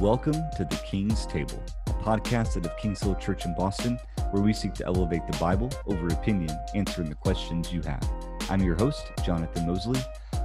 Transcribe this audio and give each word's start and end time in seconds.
Welcome 0.00 0.48
to 0.56 0.64
the 0.64 0.80
King's 0.84 1.26
Table, 1.26 1.60
a 1.88 1.90
podcast 1.90 2.56
out 2.56 2.64
of 2.64 2.76
Kings 2.76 3.02
Hill 3.02 3.16
Church 3.16 3.44
in 3.46 3.54
Boston, 3.54 3.98
where 4.30 4.40
we 4.40 4.52
seek 4.52 4.72
to 4.74 4.86
elevate 4.86 5.26
the 5.26 5.36
Bible 5.38 5.72
over 5.88 6.06
opinion, 6.06 6.56
answering 6.72 7.08
the 7.08 7.16
questions 7.16 7.72
you 7.72 7.82
have. 7.82 8.08
I'm 8.48 8.62
your 8.62 8.76
host, 8.76 9.10
Jonathan 9.24 9.66
Mosley. 9.66 10.00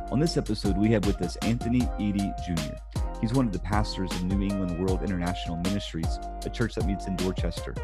On 0.09 0.19
this 0.19 0.37
episode, 0.37 0.75
we 0.75 0.89
have 0.93 1.05
with 1.05 1.21
us 1.21 1.35
Anthony 1.43 1.87
Eady 1.99 2.33
Jr. 2.43 2.73
He's 3.21 3.33
one 3.33 3.45
of 3.45 3.53
the 3.53 3.59
pastors 3.59 4.11
of 4.13 4.23
New 4.23 4.41
England 4.41 4.79
World 4.79 5.03
International 5.03 5.57
Ministries, 5.57 6.17
a 6.43 6.49
church 6.49 6.73
that 6.73 6.87
meets 6.87 7.05
in 7.05 7.15
Dorchester. 7.15 7.75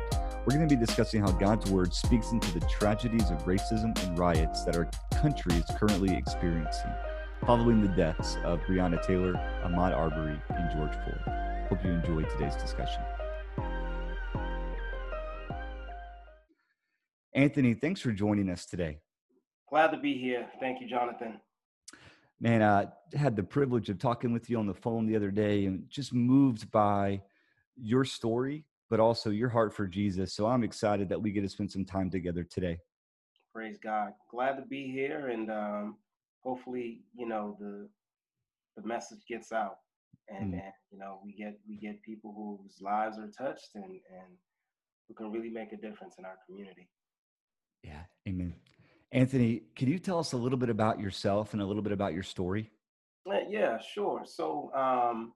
We're 0.48 0.56
going 0.56 0.68
to 0.68 0.76
be 0.76 0.84
discussing 0.84 1.22
how 1.22 1.34
God's 1.34 1.70
Word 1.70 1.94
speaks 1.94 2.32
into 2.32 2.52
the 2.52 2.66
tragedies 2.66 3.30
of 3.30 3.46
racism 3.46 3.96
and 4.04 4.18
riots 4.18 4.64
that 4.64 4.76
our 4.76 4.90
country 5.22 5.54
is 5.54 5.66
currently 5.78 6.18
experiencing, 6.18 6.90
following 7.46 7.84
the 7.84 7.90
deaths 7.90 8.38
of 8.44 8.60
Breonna 8.62 9.06
Taylor, 9.06 9.34
Ahmaud 9.64 9.96
Arbery, 9.96 10.42
and 10.50 10.72
George 10.72 10.96
Floyd. 11.04 11.49
Hope 11.70 11.86
you 11.86 11.92
enjoyed 11.92 12.28
today's 12.32 12.56
discussion. 12.56 13.04
Anthony, 17.36 17.76
thanks 17.76 18.02
for 18.02 18.12
joining 18.12 18.50
us 18.50 18.66
today. 18.66 18.98
Glad 19.70 19.92
to 19.92 20.00
be 20.00 20.16
here. 20.16 20.48
Thank 20.60 20.82
you, 20.82 20.90
Jonathan. 20.90 21.40
Man, 22.42 22.64
I 22.64 22.88
had 23.16 23.36
the 23.36 23.44
privilege 23.44 23.90
of 23.90 24.00
talking 24.00 24.34
with 24.34 24.50
you 24.50 24.58
on 24.58 24.66
the 24.66 24.74
phone 24.74 25.06
the 25.06 25.16
other 25.16 25.30
day 25.30 25.66
and 25.66 25.88
just 25.90 26.12
moved 26.12 26.72
by 26.72 27.22
your 27.76 28.04
story, 28.04 28.66
but 28.90 29.00
also 29.00 29.30
your 29.30 29.50
heart 29.50 29.72
for 29.72 29.86
Jesus. 29.86 30.34
So 30.34 30.48
I'm 30.48 30.64
excited 30.64 31.08
that 31.10 31.22
we 31.22 31.32
get 31.32 31.42
to 31.42 31.50
spend 31.50 31.72
some 31.72 31.86
time 31.86 32.10
together 32.10 32.44
today. 32.44 32.80
Praise 33.54 33.78
God. 33.78 34.14
Glad 34.32 34.56
to 34.56 34.64
be 34.64 34.92
here 34.92 35.28
and 35.28 35.52
um, 35.52 35.98
hopefully, 36.42 37.04
you 37.16 37.28
know, 37.28 37.56
the 37.60 37.88
the 38.76 38.88
message 38.88 39.20
gets 39.28 39.52
out 39.52 39.76
and, 40.30 40.54
mm. 40.54 40.62
and 40.64 40.74
you 40.92 41.00
know 41.00 41.20
we 41.24 41.34
get 41.34 41.60
we 41.68 41.78
get 41.78 42.02
people 42.04 42.34
whose 42.34 42.82
lives 42.82 43.18
are 43.18 43.28
touched 43.28 43.72
and 43.76 43.86
and 43.86 44.38
who 45.08 45.14
can 45.14 45.32
really 45.32 45.50
make 45.50 45.72
a 45.74 45.78
difference 45.78 46.16
in 46.18 46.26
our 46.26 46.38
community. 46.46 46.90
Yeah 47.84 48.04
amen. 48.28 48.56
Anthony 49.12 49.64
can 49.76 49.88
you 49.88 50.00
tell 50.00 50.20
us 50.20 50.34
a 50.34 50.38
little 50.38 50.60
bit 50.60 50.70
about 50.70 51.00
yourself 51.00 51.54
and 51.54 51.62
a 51.62 51.66
little 51.66 51.84
bit 51.84 51.94
about 51.94 52.14
your 52.14 52.24
story? 52.24 52.72
Uh, 53.30 53.40
yeah 53.50 53.78
sure. 53.80 54.24
So 54.26 54.72
um, 54.76 55.34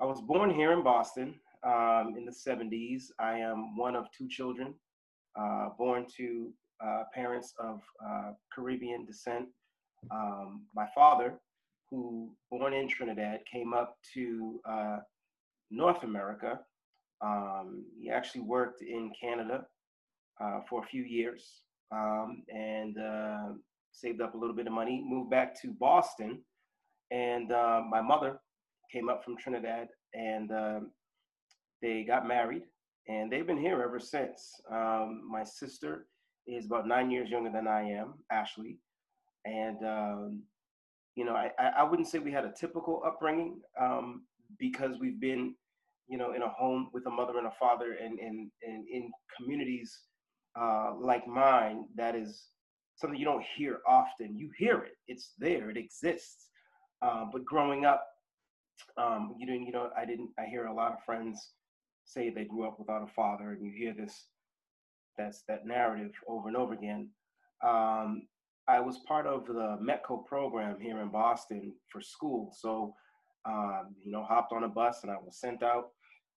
i 0.00 0.04
was 0.04 0.20
born 0.20 0.50
here 0.50 0.72
in 0.72 0.84
boston 0.84 1.34
um, 1.66 2.14
in 2.16 2.24
the 2.24 2.30
70s 2.32 3.06
i 3.18 3.36
am 3.36 3.76
one 3.76 3.96
of 3.96 4.06
two 4.16 4.28
children 4.28 4.74
uh, 5.38 5.68
born 5.76 6.06
to 6.16 6.52
uh, 6.84 7.04
parents 7.14 7.54
of 7.58 7.80
uh, 8.04 8.32
caribbean 8.54 9.04
descent. 9.04 9.46
Um, 10.10 10.66
my 10.74 10.86
father 10.94 11.40
who, 11.90 12.30
born 12.50 12.72
in 12.72 12.88
Trinidad, 12.88 13.40
came 13.50 13.72
up 13.72 13.96
to 14.14 14.60
uh, 14.68 14.98
North 15.70 16.02
America. 16.02 16.60
Um, 17.20 17.84
he 18.00 18.10
actually 18.10 18.42
worked 18.42 18.82
in 18.82 19.10
Canada 19.20 19.64
uh, 20.40 20.60
for 20.68 20.82
a 20.82 20.86
few 20.86 21.02
years 21.02 21.62
um, 21.92 22.42
and 22.48 22.96
uh, 22.98 23.52
saved 23.92 24.20
up 24.20 24.34
a 24.34 24.38
little 24.38 24.54
bit 24.54 24.66
of 24.66 24.72
money, 24.72 25.04
moved 25.06 25.30
back 25.30 25.60
to 25.62 25.72
Boston. 25.72 26.40
And 27.10 27.52
uh, 27.52 27.82
my 27.88 28.02
mother 28.02 28.40
came 28.92 29.08
up 29.08 29.24
from 29.24 29.36
Trinidad 29.36 29.88
and 30.14 30.50
um, 30.50 30.90
they 31.82 32.04
got 32.04 32.26
married 32.26 32.62
and 33.08 33.32
they've 33.32 33.46
been 33.46 33.58
here 33.58 33.82
ever 33.82 33.98
since. 33.98 34.52
Um, 34.70 35.22
my 35.28 35.42
sister 35.42 36.06
is 36.46 36.66
about 36.66 36.86
nine 36.86 37.10
years 37.10 37.30
younger 37.30 37.50
than 37.50 37.66
I 37.66 37.82
am, 37.82 38.14
Ashley. 38.30 38.78
And 39.44 39.78
um, 39.84 40.42
you 41.14 41.24
know, 41.24 41.34
I, 41.34 41.50
I 41.58 41.82
wouldn't 41.82 42.08
say 42.08 42.18
we 42.18 42.32
had 42.32 42.44
a 42.44 42.52
typical 42.52 43.02
upbringing 43.04 43.60
um, 43.80 44.22
because 44.58 44.98
we've 45.00 45.20
been, 45.20 45.54
you 46.08 46.16
know, 46.16 46.32
in 46.32 46.42
a 46.42 46.48
home 46.48 46.88
with 46.92 47.06
a 47.06 47.10
mother 47.10 47.36
and 47.38 47.46
a 47.46 47.52
father 47.58 47.96
and, 48.02 48.18
and, 48.18 48.50
and 48.62 48.86
in 48.88 49.10
communities 49.36 49.98
uh, 50.58 50.92
like 50.98 51.26
mine, 51.26 51.84
that 51.96 52.14
is 52.14 52.46
something 52.96 53.18
you 53.18 53.24
don't 53.24 53.44
hear 53.56 53.80
often. 53.86 54.36
You 54.36 54.50
hear 54.56 54.78
it, 54.78 54.92
it's 55.06 55.32
there, 55.38 55.70
it 55.70 55.76
exists. 55.76 56.48
Uh, 57.02 57.26
but 57.32 57.44
growing 57.44 57.84
up, 57.84 58.04
um, 58.96 59.34
you 59.38 59.46
didn't, 59.46 59.66
you 59.66 59.72
know, 59.72 59.90
I 59.96 60.04
didn't, 60.04 60.30
I 60.38 60.44
hear 60.46 60.66
a 60.66 60.74
lot 60.74 60.92
of 60.92 61.04
friends 61.04 61.50
say 62.04 62.30
they 62.30 62.44
grew 62.44 62.66
up 62.66 62.78
without 62.78 63.02
a 63.02 63.12
father 63.12 63.52
and 63.52 63.64
you 63.64 63.72
hear 63.76 63.92
this, 63.92 64.26
that's 65.16 65.42
that 65.48 65.66
narrative 65.66 66.12
over 66.26 66.48
and 66.48 66.56
over 66.56 66.72
again. 66.72 67.10
Um, 67.66 68.22
I 68.68 68.80
was 68.80 68.98
part 68.98 69.26
of 69.26 69.46
the 69.46 69.78
METCO 69.80 70.26
program 70.26 70.78
here 70.78 71.00
in 71.00 71.08
Boston 71.08 71.72
for 71.90 72.02
school. 72.02 72.52
So, 72.54 72.94
um, 73.46 73.94
you 74.04 74.12
know, 74.12 74.22
hopped 74.22 74.52
on 74.52 74.64
a 74.64 74.68
bus 74.68 75.00
and 75.02 75.10
I 75.10 75.16
was 75.16 75.40
sent 75.40 75.62
out 75.62 75.92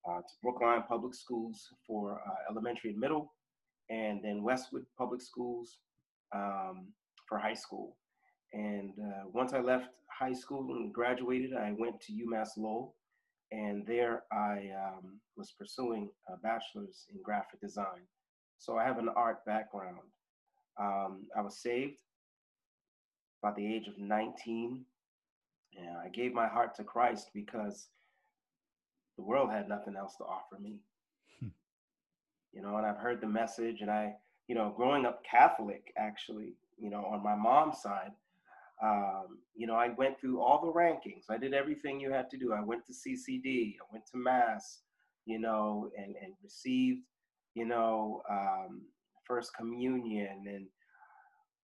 uh, 0.09 0.19
to 0.19 0.33
Brookline 0.41 0.83
Public 0.87 1.13
Schools 1.13 1.67
for 1.85 2.21
uh, 2.25 2.51
elementary 2.51 2.91
and 2.91 2.99
middle, 2.99 3.33
and 3.89 4.21
then 4.23 4.43
Westwood 4.43 4.85
Public 4.97 5.21
Schools 5.21 5.79
um, 6.33 6.87
for 7.27 7.37
high 7.37 7.53
school. 7.53 7.97
And 8.53 8.91
uh, 8.97 9.27
once 9.33 9.51
I 9.51 9.59
left 9.59 9.89
high 10.07 10.33
school 10.33 10.73
and 10.73 10.93
graduated, 10.93 11.53
I 11.53 11.73
went 11.77 11.99
to 12.01 12.13
UMass 12.13 12.51
Lowell, 12.57 12.95
and 13.51 13.85
there 13.85 14.23
I 14.31 14.69
um, 14.87 15.19
was 15.35 15.53
pursuing 15.59 16.09
a 16.29 16.37
bachelor's 16.37 17.07
in 17.13 17.21
graphic 17.21 17.59
design. 17.59 18.07
So 18.57 18.77
I 18.77 18.85
have 18.85 18.99
an 18.99 19.09
art 19.17 19.45
background. 19.45 19.97
Um, 20.79 21.25
I 21.37 21.41
was 21.41 21.61
saved 21.61 21.99
about 23.41 23.55
the 23.55 23.65
age 23.65 23.87
of 23.87 23.97
19. 23.97 24.85
And 25.77 25.97
I 25.97 26.09
gave 26.09 26.33
my 26.33 26.47
heart 26.47 26.75
to 26.75 26.83
Christ 26.83 27.31
because 27.33 27.87
the 29.17 29.23
world 29.23 29.51
had 29.51 29.69
nothing 29.69 29.95
else 29.95 30.15
to 30.17 30.23
offer 30.23 30.59
me. 30.59 30.79
Hmm. 31.39 31.47
You 32.53 32.61
know, 32.61 32.77
and 32.77 32.85
I've 32.85 32.97
heard 32.97 33.21
the 33.21 33.27
message, 33.27 33.81
and 33.81 33.89
I, 33.89 34.13
you 34.47 34.55
know, 34.55 34.73
growing 34.75 35.05
up 35.05 35.23
Catholic, 35.29 35.93
actually, 35.97 36.55
you 36.77 36.89
know, 36.89 37.05
on 37.05 37.23
my 37.23 37.35
mom's 37.35 37.81
side, 37.81 38.11
um, 38.83 39.37
you 39.55 39.67
know, 39.67 39.75
I 39.75 39.89
went 39.89 40.19
through 40.19 40.41
all 40.41 40.59
the 40.59 40.73
rankings. 40.73 41.29
I 41.29 41.37
did 41.37 41.53
everything 41.53 41.99
you 41.99 42.11
had 42.11 42.29
to 42.31 42.37
do. 42.37 42.51
I 42.51 42.61
went 42.61 42.85
to 42.87 42.93
CCD, 42.93 43.75
I 43.75 43.85
went 43.91 44.05
to 44.07 44.17
Mass, 44.17 44.79
you 45.25 45.39
know, 45.39 45.89
and, 45.95 46.15
and 46.21 46.33
received, 46.43 47.03
you 47.53 47.65
know, 47.65 48.23
um, 48.29 48.81
First 49.23 49.55
Communion 49.55 50.45
and 50.47 50.65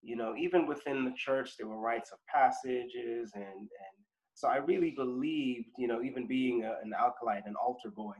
you 0.08 0.16
know, 0.16 0.34
even 0.38 0.66
within 0.66 1.04
the 1.04 1.14
church, 1.18 1.58
there 1.58 1.68
were 1.68 1.82
rites 1.82 2.14
of 2.14 2.20
passages. 2.34 3.32
And, 3.36 3.44
and 3.44 3.96
so 4.36 4.48
I 4.48 4.56
really 4.56 4.92
believed, 4.92 5.68
you 5.78 5.86
know, 5.86 6.02
even 6.02 6.26
being 6.26 6.64
a, 6.64 6.76
an 6.82 6.94
acolyte, 6.98 7.46
an 7.46 7.56
altar 7.62 7.90
boy, 7.90 8.14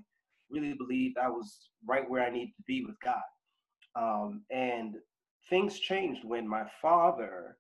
really 0.50 0.74
believed 0.74 1.18
I 1.18 1.30
was 1.30 1.70
right 1.88 2.08
where 2.10 2.26
I 2.26 2.30
needed 2.30 2.52
to 2.58 2.64
be 2.68 2.84
with 2.86 2.98
God. 3.02 3.22
Um, 3.96 4.42
and 4.52 4.96
things 5.50 5.80
changed 5.80 6.26
when 6.26 6.46
my 6.46 6.64
father, 6.82 7.56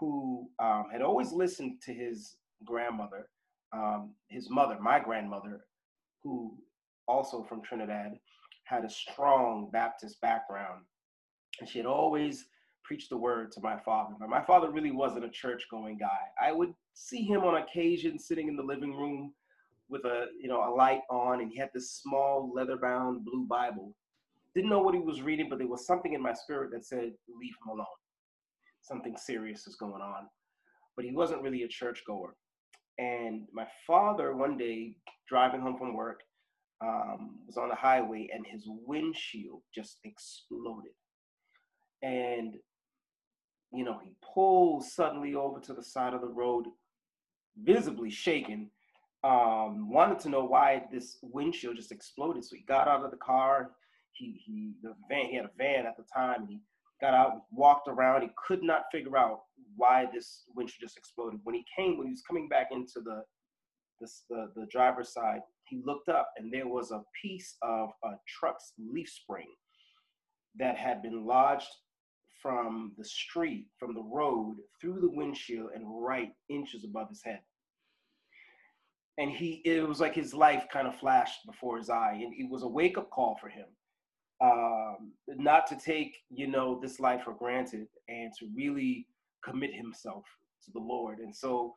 who 0.00 0.48
um, 0.60 0.86
had 0.90 1.02
always 1.02 1.30
listened 1.32 1.82
to 1.82 1.92
his 1.92 2.36
grandmother, 2.64 3.28
um, 3.74 4.14
his 4.28 4.48
mother, 4.48 4.78
my 4.80 4.98
grandmother, 4.98 5.60
who 6.22 6.56
also 7.06 7.44
from 7.44 7.60
Trinidad, 7.60 8.12
had 8.64 8.86
a 8.86 8.90
strong 8.90 9.68
Baptist 9.70 10.22
background. 10.22 10.84
And 11.60 11.68
she 11.68 11.76
had 11.76 11.86
always 11.86 12.46
preach 12.88 13.10
the 13.10 13.16
word 13.16 13.52
to 13.52 13.60
my 13.60 13.76
father. 13.84 14.14
But 14.18 14.30
my 14.30 14.42
father 14.42 14.70
really 14.70 14.90
wasn't 14.90 15.26
a 15.26 15.28
church 15.28 15.66
going 15.70 15.98
guy. 15.98 16.22
I 16.42 16.52
would 16.52 16.72
see 16.94 17.22
him 17.22 17.44
on 17.44 17.62
occasion 17.62 18.18
sitting 18.18 18.48
in 18.48 18.56
the 18.56 18.62
living 18.62 18.96
room 18.96 19.34
with 19.90 20.04
a 20.06 20.26
you 20.40 20.48
know 20.48 20.68
a 20.68 20.72
light 20.74 21.02
on 21.10 21.40
and 21.40 21.50
he 21.50 21.58
had 21.58 21.70
this 21.74 21.92
small 21.92 22.50
leather 22.54 22.78
bound 22.78 23.26
blue 23.26 23.46
bible. 23.46 23.94
Didn't 24.54 24.70
know 24.70 24.80
what 24.80 24.94
he 24.94 25.00
was 25.00 25.20
reading 25.20 25.48
but 25.50 25.58
there 25.58 25.68
was 25.68 25.86
something 25.86 26.14
in 26.14 26.22
my 26.22 26.32
spirit 26.32 26.70
that 26.72 26.86
said 26.86 27.12
leave 27.28 27.54
him 27.62 27.68
alone. 27.72 27.86
Something 28.80 29.16
serious 29.18 29.66
is 29.66 29.76
going 29.76 30.02
on. 30.02 30.26
But 30.96 31.04
he 31.04 31.12
wasn't 31.12 31.42
really 31.42 31.62
a 31.62 31.68
church 31.68 32.02
goer. 32.06 32.34
And 32.98 33.42
my 33.52 33.66
father 33.86 34.34
one 34.34 34.56
day 34.56 34.96
driving 35.28 35.60
home 35.60 35.76
from 35.76 35.94
work 35.94 36.22
um, 36.82 37.38
was 37.46 37.58
on 37.58 37.68
the 37.68 37.74
highway 37.74 38.28
and 38.32 38.46
his 38.46 38.64
windshield 38.66 39.60
just 39.74 39.98
exploded. 40.04 40.92
And 42.02 42.54
you 43.72 43.84
know, 43.84 43.98
he 44.02 44.12
pulls 44.34 44.94
suddenly 44.94 45.34
over 45.34 45.60
to 45.60 45.72
the 45.72 45.82
side 45.82 46.14
of 46.14 46.20
the 46.20 46.28
road, 46.28 46.66
visibly 47.62 48.10
shaken. 48.10 48.70
Um, 49.24 49.90
wanted 49.90 50.20
to 50.20 50.30
know 50.30 50.44
why 50.44 50.84
this 50.92 51.18
windshield 51.22 51.76
just 51.76 51.92
exploded. 51.92 52.44
So 52.44 52.56
he 52.56 52.62
got 52.62 52.88
out 52.88 53.04
of 53.04 53.10
the 53.10 53.16
car. 53.16 53.72
He 54.12 54.40
he 54.44 54.72
the 54.82 54.94
van 55.08 55.26
he 55.26 55.36
had 55.36 55.44
a 55.46 55.50
van 55.58 55.86
at 55.86 55.96
the 55.96 56.04
time. 56.14 56.46
He 56.48 56.60
got 57.00 57.14
out, 57.14 57.42
walked 57.52 57.88
around. 57.88 58.22
He 58.22 58.30
could 58.46 58.62
not 58.62 58.84
figure 58.92 59.16
out 59.16 59.40
why 59.76 60.06
this 60.12 60.44
windshield 60.54 60.80
just 60.80 60.96
exploded. 60.96 61.40
When 61.44 61.54
he 61.54 61.64
came, 61.76 61.98
when 61.98 62.06
he 62.06 62.12
was 62.12 62.22
coming 62.22 62.48
back 62.48 62.68
into 62.70 63.00
the 63.04 63.22
this, 64.00 64.22
the 64.30 64.50
the 64.54 64.66
driver's 64.70 65.12
side, 65.12 65.40
he 65.64 65.82
looked 65.84 66.08
up 66.08 66.30
and 66.38 66.52
there 66.52 66.68
was 66.68 66.92
a 66.92 67.02
piece 67.20 67.56
of 67.62 67.90
a 68.04 68.12
truck's 68.26 68.72
leaf 68.78 69.08
spring 69.08 69.48
that 70.58 70.76
had 70.76 71.02
been 71.02 71.26
lodged 71.26 71.68
from 72.42 72.92
the 72.98 73.04
street, 73.04 73.66
from 73.78 73.94
the 73.94 74.02
road, 74.02 74.56
through 74.80 75.00
the 75.00 75.10
windshield, 75.10 75.70
and 75.74 75.84
right 75.86 76.32
inches 76.48 76.84
above 76.84 77.08
his 77.08 77.22
head. 77.24 77.40
and 79.18 79.30
he 79.30 79.62
it 79.64 79.86
was 79.86 80.00
like 80.00 80.14
his 80.14 80.34
life 80.34 80.66
kind 80.72 80.86
of 80.88 80.96
flashed 80.96 81.40
before 81.46 81.76
his 81.78 81.90
eye 81.90 82.20
and 82.22 82.32
it 82.38 82.48
was 82.50 82.62
a 82.62 82.68
wake-up 82.68 83.10
call 83.10 83.36
for 83.40 83.48
him 83.48 83.66
um, 84.40 85.12
not 85.28 85.66
to 85.68 85.76
take 85.76 86.16
you 86.30 86.46
know 86.46 86.78
this 86.80 87.00
life 87.00 87.22
for 87.24 87.34
granted 87.34 87.86
and 88.08 88.32
to 88.38 88.46
really 88.56 89.06
commit 89.44 89.74
himself 89.74 90.24
to 90.64 90.70
the 90.72 90.78
lord 90.80 91.18
and 91.18 91.34
so 91.34 91.74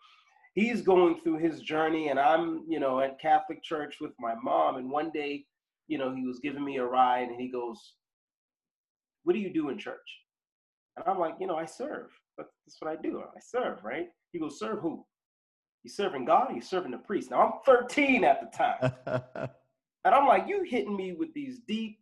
he's 0.54 0.82
going 0.82 1.20
through 1.24 1.38
his 1.38 1.62
journey 1.62 2.10
and 2.10 2.20
i'm 2.20 2.64
you 2.68 2.80
know 2.80 3.00
at 3.00 3.20
catholic 3.20 3.64
church 3.64 3.96
with 4.02 4.12
my 4.20 4.36
mom 4.44 4.78
and 4.78 4.90
one 4.90 5.12
day 5.12 5.46
you 5.88 5.98
know 5.98 6.14
he 6.14 6.26
was 6.26 6.40
giving 6.40 6.64
me 6.66 6.78
a 6.78 6.86
ride 6.86 7.28
and 7.30 7.40
he 7.40 7.52
goes 7.52 7.94
what 9.24 9.34
do 9.34 9.40
you 9.40 9.54
do 9.54 9.70
in 9.70 9.78
church 9.78 10.10
and 10.98 11.06
i'm 11.08 11.20
like 11.20 11.36
you 11.40 11.48
know 11.48 11.56
i 11.56 11.66
serve 11.66 12.10
that's 12.38 12.78
what 12.80 12.92
i 12.92 12.96
do 13.02 13.20
i 13.20 13.40
serve 13.40 13.84
right 13.84 14.08
he 14.32 14.40
goes 14.40 14.60
serve 14.60 14.80
who 14.80 15.04
you 15.84 15.90
serving 15.90 16.26
God 16.26 16.52
or 16.52 16.54
you 16.54 16.62
serving 16.62 16.92
the 16.92 16.98
priest? 16.98 17.32
Now 17.32 17.42
I'm 17.42 17.52
13 17.66 18.24
at 18.24 18.40
the 18.42 18.56
time. 18.56 18.94
and 20.06 20.16
I'm 20.16 20.28
like, 20.28 20.48
you 20.48 20.64
hitting 20.64 20.96
me 20.96 21.14
with 21.14 21.34
these 21.34 21.60
deep 21.68 21.98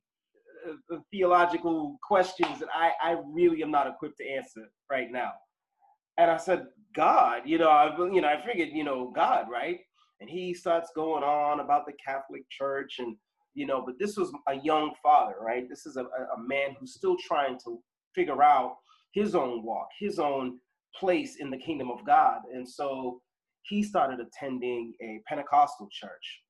uh, 0.67 0.95
uh, 0.95 0.99
theological 1.11 1.97
questions 2.03 2.59
that 2.59 2.69
I, 2.73 2.91
I 3.01 3.17
really 3.25 3.63
am 3.63 3.71
not 3.71 3.87
equipped 3.87 4.17
to 4.17 4.29
answer 4.29 4.69
right 4.91 5.09
now. 5.11 5.31
And 6.17 6.29
I 6.29 6.37
said, 6.37 6.67
God, 6.93 7.43
you 7.45 7.57
know, 7.57 7.69
I, 7.69 7.95
you 7.97 8.19
know, 8.19 8.27
I 8.27 8.45
figured, 8.45 8.69
you 8.73 8.83
know, 8.83 9.11
God, 9.15 9.45
right? 9.49 9.79
And 10.19 10.29
he 10.29 10.53
starts 10.53 10.91
going 10.93 11.23
on 11.23 11.61
about 11.61 11.85
the 11.85 11.93
Catholic 12.05 12.43
Church 12.49 12.95
and, 12.99 13.15
you 13.53 13.65
know, 13.65 13.81
but 13.85 13.95
this 13.97 14.17
was 14.17 14.33
a 14.49 14.55
young 14.55 14.91
father, 15.01 15.35
right? 15.41 15.69
This 15.69 15.85
is 15.85 15.95
a, 15.95 16.01
a 16.03 16.39
man 16.45 16.75
who's 16.77 16.93
still 16.93 17.15
trying 17.25 17.57
to 17.63 17.79
figure 18.19 18.43
out 18.43 18.75
his 19.13 19.33
own 19.33 19.63
walk, 19.63 19.87
his 19.97 20.19
own 20.19 20.59
place 20.99 21.37
in 21.39 21.49
the 21.49 21.57
kingdom 21.57 21.89
of 21.89 22.05
God. 22.05 22.39
And 22.53 22.67
so 22.67 23.21
he 23.63 23.81
started 23.81 24.19
attending 24.19 24.93
a 25.01 25.21
Pentecostal 25.25 25.87
church. 25.89 26.41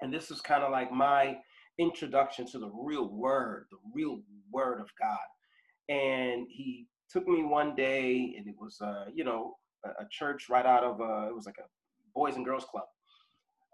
And 0.00 0.12
this 0.12 0.30
was 0.30 0.40
kind 0.40 0.62
of 0.62 0.72
like 0.72 0.90
my 0.90 1.36
introduction 1.78 2.46
to 2.46 2.58
the 2.58 2.70
real 2.72 3.08
word, 3.08 3.66
the 3.70 3.76
real 3.94 4.20
word 4.50 4.80
of 4.80 4.88
God. 4.98 5.94
And 5.94 6.46
he 6.50 6.86
took 7.10 7.28
me 7.28 7.42
one 7.42 7.74
day, 7.74 8.34
and 8.38 8.48
it 8.48 8.54
was, 8.58 8.80
uh, 8.80 9.04
you 9.14 9.24
know, 9.24 9.56
a, 9.84 10.04
a, 10.04 10.08
church 10.10 10.48
right 10.48 10.64
out 10.64 10.84
of, 10.84 11.00
uh, 11.00 11.28
it 11.28 11.34
was 11.34 11.44
like 11.44 11.58
a 11.58 11.68
boys 12.14 12.36
and 12.36 12.46
girls 12.46 12.64
club. 12.64 12.84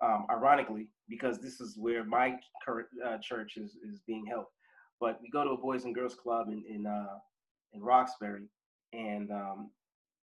Um, 0.02 0.26
ironically, 0.30 0.88
because 1.08 1.38
this 1.38 1.60
is 1.60 1.76
where 1.78 2.04
my 2.04 2.34
current 2.64 2.88
uh, 3.06 3.18
church 3.22 3.52
is, 3.56 3.76
is 3.88 4.00
being 4.06 4.24
held. 4.26 4.46
But 5.00 5.18
we 5.22 5.30
go 5.30 5.44
to 5.44 5.50
a 5.50 5.56
boys 5.56 5.84
and 5.84 5.94
girls 5.94 6.14
club 6.14 6.48
in 6.48 6.62
in, 6.68 6.86
uh, 6.86 7.18
in 7.72 7.80
Roxbury, 7.80 8.48
and 8.92 9.30
um, 9.30 9.70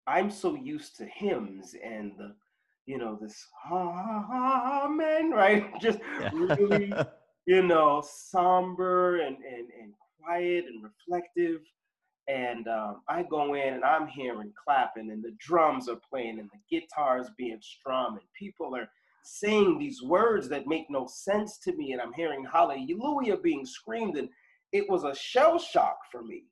I'm 0.07 0.31
so 0.31 0.55
used 0.55 0.97
to 0.97 1.07
hymns 1.07 1.75
and 1.83 2.13
the, 2.19 2.35
you 2.87 2.99
know, 2.99 3.19
this 3.21 3.47
amen, 3.71 5.31
right? 5.35 5.71
Just 5.81 5.99
yeah. 6.21 6.31
really, 6.33 6.93
you 7.47 7.63
know, 7.63 8.03
somber 8.05 9.21
and, 9.21 9.37
and, 9.37 9.69
and 9.81 9.93
quiet 10.21 10.65
and 10.67 10.83
reflective. 10.83 11.61
And 12.29 12.69
um, 12.69 13.03
I 13.09 13.25
go 13.25 13.55
in 13.55 13.75
and 13.75 13.85
I'm 13.85 14.07
hearing 14.07 14.53
clapping 14.65 15.11
and 15.11 15.23
the 15.23 15.35
drums 15.39 15.89
are 15.89 16.01
playing 16.09 16.39
and 16.39 16.49
the 16.51 16.81
guitars 16.81 17.29
being 17.37 17.59
strummed 17.61 18.19
and 18.19 18.29
people 18.39 18.77
are 18.77 18.89
saying 19.25 19.79
these 19.79 20.03
words 20.03 20.49
that 20.49 20.67
make 20.67 20.87
no 20.89 21.07
sense 21.09 21.59
to 21.59 21.75
me. 21.77 21.93
And 21.93 22.01
I'm 22.01 22.13
hearing 22.13 22.45
hallelujah 22.51 23.37
being 23.39 23.67
screamed. 23.67 24.17
And 24.17 24.29
it 24.73 24.89
was 24.89 25.05
a 25.05 25.15
shell 25.15 25.59
shock 25.59 25.99
for 26.11 26.23
me 26.23 26.45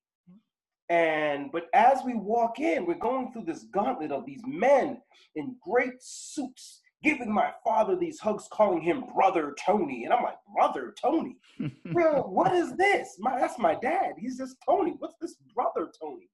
and 0.90 1.52
but 1.52 1.69
as 1.72 2.00
we 2.05 2.14
walk 2.14 2.58
in, 2.58 2.84
we're 2.84 2.94
going 2.94 3.32
through 3.32 3.44
this 3.44 3.62
gauntlet 3.72 4.11
of 4.11 4.26
these 4.26 4.43
men 4.44 5.00
in 5.37 5.55
great 5.64 5.94
suits 6.00 6.81
giving 7.02 7.32
my 7.32 7.50
father 7.64 7.96
these 7.96 8.20
hugs, 8.20 8.49
calling 8.52 8.82
him 8.82 9.05
brother 9.14 9.55
Tony. 9.64 10.05
And 10.05 10.12
I'm 10.12 10.22
like, 10.22 10.37
brother 10.55 10.94
Tony? 11.00 11.37
Well, 11.93 12.28
what 12.28 12.55
is 12.55 12.76
this? 12.76 13.17
My, 13.19 13.38
that's 13.38 13.58
my 13.58 13.75
dad. 13.75 14.12
He's 14.19 14.38
just 14.38 14.56
Tony. 14.69 14.94
What's 14.99 15.17
this 15.20 15.37
brother 15.55 15.90
Tony? 16.00 16.28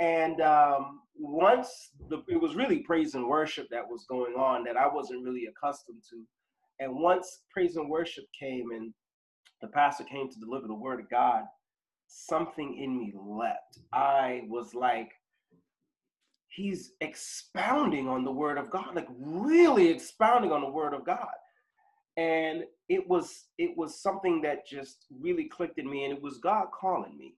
And 0.00 0.40
um, 0.40 1.00
once 1.14 1.90
the, 2.08 2.22
it 2.28 2.40
was 2.40 2.54
really 2.54 2.78
praise 2.78 3.14
and 3.14 3.26
worship 3.26 3.68
that 3.70 3.86
was 3.86 4.04
going 4.08 4.34
on 4.34 4.64
that 4.64 4.76
I 4.76 4.86
wasn't 4.86 5.24
really 5.24 5.46
accustomed 5.46 6.02
to. 6.10 6.22
And 6.78 6.94
once 6.94 7.42
praise 7.50 7.76
and 7.76 7.90
worship 7.90 8.24
came 8.38 8.70
and 8.72 8.92
the 9.62 9.68
pastor 9.68 10.04
came 10.04 10.28
to 10.28 10.40
deliver 10.40 10.66
the 10.66 10.74
word 10.74 11.00
of 11.00 11.08
God, 11.08 11.44
something 12.08 12.76
in 12.76 12.98
me 12.98 13.14
leapt. 13.16 13.78
I 13.92 14.42
was 14.48 14.74
like, 14.74 15.12
he's 16.48 16.92
expounding 17.00 18.08
on 18.08 18.24
the 18.24 18.32
word 18.32 18.58
of 18.58 18.70
God, 18.70 18.94
like 18.94 19.08
really 19.18 19.88
expounding 19.88 20.52
on 20.52 20.60
the 20.60 20.68
word 20.68 20.92
of 20.92 21.06
God. 21.06 21.28
And 22.18 22.64
it 22.90 23.08
was 23.08 23.46
it 23.56 23.70
was 23.74 24.02
something 24.02 24.42
that 24.42 24.66
just 24.66 25.06
really 25.18 25.44
clicked 25.44 25.78
in 25.78 25.88
me, 25.88 26.04
and 26.04 26.12
it 26.12 26.22
was 26.22 26.36
God 26.38 26.66
calling 26.78 27.16
me. 27.16 27.36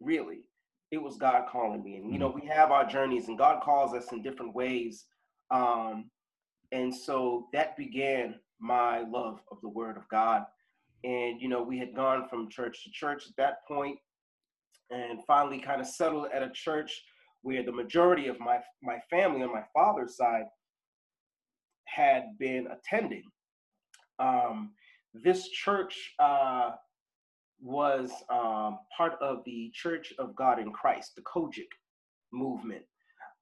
Really, 0.00 0.44
it 0.90 0.96
was 0.96 1.18
God 1.18 1.42
calling 1.50 1.84
me. 1.84 1.96
And 1.96 2.10
you 2.10 2.18
know, 2.18 2.30
mm-hmm. 2.30 2.40
we 2.40 2.46
have 2.46 2.70
our 2.70 2.86
journeys, 2.86 3.28
and 3.28 3.36
God 3.36 3.62
calls 3.62 3.92
us 3.92 4.10
in 4.12 4.22
different 4.22 4.54
ways. 4.54 5.04
Um, 5.50 6.10
and 6.72 6.94
so 6.94 7.48
that 7.52 7.76
began 7.76 8.36
my 8.58 9.00
love 9.00 9.40
of 9.50 9.58
the 9.60 9.68
Word 9.68 9.98
of 9.98 10.08
God 10.08 10.44
and 11.04 11.40
you 11.40 11.48
know 11.48 11.62
we 11.62 11.78
had 11.78 11.94
gone 11.94 12.28
from 12.28 12.48
church 12.50 12.82
to 12.82 12.90
church 12.90 13.24
at 13.28 13.36
that 13.36 13.58
point 13.68 13.98
and 14.90 15.24
finally 15.26 15.58
kind 15.58 15.80
of 15.80 15.86
settled 15.86 16.26
at 16.34 16.42
a 16.42 16.50
church 16.50 17.02
where 17.42 17.62
the 17.62 17.72
majority 17.72 18.26
of 18.26 18.40
my 18.40 18.58
my 18.82 18.98
family 19.10 19.42
on 19.42 19.52
my 19.52 19.64
father's 19.72 20.16
side 20.16 20.44
had 21.86 22.24
been 22.38 22.66
attending. 22.68 23.22
Um, 24.18 24.72
this 25.12 25.48
church 25.50 26.14
uh, 26.18 26.70
was 27.60 28.10
um, 28.30 28.78
part 28.96 29.14
of 29.20 29.38
the 29.44 29.70
church 29.74 30.12
of 30.18 30.34
god 30.34 30.58
in 30.58 30.72
christ 30.72 31.12
the 31.16 31.22
COGIC 31.22 31.68
movement 32.32 32.82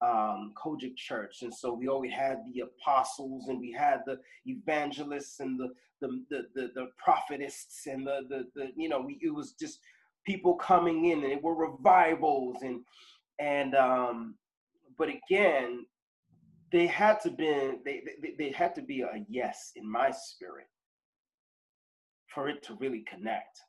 um, 0.03 0.53
COGIC 0.57 0.97
Church, 0.97 1.43
and 1.43 1.55
so 1.55 1.73
we 1.73 1.89
always 1.89 2.13
had 2.13 2.39
the 2.53 2.61
apostles, 2.61 3.49
and 3.49 3.61
we 3.61 3.71
had 3.73 4.01
the 4.07 4.19
evangelists, 4.47 5.41
and 5.41 5.59
the 5.59 5.71
the 6.01 6.25
the 6.31 6.47
the, 6.55 6.71
the 6.75 6.89
prophetists, 7.03 7.87
and 7.87 8.07
the, 8.07 8.23
the 8.29 8.47
the 8.55 8.73
you 8.77 8.89
know 8.89 9.01
we, 9.01 9.19
it 9.23 9.33
was 9.33 9.53
just 9.53 9.79
people 10.27 10.55
coming 10.55 11.07
in, 11.07 11.23
and 11.23 11.33
it 11.33 11.43
were 11.43 11.55
revivals, 11.55 12.63
and 12.63 12.81
and 13.39 13.75
um, 13.75 14.35
but 14.99 15.09
again, 15.09 15.87
they 16.73 16.87
had 16.87 17.21
to 17.21 17.31
be 17.31 17.47
they, 17.85 18.03
they 18.21 18.35
they 18.39 18.51
had 18.51 18.75
to 18.75 18.83
be 18.83 19.03
a 19.03 19.25
yes 19.29 19.73
in 19.77 19.91
my 19.91 20.11
spirit 20.11 20.67
for 22.27 22.49
it 22.49 22.63
to 22.65 22.75
really 22.77 23.05
connect. 23.09 23.61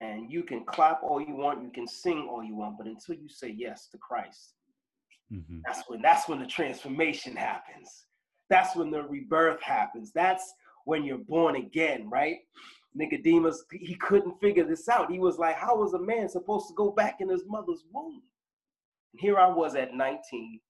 And 0.00 0.32
you 0.32 0.42
can 0.42 0.64
clap 0.64 1.00
all 1.02 1.20
you 1.20 1.36
want, 1.36 1.62
you 1.62 1.70
can 1.70 1.86
sing 1.86 2.28
all 2.28 2.42
you 2.42 2.56
want, 2.56 2.76
but 2.76 2.88
until 2.88 3.14
you 3.14 3.28
say 3.28 3.54
yes 3.56 3.88
to 3.92 3.98
Christ, 3.98 4.54
Mm-hmm. 5.32 5.58
That's 5.64 5.82
when 5.88 6.02
that's 6.02 6.28
when 6.28 6.40
the 6.40 6.46
transformation 6.46 7.36
happens. 7.36 8.04
That's 8.50 8.76
when 8.76 8.90
the 8.90 9.02
rebirth 9.02 9.62
happens. 9.62 10.12
That's 10.14 10.52
when 10.84 11.04
you're 11.04 11.18
born 11.18 11.56
again, 11.56 12.08
right? 12.10 12.38
Nicodemus, 12.94 13.64
he 13.72 13.94
couldn't 13.94 14.38
figure 14.40 14.64
this 14.64 14.88
out. 14.88 15.10
He 15.10 15.18
was 15.18 15.38
like, 15.38 15.56
How 15.56 15.76
was 15.76 15.94
a 15.94 15.98
man 15.98 16.28
supposed 16.28 16.68
to 16.68 16.74
go 16.74 16.90
back 16.90 17.16
in 17.20 17.28
his 17.28 17.44
mother's 17.46 17.84
womb? 17.92 18.22
And 19.12 19.20
here 19.20 19.38
I 19.38 19.48
was 19.48 19.74
at 19.74 19.94
19. 19.94 20.60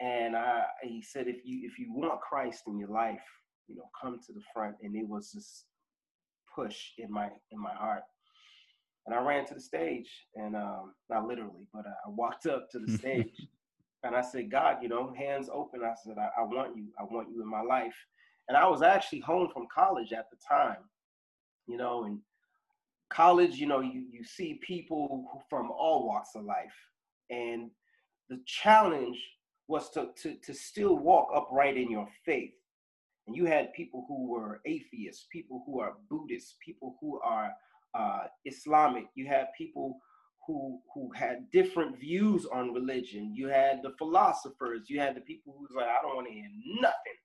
And 0.00 0.36
I, 0.36 0.64
he 0.82 1.02
said, 1.02 1.28
if 1.28 1.36
you 1.44 1.68
if 1.68 1.78
you 1.78 1.92
want 1.92 2.20
Christ 2.20 2.62
in 2.66 2.78
your 2.78 2.88
life, 2.88 3.22
you 3.68 3.76
know, 3.76 3.88
come 4.00 4.18
to 4.26 4.32
the 4.32 4.42
front. 4.52 4.76
And 4.82 4.96
it 4.96 5.08
was 5.08 5.30
this 5.32 5.64
push 6.54 6.90
in 6.98 7.10
my 7.10 7.28
in 7.50 7.60
my 7.60 7.74
heart. 7.74 8.02
And 9.06 9.14
I 9.14 9.20
ran 9.20 9.46
to 9.46 9.54
the 9.54 9.60
stage, 9.60 10.08
and 10.36 10.54
um, 10.54 10.94
not 11.10 11.26
literally, 11.26 11.66
but 11.72 11.84
I 11.86 12.08
walked 12.08 12.46
up 12.46 12.70
to 12.70 12.78
the 12.78 12.92
stage, 12.98 13.46
and 14.04 14.14
I 14.14 14.20
said, 14.22 14.50
God, 14.50 14.78
you 14.82 14.88
know, 14.88 15.12
hands 15.16 15.48
open. 15.52 15.82
I 15.84 15.94
said, 16.04 16.16
I, 16.18 16.28
I 16.40 16.44
want 16.44 16.76
you. 16.76 16.86
I 16.98 17.04
want 17.04 17.28
you 17.30 17.42
in 17.42 17.48
my 17.48 17.62
life. 17.62 17.94
And 18.48 18.56
I 18.56 18.66
was 18.66 18.82
actually 18.82 19.20
home 19.20 19.48
from 19.52 19.66
college 19.72 20.12
at 20.12 20.28
the 20.30 20.36
time, 20.46 20.84
you 21.66 21.76
know, 21.76 22.04
and 22.04 22.18
college, 23.10 23.56
you 23.56 23.66
know, 23.66 23.80
you, 23.80 24.04
you 24.10 24.24
see 24.24 24.60
people 24.66 25.42
from 25.48 25.70
all 25.70 26.06
walks 26.06 26.30
of 26.34 26.44
life. 26.44 26.74
And 27.30 27.70
the 28.28 28.40
challenge 28.46 29.18
was 29.68 29.90
to, 29.90 30.08
to, 30.22 30.34
to 30.44 30.52
still 30.52 30.96
walk 30.96 31.28
upright 31.34 31.76
in 31.76 31.90
your 31.90 32.08
faith. 32.24 32.52
And 33.26 33.36
you 33.36 33.44
had 33.44 33.72
people 33.72 34.04
who 34.08 34.26
were 34.28 34.60
atheists, 34.66 35.26
people 35.30 35.62
who 35.64 35.78
are 35.80 35.94
Buddhists, 36.10 36.56
people 36.64 36.96
who 37.00 37.20
are 37.20 37.52
uh, 37.94 38.24
Islamic. 38.44 39.04
You 39.14 39.26
had 39.26 39.46
people 39.56 39.98
who 40.46 40.80
who 40.94 41.10
had 41.14 41.50
different 41.50 41.98
views 41.98 42.46
on 42.52 42.74
religion. 42.74 43.34
You 43.34 43.48
had 43.48 43.80
the 43.82 43.94
philosophers. 43.98 44.88
You 44.88 45.00
had 45.00 45.16
the 45.16 45.20
people 45.20 45.54
who 45.56 45.62
was 45.62 45.70
like, 45.76 45.86
I 45.86 46.02
don't 46.02 46.16
want 46.16 46.28
to 46.28 46.34
hear 46.34 46.48
nothing 46.80 47.18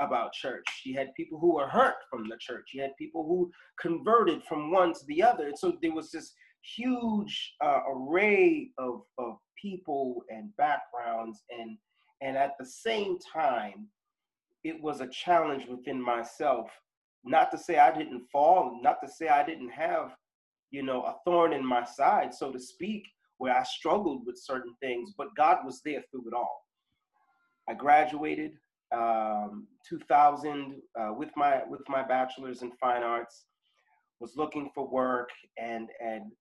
about 0.00 0.32
church. 0.32 0.66
You 0.84 0.96
had 0.96 1.14
people 1.14 1.38
who 1.40 1.54
were 1.56 1.66
hurt 1.66 1.96
from 2.10 2.28
the 2.28 2.36
church. 2.38 2.70
You 2.72 2.82
had 2.82 2.96
people 2.96 3.24
who 3.24 3.50
converted 3.80 4.42
from 4.44 4.70
one 4.70 4.92
to 4.92 5.00
the 5.08 5.22
other. 5.22 5.48
And 5.48 5.58
so 5.58 5.76
there 5.82 5.92
was 5.92 6.10
this 6.10 6.32
huge 6.76 7.54
uh, 7.64 7.80
array 7.90 8.70
of, 8.78 9.02
of 9.18 9.38
people 9.60 10.22
and 10.28 10.54
backgrounds 10.56 11.42
and 11.50 11.76
and 12.20 12.36
at 12.36 12.52
the 12.58 12.66
same 12.66 13.18
time 13.32 13.86
it 14.64 14.80
was 14.82 15.00
a 15.00 15.08
challenge 15.08 15.66
within 15.66 16.02
myself. 16.02 16.68
Not 17.28 17.50
to 17.50 17.58
say 17.58 17.78
I 17.78 17.96
didn't 17.96 18.24
fall, 18.32 18.80
not 18.82 19.02
to 19.04 19.08
say 19.10 19.28
I 19.28 19.44
didn't 19.44 19.68
have, 19.68 20.16
you 20.70 20.82
know, 20.82 21.02
a 21.02 21.16
thorn 21.26 21.52
in 21.52 21.64
my 21.64 21.84
side, 21.84 22.32
so 22.32 22.50
to 22.50 22.58
speak, 22.58 23.04
where 23.36 23.54
I 23.54 23.62
struggled 23.64 24.22
with 24.26 24.38
certain 24.38 24.74
things, 24.80 25.12
but 25.16 25.36
God 25.36 25.58
was 25.64 25.82
there 25.84 26.02
through 26.10 26.28
it 26.28 26.34
all. 26.34 26.64
I 27.68 27.74
graduated 27.74 28.52
um, 28.94 29.66
2000 29.86 30.80
uh, 30.98 31.12
with 31.12 31.28
my 31.36 31.60
with 31.68 31.82
my 31.88 32.02
bachelor's 32.02 32.62
in 32.62 32.72
fine 32.80 33.02
arts. 33.02 33.44
Was 34.20 34.32
looking 34.36 34.70
for 34.74 34.88
work 34.88 35.28
and 35.58 35.90
and 36.00 36.32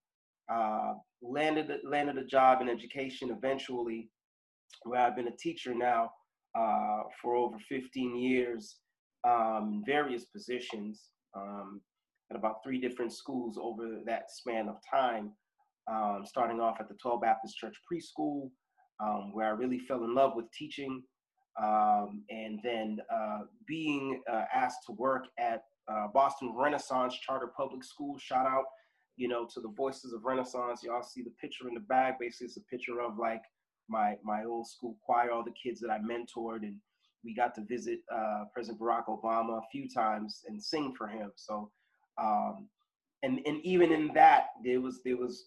uh, 0.50 0.94
landed 1.22 1.70
landed 1.84 2.18
a 2.18 2.24
job 2.24 2.62
in 2.62 2.70
education 2.70 3.30
eventually, 3.30 4.10
where 4.84 5.02
I've 5.02 5.18
been 5.18 5.28
a 5.28 5.38
teacher 5.38 5.76
now 5.76 6.12
uh, 6.58 7.04
for 7.22 7.36
over 7.36 7.58
15 7.68 8.16
years 8.16 8.78
um, 9.26 9.72
in 9.74 9.84
various 9.86 10.26
positions 10.26 11.10
um, 11.36 11.82
at 12.30 12.38
about 12.38 12.64
three 12.64 12.80
different 12.80 13.14
schools 13.14 13.58
over 13.62 14.00
that 14.06 14.30
span 14.30 14.68
of 14.68 14.78
time. 14.90 15.32
Um, 15.90 16.24
starting 16.26 16.60
off 16.60 16.78
at 16.82 16.90
the 16.90 16.96
12 16.96 17.22
Baptist 17.22 17.56
Church 17.56 17.76
Preschool, 17.90 18.50
um, 19.02 19.32
where 19.34 19.48
I 19.48 19.52
really 19.52 19.80
fell 19.80 20.04
in 20.04 20.14
love 20.14 20.34
with 20.36 20.52
teaching, 20.52 21.02
um, 21.62 22.24
and 22.30 22.60
then 22.62 22.98
uh, 23.14 23.44
being 23.66 24.22
uh, 24.30 24.44
asked 24.54 24.80
to 24.88 24.92
work 24.94 25.28
at 25.40 25.64
uh, 25.90 26.08
Boston 26.14 26.54
Renaissance 26.56 27.18
Charter 27.26 27.52
Public 27.56 27.86
School. 27.86 28.18
Shout 28.20 28.46
out, 28.46 28.66
you 29.16 29.30
know, 29.30 29.48
to 29.54 29.62
the 29.62 29.72
Voices 29.78 30.12
of 30.12 30.26
Renaissance. 30.26 30.82
Y'all 30.84 31.02
see 31.02 31.22
the 31.22 31.34
picture 31.42 31.70
in 31.70 31.74
the 31.74 31.80
back. 31.80 32.20
Basically, 32.20 32.48
it's 32.48 32.58
a 32.58 32.62
picture 32.70 33.00
of 33.00 33.18
like 33.18 33.42
my 33.90 34.16
my 34.24 34.44
old 34.44 34.68
school 34.68 34.98
choir, 35.06 35.32
all 35.32 35.44
the 35.44 35.52
kids 35.52 35.80
that 35.80 35.90
I 35.90 36.00
mentored, 36.00 36.64
and 36.64 36.76
we 37.24 37.34
got 37.34 37.56
to 37.56 37.62
visit 37.62 38.00
uh, 38.14 38.46
President 38.54 38.80
Barack 38.80 39.06
Obama 39.08 39.58
a 39.58 39.68
few 39.72 39.90
times 39.90 40.44
and 40.48 40.62
sing 40.62 40.94
for 40.98 41.08
him. 41.08 41.32
So, 41.36 41.72
um, 42.22 42.68
and 43.24 43.40
and 43.46 43.64
even 43.64 43.92
in 43.92 44.12
that, 44.14 44.48
there 44.64 44.82
was 44.82 45.02
there 45.04 45.18
was 45.18 45.46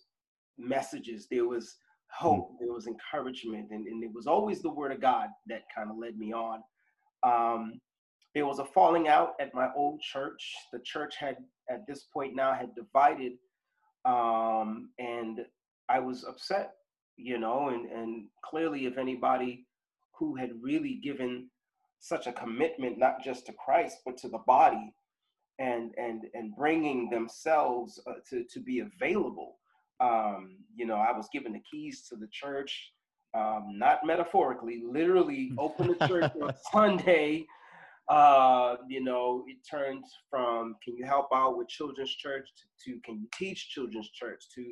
messages, 0.58 1.26
there 1.30 1.46
was 1.46 1.76
hope, 2.12 2.52
there 2.58 2.72
was 2.72 2.86
encouragement, 2.86 3.68
and, 3.70 3.86
and 3.86 4.02
it 4.02 4.10
was 4.12 4.26
always 4.26 4.62
the 4.62 4.70
word 4.70 4.92
of 4.92 5.00
God 5.00 5.28
that 5.46 5.62
kind 5.74 5.90
of 5.90 5.96
led 5.96 6.18
me 6.18 6.32
on. 6.32 6.60
Um, 7.22 7.80
there 8.34 8.46
was 8.46 8.58
a 8.58 8.64
falling 8.64 9.08
out 9.08 9.32
at 9.40 9.54
my 9.54 9.68
old 9.76 10.00
church. 10.00 10.54
The 10.72 10.80
church 10.80 11.16
had, 11.16 11.36
at 11.68 11.86
this 11.86 12.06
point 12.12 12.34
now, 12.34 12.52
had 12.52 12.74
divided, 12.74 13.32
um, 14.04 14.90
and 14.98 15.40
I 15.88 15.98
was 15.98 16.24
upset 16.24 16.72
you 17.22 17.38
know, 17.38 17.68
and, 17.68 17.86
and 17.90 18.24
clearly, 18.44 18.86
if 18.86 18.96
anybody 18.98 19.66
who 20.18 20.34
had 20.34 20.50
really 20.62 21.00
given 21.02 21.48
such 22.00 22.26
a 22.26 22.32
commitment, 22.32 22.98
not 22.98 23.22
just 23.22 23.46
to 23.46 23.52
Christ, 23.52 23.98
but 24.04 24.16
to 24.18 24.28
the 24.28 24.38
body, 24.46 24.92
and 25.58 25.92
and 25.96 26.22
and 26.34 26.56
bringing 26.56 27.10
themselves 27.10 28.00
uh, 28.06 28.14
to 28.30 28.44
to 28.52 28.60
be 28.60 28.80
available. 28.80 29.58
Um, 30.00 30.56
you 30.74 30.86
know, 30.86 30.96
I 30.96 31.12
was 31.12 31.28
given 31.32 31.52
the 31.52 31.60
keys 31.70 32.06
to 32.08 32.16
the 32.16 32.28
church, 32.32 32.92
um, 33.34 33.74
not 33.74 34.04
metaphorically, 34.04 34.82
literally 34.82 35.52
open 35.58 35.94
the 35.98 36.06
church 36.06 36.32
on 36.42 36.54
Sunday. 36.72 37.46
Uh, 38.08 38.76
you 38.88 39.04
know, 39.04 39.44
it 39.46 39.58
turned 39.70 40.04
from 40.28 40.74
can 40.82 40.96
you 40.96 41.04
help 41.04 41.28
out 41.32 41.56
with 41.56 41.68
children's 41.68 42.10
church 42.10 42.48
to, 42.56 42.92
to 42.92 43.00
can 43.02 43.20
you 43.20 43.28
teach 43.32 43.68
children's 43.68 44.10
church 44.10 44.42
to 44.54 44.62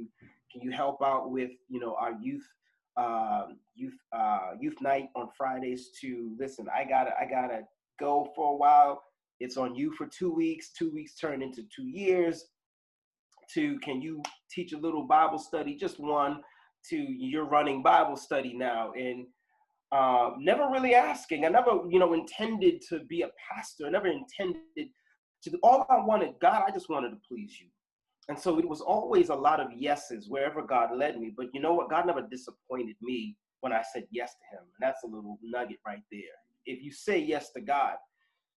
can 0.50 0.62
you 0.62 0.72
help 0.72 1.00
out 1.04 1.30
with 1.30 1.50
you 1.68 1.78
know 1.78 1.94
our 2.00 2.14
youth 2.20 2.48
uh, 2.98 3.46
youth 3.74 3.94
uh, 4.12 4.50
youth 4.60 4.76
night 4.80 5.08
on 5.14 5.28
Fridays? 5.36 5.90
To 6.00 6.34
listen, 6.38 6.66
I 6.74 6.84
gotta 6.84 7.12
I 7.20 7.26
gotta 7.26 7.60
go 8.00 8.30
for 8.34 8.52
a 8.52 8.56
while. 8.56 9.02
It's 9.40 9.56
on 9.56 9.74
you 9.74 9.92
for 9.92 10.06
two 10.06 10.32
weeks. 10.32 10.72
Two 10.72 10.90
weeks 10.90 11.14
turn 11.16 11.42
into 11.42 11.62
two 11.74 11.86
years. 11.86 12.44
To 13.54 13.78
can 13.80 14.02
you 14.02 14.20
teach 14.50 14.72
a 14.72 14.78
little 14.78 15.06
Bible 15.06 15.38
study? 15.38 15.74
Just 15.74 15.98
one. 15.98 16.42
To 16.90 16.96
you're 16.96 17.44
running 17.44 17.82
Bible 17.82 18.16
study 18.16 18.54
now, 18.54 18.92
and 18.92 19.26
uh, 19.90 20.30
never 20.38 20.68
really 20.70 20.94
asking. 20.94 21.44
I 21.44 21.48
never, 21.48 21.80
you 21.88 21.98
know, 21.98 22.12
intended 22.12 22.82
to 22.88 23.00
be 23.08 23.22
a 23.22 23.30
pastor. 23.50 23.86
I 23.86 23.90
never 23.90 24.08
intended 24.08 24.88
to. 25.44 25.58
All 25.62 25.86
I 25.88 25.98
wanted, 26.04 26.34
God, 26.40 26.64
I 26.66 26.70
just 26.70 26.88
wanted 26.88 27.10
to 27.10 27.16
please 27.28 27.58
you. 27.60 27.68
And 28.28 28.38
so 28.38 28.58
it 28.58 28.68
was 28.68 28.80
always 28.80 29.30
a 29.30 29.34
lot 29.34 29.58
of 29.58 29.72
yeses 29.72 30.28
wherever 30.28 30.62
God 30.62 30.94
led 30.94 31.18
me. 31.18 31.32
But 31.34 31.46
you 31.54 31.60
know 31.60 31.72
what? 31.72 31.90
God 31.90 32.06
never 32.06 32.22
disappointed 32.22 32.96
me 33.00 33.36
when 33.60 33.72
I 33.72 33.82
said 33.92 34.04
yes 34.10 34.32
to 34.34 34.56
Him. 34.56 34.64
And 34.64 34.80
that's 34.88 35.02
a 35.04 35.06
little 35.06 35.38
nugget 35.42 35.78
right 35.86 36.02
there. 36.12 36.20
If 36.66 36.82
you 36.82 36.92
say 36.92 37.18
yes 37.18 37.50
to 37.52 37.60
God, 37.60 37.94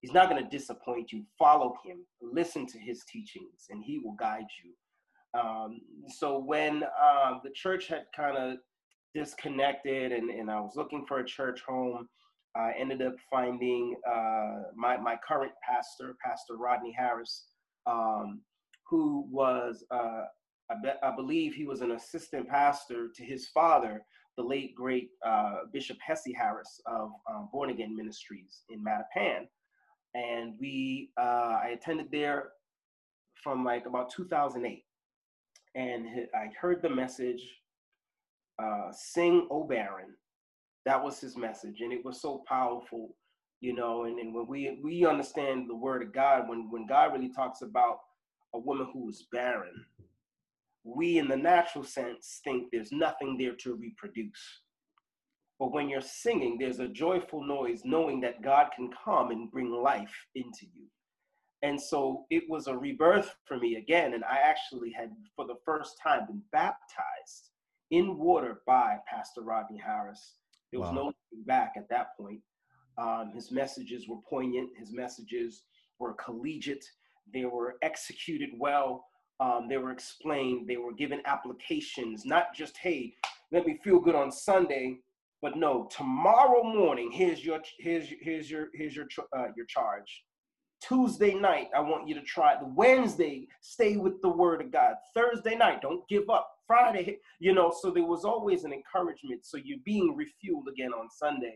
He's 0.02 0.14
not 0.14 0.30
going 0.30 0.44
to 0.44 0.50
disappoint 0.50 1.12
you. 1.12 1.24
Follow 1.38 1.76
Him, 1.86 2.00
listen 2.22 2.66
to 2.68 2.80
His 2.80 3.04
teachings, 3.06 3.68
and 3.70 3.84
He 3.84 4.00
will 4.00 4.16
guide 4.20 4.48
you. 4.64 5.40
Um, 5.40 5.80
so 6.08 6.40
when 6.40 6.84
uh, 6.84 7.36
the 7.44 7.52
church 7.56 7.88
had 7.88 8.04
kind 8.14 8.38
of 8.38 8.58
disconnected 9.14 10.12
and, 10.12 10.30
and 10.30 10.50
I 10.52 10.60
was 10.60 10.74
looking 10.76 11.06
for 11.08 11.20
a 11.20 11.26
church 11.26 11.62
home, 11.66 12.10
I 12.56 12.74
ended 12.78 13.02
up 13.02 13.16
finding 13.30 13.96
uh, 14.10 14.64
my, 14.76 14.98
my 14.98 15.16
current 15.26 15.54
pastor, 15.66 16.16
Pastor 16.24 16.58
Rodney 16.58 16.94
Harris. 16.98 17.46
Um, 17.86 18.42
who 18.92 19.26
was, 19.32 19.86
uh, 19.90 20.26
I, 20.70 20.76
be, 20.84 20.90
I, 21.02 21.16
believe 21.16 21.56
he 21.56 21.66
was 21.66 21.80
an 21.80 21.92
assistant 21.92 22.48
pastor 22.48 23.08
to 23.16 23.24
his 23.24 23.48
father, 23.48 24.02
the 24.38 24.44
late 24.44 24.76
great 24.76 25.12
uh, 25.26 25.60
Bishop 25.72 25.98
Hesse 26.06 26.34
Harris 26.38 26.82
of 26.86 27.12
um, 27.30 27.50
Born 27.54 27.70
Again 27.70 27.96
Ministries 27.96 28.64
in 28.70 28.84
Mattapan. 28.84 29.48
And 30.14 30.56
we, 30.60 31.10
uh, 31.18 31.58
I 31.64 31.72
attended 31.74 32.08
there 32.12 32.50
from 33.42 33.64
like 33.64 33.86
about 33.86 34.12
2008. 34.12 34.84
And 35.74 36.08
I 36.36 36.50
heard 36.60 36.82
the 36.82 36.90
message, 36.90 37.48
uh, 38.62 38.92
Sing, 38.92 39.48
O 39.50 39.64
Barren. 39.64 40.16
That 40.86 41.02
was 41.02 41.22
his 41.22 41.38
message. 41.38 41.80
And 41.80 41.94
it 41.94 42.04
was 42.04 42.22
so 42.22 42.44
powerful, 42.46 43.16
you 43.62 43.74
know. 43.74 44.04
And, 44.04 44.20
and 44.20 44.36
when 44.36 44.48
we, 44.48 44.82
we 44.84 45.06
understand 45.06 45.70
the 45.70 45.76
word 45.76 46.02
of 46.02 46.14
God, 46.14 46.50
when, 46.50 46.70
when 46.70 46.86
God 46.86 47.14
really 47.14 47.32
talks 47.32 47.62
about 47.62 48.00
a 48.54 48.60
woman 48.60 48.88
who 48.94 49.10
is 49.10 49.28
barren, 49.32 49.86
we 50.84 51.18
in 51.18 51.28
the 51.28 51.38
natural 51.38 51.84
sense 51.84 52.42
think 52.44 52.70
there's 52.72 52.92
nothing 52.92 53.38
there 53.38 53.56
to 53.56 53.76
reproduce. 53.76 54.62
But 55.60 55.74
when 55.74 55.90
you're 55.90 56.02
singing, 56.02 56.58
there's 56.58 56.80
a 56.80 56.88
joyful 56.88 57.46
noise 57.46 57.82
knowing 57.86 58.20
that 58.22 58.42
God 58.42 58.70
can 58.76 58.90
come 59.06 59.30
and 59.30 59.52
bring 59.52 59.72
life 59.72 60.26
into 60.34 60.66
you. 60.74 60.88
And 61.62 61.80
so 61.80 62.26
it 62.32 62.44
was 62.50 62.66
a 62.66 62.76
rebirth 62.76 63.36
for 63.46 63.58
me 63.58 63.76
again. 63.76 64.16
And 64.16 64.24
I 64.24 64.40
actually 64.44 64.92
had, 64.92 65.12
for 65.36 65.46
the 65.46 65.60
first 65.64 66.00
time, 66.02 66.26
been 66.26 66.42
baptized 66.52 67.52
in 67.92 68.18
water 68.18 68.62
by 68.66 68.98
Pastor 69.08 69.42
Rodney 69.42 69.78
Harris. 69.78 70.38
There 70.72 70.80
was 70.80 70.90
wow. 70.90 70.96
no 70.96 71.04
looking 71.06 71.46
back 71.46 71.74
at 71.78 71.88
that 71.90 72.18
point. 72.18 72.40
Um, 72.98 73.32
his 73.34 73.52
messages 73.52 74.08
were 74.08 74.18
poignant, 74.28 74.70
his 74.78 74.92
messages 74.92 75.64
were 76.00 76.14
collegiate, 76.14 76.86
they 77.34 77.46
were 77.46 77.76
executed 77.82 78.50
well. 78.58 79.06
Um, 79.40 79.68
they 79.70 79.78
were 79.78 79.92
explained. 79.92 80.68
They 80.68 80.78
were 80.78 80.94
given 80.94 81.22
applications, 81.26 82.26
not 82.26 82.54
just, 82.56 82.78
hey, 82.78 83.14
let 83.52 83.66
me 83.66 83.80
feel 83.84 84.00
good 84.00 84.16
on 84.16 84.32
Sunday, 84.32 85.00
but 85.42 85.58
no, 85.58 85.88
tomorrow 85.96 86.64
morning, 86.64 87.12
here's 87.12 87.44
your 87.44 87.60
here's 87.80 88.08
here's 88.22 88.50
your 88.50 88.68
here's 88.76 88.96
your 88.96 89.08
uh, 89.36 89.48
your 89.56 89.66
charge. 89.66 90.24
Tuesday 90.82 91.34
night, 91.34 91.68
I 91.76 91.80
want 91.80 92.08
you 92.08 92.16
to 92.16 92.22
try 92.22 92.56
The 92.60 92.68
Wednesday, 92.76 93.48
stay 93.62 93.98
with 93.98 94.22
the 94.22 94.30
word 94.30 94.62
of 94.62 94.72
God. 94.72 94.96
Thursday 95.16 95.56
night, 95.56 95.82
don't 95.82 96.08
give 96.10 96.30
up. 96.30 96.50
Friday, 96.66 97.18
you 97.40 97.54
know, 97.54 97.74
so 97.82 97.92
there 97.92 98.06
was 98.06 98.24
always 98.24 98.64
an 98.64 98.74
encouragement. 98.74 99.46
So 99.46 99.58
you're 99.58 99.80
being 99.86 100.16
refueled 100.18 100.72
again 100.72 100.92
on 100.94 101.10
Sunday. 101.10 101.56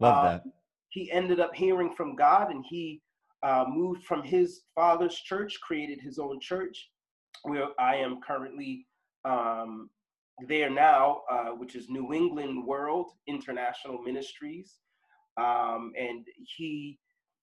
Love 0.00 0.16
uh, 0.16 0.22
that. 0.24 0.44
He 0.88 1.10
ended 1.10 1.40
up 1.40 1.54
hearing 1.54 1.94
from 1.96 2.16
God 2.16 2.50
and 2.50 2.64
he 2.68 3.00
uh, 3.42 3.64
moved 3.68 4.04
from 4.04 4.22
his 4.22 4.62
father's 4.74 5.16
church, 5.16 5.58
created 5.60 6.00
his 6.00 6.18
own 6.18 6.40
church, 6.40 6.90
where 7.42 7.68
I 7.78 7.96
am 7.96 8.20
currently 8.20 8.86
um, 9.24 9.90
there 10.46 10.70
now, 10.70 11.22
uh, 11.30 11.50
which 11.50 11.74
is 11.74 11.88
New 11.88 12.12
England 12.12 12.66
World 12.66 13.10
International 13.26 14.00
Ministries. 14.02 14.78
Um, 15.36 15.92
and 15.98 16.26
he 16.56 16.98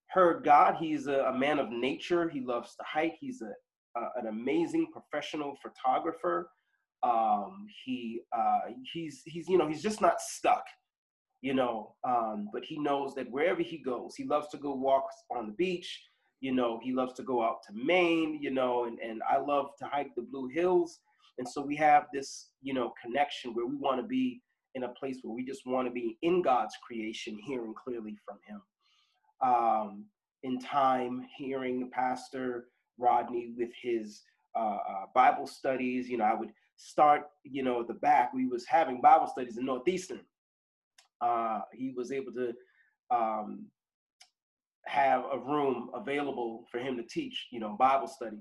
heard 0.07 0.43
God. 0.43 0.75
He's 0.79 1.07
a, 1.07 1.25
a, 1.25 1.37
man 1.37 1.59
of 1.59 1.69
nature. 1.69 2.29
He 2.29 2.41
loves 2.41 2.75
to 2.75 2.83
hike. 2.83 3.15
He's 3.19 3.41
a, 3.41 3.53
an 4.19 4.27
amazing 4.27 4.87
professional 4.91 5.57
photographer. 5.61 6.49
Um, 7.01 7.65
he 7.85 8.21
uh, 8.37 8.73
he's 8.91 9.21
he's 9.25 9.47
you 9.47 9.57
know 9.57 9.67
he's 9.67 9.81
just 9.81 10.01
not 10.01 10.19
stuck 10.19 10.63
you 11.41 11.53
know, 11.53 11.95
um, 12.07 12.49
but 12.53 12.63
he 12.65 12.79
knows 12.79 13.15
that 13.15 13.31
wherever 13.31 13.61
he 13.61 13.77
goes, 13.79 14.15
he 14.15 14.25
loves 14.25 14.49
to 14.49 14.57
go 14.57 14.73
walks 14.75 15.15
on 15.35 15.47
the 15.47 15.53
beach. 15.53 16.03
You 16.41 16.53
know, 16.53 16.79
he 16.83 16.93
loves 16.93 17.13
to 17.15 17.23
go 17.23 17.43
out 17.43 17.59
to 17.67 17.73
Maine, 17.73 18.39
you 18.41 18.51
know, 18.51 18.85
and, 18.85 18.99
and 18.99 19.21
I 19.29 19.37
love 19.39 19.67
to 19.79 19.85
hike 19.85 20.15
the 20.15 20.23
Blue 20.23 20.47
Hills. 20.49 20.99
And 21.37 21.47
so 21.47 21.61
we 21.61 21.75
have 21.77 22.07
this, 22.13 22.49
you 22.61 22.73
know, 22.73 22.93
connection 23.01 23.53
where 23.53 23.65
we 23.67 23.75
want 23.77 24.01
to 24.01 24.07
be 24.07 24.41
in 24.75 24.83
a 24.83 24.89
place 24.89 25.19
where 25.23 25.35
we 25.35 25.45
just 25.45 25.65
want 25.65 25.87
to 25.87 25.93
be 25.93 26.17
in 26.21 26.41
God's 26.41 26.75
creation, 26.85 27.39
hearing 27.45 27.73
clearly 27.83 28.17
from 28.25 28.37
him. 28.47 28.61
um, 29.41 30.05
in 30.43 30.59
time 30.59 31.25
hearing 31.37 31.89
Pastor 31.91 32.67
Rodney 32.97 33.51
with 33.57 33.69
his 33.81 34.23
uh, 34.55 34.77
uh, 34.89 35.05
Bible 35.13 35.47
studies. 35.47 36.09
You 36.09 36.17
know, 36.17 36.25
I 36.25 36.33
would 36.33 36.51
start, 36.77 37.23
you 37.43 37.63
know, 37.63 37.81
at 37.81 37.87
the 37.87 37.95
back. 37.95 38.33
We 38.33 38.47
was 38.47 38.65
having 38.65 39.01
Bible 39.01 39.27
studies 39.27 39.57
in 39.57 39.65
Northeastern. 39.65 40.21
Uh, 41.21 41.61
he 41.73 41.93
was 41.95 42.11
able 42.11 42.31
to 42.33 42.53
um, 43.11 43.65
have 44.85 45.23
a 45.31 45.37
room 45.37 45.89
available 45.93 46.65
for 46.71 46.79
him 46.79 46.97
to 46.97 47.03
teach, 47.03 47.47
you 47.51 47.59
know, 47.59 47.75
Bible 47.77 48.07
study. 48.07 48.37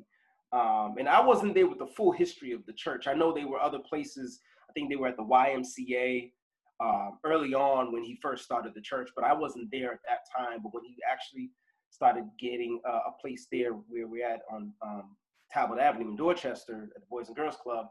Um, 0.53 0.95
and 0.99 1.09
I 1.09 1.21
wasn't 1.21 1.55
there 1.55 1.69
with 1.69 1.79
the 1.79 1.87
full 1.87 2.13
history 2.13 2.53
of 2.53 2.65
the 2.67 2.73
church. 2.73 3.07
I 3.07 3.15
know 3.15 3.33
there 3.33 3.47
were 3.47 3.61
other 3.61 3.81
places. 3.81 4.41
I 4.69 4.73
think 4.73 4.89
they 4.89 4.97
were 4.97 5.09
at 5.09 5.17
the 5.17 5.25
YMCA 5.25 6.33
um, 6.81 7.19
early 7.25 7.55
on 7.55 7.93
when 7.93 8.03
he 8.03 8.19
first 8.23 8.45
started 8.45 8.73
the 8.75 8.81
church, 8.81 9.11
but 9.15 9.25
I 9.25 9.33
wasn't 9.33 9.71
there 9.71 9.93
at 9.93 10.01
that 10.09 10.21
time. 10.37 10.61
But 10.63 10.73
when 10.73 10.85
he 10.85 10.97
actually 11.11 11.51
started 11.91 12.25
getting 12.39 12.81
uh, 12.89 13.01
a 13.09 13.13
place 13.21 13.47
there 13.51 13.73
where 13.73 14.07
we're 14.07 14.27
at 14.27 14.41
on 14.51 14.73
um, 14.83 15.17
Talbot 15.53 15.79
Avenue 15.79 16.11
in 16.11 16.17
Dorchester 16.17 16.89
at 16.95 17.01
the 17.01 17.07
Boys 17.11 17.29
and 17.29 17.37
Girls 17.37 17.57
Club, 17.63 17.87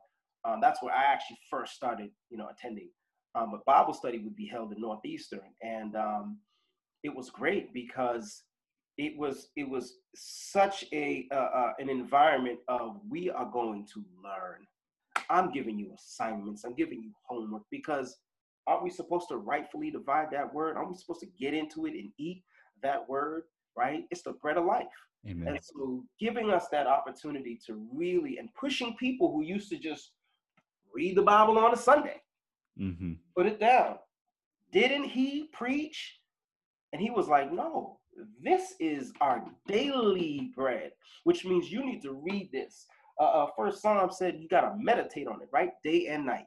um, 0.45 0.59
that's 0.61 0.81
where 0.81 0.93
I 0.93 1.03
actually 1.03 1.37
first 1.49 1.73
started, 1.73 2.09
you 2.29 2.37
know, 2.37 2.47
attending. 2.49 2.89
Um, 3.37 3.51
but 3.51 3.65
Bible 3.65 3.93
study 3.93 4.19
would 4.19 4.35
be 4.35 4.47
held 4.47 4.71
in 4.71 4.81
Northeastern, 4.81 5.41
and 5.61 5.95
um, 5.95 6.39
it 7.03 7.15
was 7.15 7.29
great 7.29 7.73
because 7.73 8.43
it 8.97 9.15
was 9.17 9.49
it 9.55 9.69
was 9.69 9.97
such 10.15 10.85
a 10.91 11.27
uh, 11.31 11.35
uh, 11.35 11.73
an 11.79 11.89
environment 11.89 12.59
of 12.67 12.97
we 13.07 13.29
are 13.29 13.49
going 13.51 13.85
to 13.93 14.03
learn. 14.23 14.65
I'm 15.29 15.51
giving 15.51 15.77
you 15.77 15.91
assignments. 15.93 16.63
I'm 16.63 16.73
giving 16.73 17.03
you 17.03 17.11
homework 17.27 17.63
because 17.69 18.17
aren't 18.65 18.83
we 18.83 18.89
supposed 18.89 19.27
to 19.29 19.37
rightfully 19.37 19.91
divide 19.91 20.29
that 20.31 20.51
word? 20.51 20.77
Aren't 20.77 20.89
we 20.89 20.95
supposed 20.95 21.21
to 21.21 21.27
get 21.39 21.53
into 21.53 21.85
it 21.85 21.93
and 21.93 22.11
eat 22.17 22.43
that 22.81 23.07
word? 23.07 23.43
Right? 23.75 24.05
It's 24.09 24.23
the 24.23 24.33
bread 24.33 24.57
of 24.57 24.65
life. 24.65 24.85
Amen. 25.27 25.47
And 25.47 25.59
so, 25.61 26.03
giving 26.19 26.49
us 26.49 26.67
that 26.71 26.87
opportunity 26.87 27.59
to 27.67 27.87
really 27.93 28.37
and 28.37 28.49
pushing 28.59 28.95
people 28.95 29.31
who 29.31 29.43
used 29.43 29.69
to 29.69 29.77
just 29.77 30.11
read 30.93 31.15
the 31.15 31.21
Bible 31.21 31.59
on 31.59 31.73
a 31.73 31.77
Sunday, 31.77 32.21
mm-hmm. 32.79 33.13
put 33.35 33.45
it 33.45 33.59
down. 33.59 33.95
Didn't 34.71 35.05
he 35.05 35.49
preach? 35.53 36.19
And 36.93 37.01
he 37.01 37.09
was 37.09 37.27
like, 37.27 37.51
no, 37.51 37.99
this 38.41 38.73
is 38.79 39.11
our 39.21 39.43
daily 39.67 40.51
bread, 40.55 40.91
which 41.23 41.45
means 41.45 41.71
you 41.71 41.85
need 41.85 42.01
to 42.01 42.13
read 42.13 42.49
this. 42.51 42.85
Uh, 43.19 43.25
uh, 43.25 43.47
First 43.57 43.81
Psalm 43.81 44.09
said 44.11 44.37
you 44.39 44.47
got 44.47 44.61
to 44.61 44.75
meditate 44.77 45.27
on 45.27 45.41
it, 45.41 45.49
right? 45.51 45.71
Day 45.83 46.07
and 46.07 46.25
night, 46.25 46.45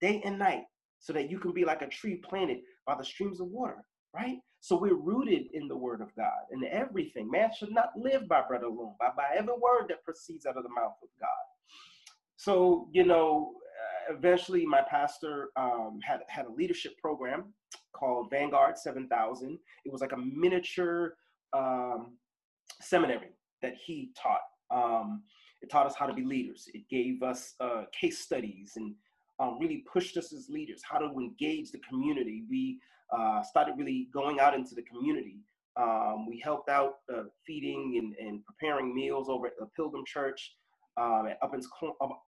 day 0.00 0.22
and 0.24 0.38
night, 0.38 0.64
so 1.00 1.12
that 1.12 1.30
you 1.30 1.38
can 1.38 1.52
be 1.52 1.64
like 1.64 1.82
a 1.82 1.88
tree 1.88 2.16
planted 2.16 2.58
by 2.86 2.96
the 2.96 3.04
streams 3.04 3.40
of 3.40 3.48
water, 3.48 3.84
right? 4.14 4.38
So 4.60 4.76
we're 4.76 4.94
rooted 4.94 5.46
in 5.52 5.68
the 5.68 5.76
word 5.76 6.00
of 6.00 6.14
God 6.16 6.42
and 6.50 6.64
everything. 6.64 7.30
Man 7.30 7.50
should 7.56 7.72
not 7.72 7.90
live 7.96 8.28
by 8.28 8.42
bread 8.46 8.62
alone, 8.62 8.94
but 8.98 9.16
by 9.16 9.26
every 9.36 9.54
word 9.54 9.86
that 9.88 10.04
proceeds 10.04 10.46
out 10.46 10.56
of 10.56 10.64
the 10.64 10.68
mouth 10.70 10.96
of 11.02 11.08
God. 11.20 11.28
So, 12.36 12.88
you 12.92 13.04
know, 13.04 13.54
eventually 14.08 14.66
my 14.66 14.82
pastor 14.88 15.50
um, 15.56 16.00
had, 16.02 16.20
had 16.28 16.46
a 16.46 16.50
leadership 16.50 16.96
program 16.98 17.52
called 17.92 18.30
Vanguard 18.30 18.78
7000. 18.78 19.58
It 19.84 19.92
was 19.92 20.00
like 20.00 20.12
a 20.12 20.16
miniature 20.16 21.14
um, 21.52 22.16
seminary 22.80 23.30
that 23.62 23.74
he 23.74 24.10
taught. 24.20 24.40
Um, 24.70 25.22
it 25.60 25.70
taught 25.70 25.86
us 25.86 25.94
how 25.96 26.06
to 26.06 26.14
be 26.14 26.24
leaders. 26.24 26.68
It 26.72 26.88
gave 26.88 27.22
us 27.22 27.54
uh, 27.60 27.84
case 27.98 28.20
studies 28.20 28.72
and 28.76 28.94
um, 29.40 29.58
really 29.60 29.84
pushed 29.92 30.16
us 30.16 30.32
as 30.32 30.48
leaders, 30.48 30.82
how 30.88 30.98
to 30.98 31.06
engage 31.06 31.70
the 31.70 31.78
community. 31.78 32.44
We 32.48 32.80
uh, 33.16 33.42
started 33.42 33.74
really 33.76 34.08
going 34.12 34.40
out 34.40 34.54
into 34.54 34.74
the 34.74 34.82
community. 34.82 35.38
Um, 35.76 36.26
we 36.28 36.40
helped 36.40 36.68
out 36.68 36.96
uh, 37.12 37.24
feeding 37.46 37.98
and, 37.98 38.26
and, 38.26 38.44
preparing 38.44 38.92
meals 38.92 39.28
over 39.28 39.46
at 39.46 39.52
the 39.60 39.66
Pilgrim 39.76 40.04
Church 40.04 40.56
um, 40.96 41.28
at 41.30 41.38
Upham's, 41.40 41.68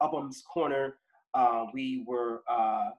Upham's 0.01 0.43
Corner. 0.43 0.99
Uh, 1.35 1.67
we 1.73 2.05
were 2.07 2.43
uh, 2.51 2.91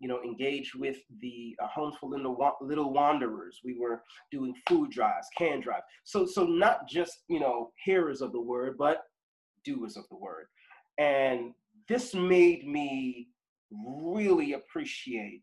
you 0.00 0.08
know, 0.08 0.20
engaged 0.22 0.74
with 0.74 0.98
the 1.20 1.56
uh, 1.62 1.66
Homes 1.66 1.94
for 2.00 2.10
Little, 2.10 2.36
Little 2.60 2.92
Wanderers. 2.92 3.60
We 3.64 3.78
were 3.78 4.02
doing 4.30 4.54
food 4.68 4.90
drives, 4.90 5.28
can 5.38 5.60
drive. 5.60 5.82
So, 6.04 6.26
so 6.26 6.44
not 6.44 6.88
just, 6.88 7.20
you 7.28 7.40
know, 7.40 7.70
hearers 7.84 8.20
of 8.20 8.32
the 8.32 8.40
word, 8.40 8.76
but 8.78 9.04
doers 9.64 9.96
of 9.96 10.04
the 10.10 10.16
word. 10.16 10.46
And 10.98 11.52
this 11.88 12.14
made 12.14 12.66
me 12.66 13.28
really 13.70 14.52
appreciate 14.52 15.42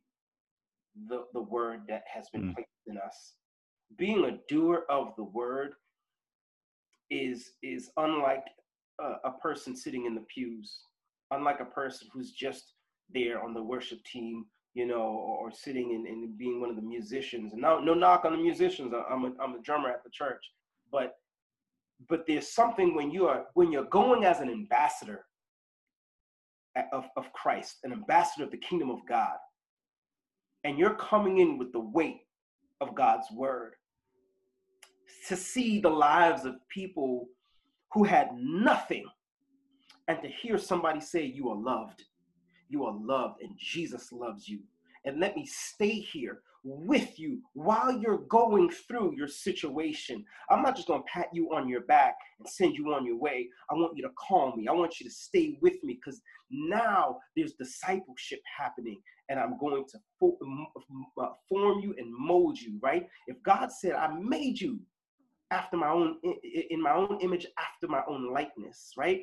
the, 1.08 1.23
the 1.34 1.41
word 1.41 1.82
that 1.88 2.04
has 2.13 2.27
been 2.32 2.49
mm. 2.49 2.54
placed 2.54 2.69
in 2.88 2.97
us. 2.97 3.34
Being 3.97 4.25
a 4.25 4.38
doer 4.47 4.84
of 4.89 5.13
the 5.17 5.23
word 5.23 5.71
is, 7.10 7.51
is 7.63 7.89
unlike 7.97 8.43
a, 8.99 9.30
a 9.30 9.32
person 9.41 9.75
sitting 9.75 10.06
in 10.06 10.13
the 10.13 10.25
pews, 10.34 10.82
unlike 11.32 11.60
a 11.60 11.65
person 11.65 12.08
who's 12.13 12.32
just 12.32 12.74
there 13.13 13.44
on 13.44 13.54
the 13.54 13.63
worship 13.63 14.04
team, 14.04 14.46
you 14.74 14.86
know, 14.86 15.02
or, 15.02 15.48
or 15.48 15.52
sitting 15.52 15.96
and, 15.96 16.08
and, 16.08 16.38
being 16.38 16.62
one 16.62 16.70
of 16.70 16.76
the 16.76 16.82
musicians. 16.82 17.54
And 17.54 17.62
no, 17.62 17.80
no 17.80 17.94
knock 17.94 18.26
on 18.26 18.32
the 18.32 18.38
musicians. 18.38 18.94
I'm 19.10 19.26
a, 19.26 19.32
I'm 19.41 19.56
a 19.56 19.62
drummer 19.62 19.89
at 19.89 20.04
the 20.04 20.10
church, 20.10 20.44
but 20.91 21.15
but 22.10 22.26
there's 22.26 22.50
something 22.50 22.96
when 22.96 23.12
you 23.12 23.28
are 23.28 23.46
when 23.54 23.72
you're 23.72 23.86
going 23.86 24.24
as 24.26 24.39
an 24.39 24.50
ambassador 24.50 25.26
of, 26.94 27.06
of 27.17 27.32
Christ, 27.34 27.78
an 27.84 27.91
ambassador 27.91 28.46
of 28.46 28.52
the 28.52 28.58
kingdom 28.58 28.89
of 28.89 29.00
God, 29.08 29.38
and 30.63 30.78
you're 30.78 30.96
coming 30.96 31.39
in 31.39 31.58
with 31.58 31.72
the 31.74 31.80
weight 31.80 32.22
of 32.80 32.96
God's 32.96 33.28
word 33.32 33.74
to 35.28 35.36
see 35.36 35.80
the 35.80 35.89
lives 35.89 36.46
of 36.46 36.56
people 36.70 37.28
who 37.94 38.04
had 38.04 38.30
nothing 38.36 39.06
and 40.12 40.21
to 40.21 40.30
hear 40.30 40.58
somebody 40.58 41.00
say 41.02 41.24
you 41.26 41.50
are 41.50 41.56
loved 41.56 42.04
you 42.71 42.86
are 42.86 42.95
loved 43.00 43.41
and 43.41 43.52
Jesus 43.58 44.12
loves 44.12 44.47
you. 44.47 44.60
And 45.06 45.19
let 45.19 45.36
me 45.36 45.45
stay 45.45 46.00
here 46.00 46.41
with 46.63 47.19
you 47.19 47.39
while 47.54 47.91
you're 47.91 48.19
going 48.30 48.69
through 48.69 49.15
your 49.17 49.28
situation. 49.28 50.24
I'm 50.50 50.62
not 50.62 50.76
just 50.76 50.88
going 50.88 51.02
to 51.02 51.08
pat 51.12 51.28
you 51.34 51.54
on 51.54 51.67
your 51.67 51.82
back 51.82 52.15
and 52.39 52.47
send 52.47 52.76
you 52.76 52.93
on 52.93 53.06
your 53.06 53.17
way. 53.17 53.50
I 53.69 53.74
want 53.74 53.97
you 53.97 54.04
to 54.04 54.12
call 54.12 54.56
me. 54.56 54.67
I 54.67 54.71
want 54.71 55.00
you 55.00 55.08
to 55.08 55.13
stay 55.13 55.58
with 55.62 55.84
me 55.84 56.00
because 56.04 56.21
now 56.52 57.17
there's 57.36 57.54
discipleship 57.54 58.39
happening 58.58 59.02
and 59.30 59.39
I'm 59.39 59.58
going 59.60 59.84
to 59.89 60.00
uh, 61.21 61.30
form 61.50 61.80
you 61.80 61.95
and 61.97 62.13
mold 62.13 62.60
you, 62.60 62.78
right? 62.82 63.08
If 63.28 63.41
God 63.43 63.71
said, 63.71 63.93
I 63.93 64.13
made 64.19 64.62
you 64.62 64.80
after 65.52 65.78
my 65.78 65.90
own 65.90 66.18
in 66.70 66.82
my 66.82 66.94
own 66.94 67.20
image 67.22 67.46
after 67.60 67.88
my 67.88 68.02
own 68.08 68.34
likeness 68.34 68.92
right? 68.98 69.22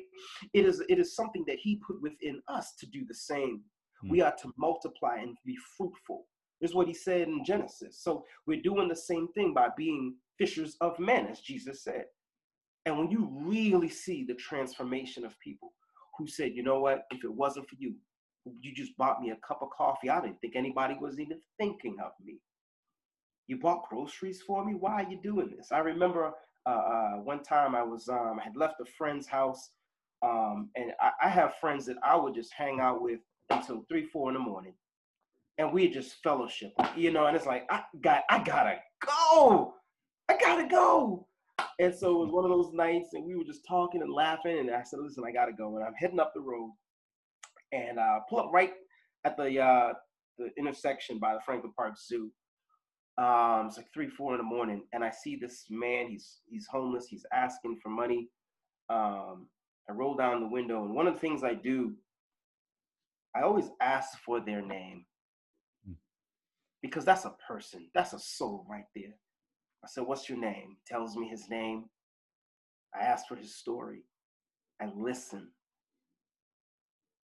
It 0.53 0.65
is 0.65 0.81
it 0.89 0.99
is 0.99 1.15
something 1.15 1.43
that 1.47 1.57
he 1.59 1.81
put 1.85 2.01
within 2.01 2.41
us 2.47 2.73
to 2.79 2.85
do 2.87 3.05
the 3.07 3.15
same. 3.15 3.61
Mm. 4.05 4.11
we 4.11 4.21
are 4.21 4.33
to 4.41 4.53
multiply 4.57 5.17
and 5.17 5.35
be 5.45 5.57
fruitful 5.75 6.25
is 6.61 6.73
what 6.73 6.87
he 6.87 6.93
said 6.93 7.27
in 7.27 7.43
genesis. 7.43 7.99
So 8.01 8.23
we're 8.47 8.61
doing 8.61 8.87
the 8.87 8.95
same 8.95 9.27
thing 9.33 9.53
by 9.53 9.67
being 9.77 10.15
fishers 10.37 10.77
of 10.79 10.97
men 10.99 11.27
as 11.27 11.41
jesus 11.41 11.83
said. 11.83 12.05
And 12.85 12.97
when 12.97 13.11
you 13.11 13.29
really 13.31 13.89
see 13.89 14.23
the 14.23 14.35
transformation 14.35 15.25
of 15.25 15.39
people 15.39 15.73
who 16.17 16.27
said 16.27 16.53
you 16.53 16.63
know 16.63 16.79
what? 16.79 17.03
If 17.11 17.23
it 17.23 17.33
wasn't 17.33 17.67
for 17.69 17.75
you 17.77 17.93
you 18.61 18.73
just 18.73 18.95
bought 18.97 19.21
me 19.21 19.31
a 19.31 19.47
cup 19.47 19.59
of 19.61 19.69
coffee. 19.77 20.09
I 20.09 20.21
didn't 20.21 20.39
think 20.41 20.55
anybody 20.55 20.95
was 20.99 21.19
even 21.19 21.39
thinking 21.59 21.97
of 22.03 22.11
me 22.23 22.39
you 23.49 23.57
bought 23.57 23.89
groceries 23.89 24.41
for 24.45 24.63
me. 24.63 24.75
Why 24.75 25.03
are 25.03 25.09
you 25.09 25.19
doing 25.21 25.51
this? 25.57 25.71
I 25.71 25.79
remember 25.79 26.31
uh, 26.67 26.69
uh, 26.69 27.11
one 27.15 27.41
time 27.41 27.73
I 27.73 27.81
was 27.81 28.07
um, 28.07 28.37
I 28.39 28.43
had 28.43 28.55
left 28.55 28.75
a 28.79 28.85
friend's 28.85 29.27
house, 29.27 29.71
um, 30.23 30.69
and 30.75 30.91
I, 31.01 31.11
I, 31.23 31.29
have 31.29 31.55
friends 31.59 31.87
that 31.87 31.97
I 32.03 32.15
would 32.15 32.35
just 32.35 32.53
hang 32.53 32.79
out 32.79 33.01
with 33.01 33.21
until 33.49 33.85
three, 33.89 34.05
four 34.05 34.29
in 34.29 34.35
the 34.35 34.39
morning, 34.39 34.75
and 35.57 35.73
we 35.73 35.89
just 35.89 36.21
fellowship, 36.21 36.73
you 36.95 37.11
know. 37.11 37.25
And 37.25 37.35
it's 37.35 37.47
like 37.47 37.65
I 37.71 37.81
got, 38.01 38.21
I 38.29 38.43
gotta 38.43 38.75
go, 39.03 39.73
I 40.29 40.37
gotta 40.39 40.67
go. 40.67 41.25
And 41.79 41.95
so 41.95 42.21
it 42.21 42.25
was 42.25 42.31
one 42.31 42.43
of 42.43 42.51
those 42.51 42.71
nights, 42.71 43.13
and 43.13 43.25
we 43.25 43.35
were 43.35 43.43
just 43.43 43.65
talking 43.67 44.03
and 44.03 44.13
laughing. 44.13 44.59
And 44.59 44.69
I 44.69 44.83
said, 44.83 44.99
"Listen, 44.99 45.23
I 45.25 45.31
gotta 45.31 45.53
go." 45.53 45.75
And 45.75 45.83
I'm 45.83 45.95
heading 45.95 46.19
up 46.19 46.33
the 46.35 46.41
road, 46.41 46.71
and 47.71 47.97
uh, 47.97 48.19
pull 48.29 48.39
up 48.39 48.51
right 48.53 48.73
at 49.25 49.37
the 49.37 49.59
uh, 49.59 49.93
the 50.37 50.49
intersection 50.55 51.17
by 51.17 51.33
the 51.33 51.41
Franklin 51.41 51.73
Park 51.75 51.95
Zoo. 51.97 52.31
Um, 53.19 53.67
it's 53.67 53.75
like 53.75 53.91
three, 53.93 54.07
four 54.07 54.31
in 54.31 54.37
the 54.37 54.45
morning, 54.45 54.83
and 54.93 55.03
I 55.03 55.09
see 55.09 55.35
this 55.35 55.65
man. 55.69 56.07
He's 56.07 56.39
he's 56.49 56.67
homeless. 56.67 57.05
He's 57.05 57.25
asking 57.33 57.77
for 57.83 57.89
money. 57.89 58.29
Um, 58.89 59.47
I 59.89 59.91
roll 59.91 60.15
down 60.15 60.39
the 60.39 60.47
window, 60.47 60.85
and 60.85 60.95
one 60.95 61.05
of 61.05 61.15
the 61.15 61.19
things 61.19 61.43
I 61.43 61.53
do, 61.53 61.95
I 63.35 63.41
always 63.41 63.71
ask 63.81 64.17
for 64.19 64.39
their 64.39 64.61
name 64.61 65.05
hmm. 65.85 65.95
because 66.81 67.03
that's 67.03 67.25
a 67.25 67.35
person. 67.45 67.89
That's 67.93 68.13
a 68.13 68.19
soul 68.19 68.65
right 68.69 68.87
there. 68.95 69.15
I 69.83 69.89
said, 69.89 70.05
"What's 70.05 70.29
your 70.29 70.37
name?" 70.37 70.77
He 70.77 70.79
tells 70.87 71.17
me 71.17 71.27
his 71.27 71.49
name. 71.49 71.89
I 72.95 73.03
ask 73.03 73.27
for 73.27 73.35
his 73.35 73.53
story. 73.53 74.03
I 74.81 74.85
listen, 74.95 75.49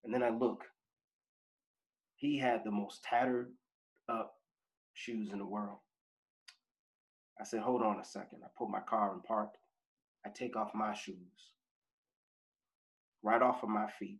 and 0.04 0.12
then 0.12 0.22
I 0.22 0.28
look. 0.28 0.62
He 2.16 2.36
had 2.36 2.64
the 2.64 2.70
most 2.70 3.02
tattered 3.02 3.52
up 4.10 4.34
shoes 4.92 5.32
in 5.32 5.38
the 5.38 5.46
world 5.46 5.78
I 7.40 7.44
said, 7.44 7.60
hold 7.60 7.82
on 7.82 8.00
a 8.00 8.04
second. 8.04 8.40
I 8.44 8.48
put 8.56 8.70
my 8.70 8.80
car 8.80 9.12
in 9.14 9.20
park. 9.20 9.50
I 10.24 10.30
take 10.30 10.56
off 10.56 10.74
my 10.74 10.94
shoes, 10.94 11.52
right 13.22 13.40
off 13.40 13.62
of 13.62 13.68
my 13.68 13.86
feet. 13.98 14.18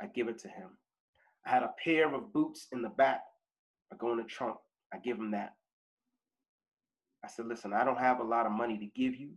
I 0.00 0.06
give 0.06 0.28
it 0.28 0.38
to 0.40 0.48
him. 0.48 0.70
I 1.46 1.50
had 1.50 1.62
a 1.62 1.74
pair 1.82 2.14
of 2.14 2.32
boots 2.32 2.66
in 2.72 2.82
the 2.82 2.90
back. 2.90 3.22
I 3.92 3.96
go 3.96 4.12
in 4.12 4.18
the 4.18 4.24
trunk. 4.24 4.56
I 4.92 4.98
give 4.98 5.16
him 5.18 5.30
that. 5.30 5.54
I 7.24 7.28
said, 7.28 7.46
listen, 7.46 7.72
I 7.72 7.84
don't 7.84 7.98
have 7.98 8.20
a 8.20 8.24
lot 8.24 8.46
of 8.46 8.52
money 8.52 8.78
to 8.78 9.00
give 9.00 9.16
you, 9.16 9.30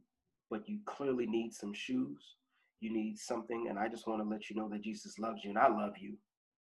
but 0.49 0.67
you 0.67 0.79
clearly 0.85 1.25
need 1.25 1.53
some 1.53 1.73
shoes. 1.73 2.35
You 2.79 2.91
need 2.91 3.17
something, 3.17 3.67
and 3.69 3.77
I 3.79 3.87
just 3.87 4.07
want 4.07 4.21
to 4.23 4.27
let 4.27 4.49
you 4.49 4.55
know 4.55 4.67
that 4.69 4.81
Jesus 4.83 5.19
loves 5.19 5.43
you 5.43 5.51
and 5.51 5.59
I 5.59 5.67
love 5.67 5.93
you. 5.99 6.17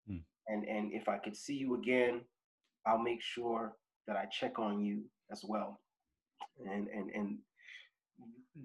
Hmm. 0.08 0.18
And 0.48 0.64
and 0.66 0.94
if 0.94 1.10
I 1.10 1.18
could 1.18 1.36
see 1.36 1.56
you 1.56 1.76
again, 1.76 2.22
I'll 2.86 3.02
make 3.02 3.22
sure 3.22 3.74
that 4.08 4.16
I 4.16 4.26
check 4.26 4.60
on 4.60 4.84
you 4.84 5.04
as 5.32 5.44
well. 5.48 5.80
And 6.66 6.88
and 6.88 7.10
and 7.12 7.38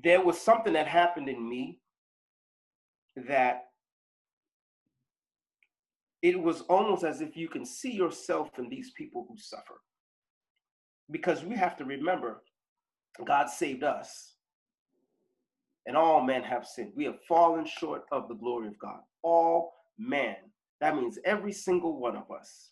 there 0.03 0.23
was 0.23 0.41
something 0.41 0.73
that 0.75 0.87
happened 0.87 1.29
in 1.29 1.49
me 1.49 1.79
that 3.17 3.65
it 6.23 6.41
was 6.41 6.63
almost 6.63 7.05
as 7.05 7.21
if 7.21 7.37
you 7.37 7.49
can 7.49 7.65
see 7.65 7.93
yourself 7.93 8.51
in 8.59 8.69
these 8.69 8.91
people 8.93 9.27
who 9.29 9.37
suffer. 9.39 9.81
Because 11.11 11.43
we 11.43 11.57
have 11.57 11.77
to 11.79 11.85
remember, 11.85 12.43
God 13.25 13.49
saved 13.49 13.83
us, 13.83 14.35
and 15.87 15.97
all 15.97 16.21
men 16.21 16.43
have 16.43 16.67
sinned. 16.67 16.93
We 16.95 17.05
have 17.05 17.23
fallen 17.27 17.65
short 17.65 18.03
of 18.13 18.29
the 18.29 18.35
glory 18.35 18.69
of 18.69 18.79
God. 18.79 19.01
All 19.23 19.73
men. 19.99 20.37
That 20.81 20.97
means 20.97 21.19
every 21.25 21.53
single 21.53 21.99
one 21.99 22.17
of 22.17 22.31
us. 22.31 22.71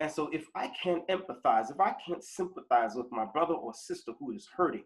And 0.00 0.10
so, 0.10 0.28
if 0.32 0.46
I 0.54 0.68
can't 0.68 1.06
empathize, 1.08 1.70
if 1.70 1.80
I 1.80 1.94
can't 2.06 2.22
sympathize 2.22 2.94
with 2.94 3.10
my 3.10 3.24
brother 3.24 3.54
or 3.54 3.72
sister 3.72 4.12
who 4.18 4.32
is 4.32 4.48
hurting, 4.54 4.84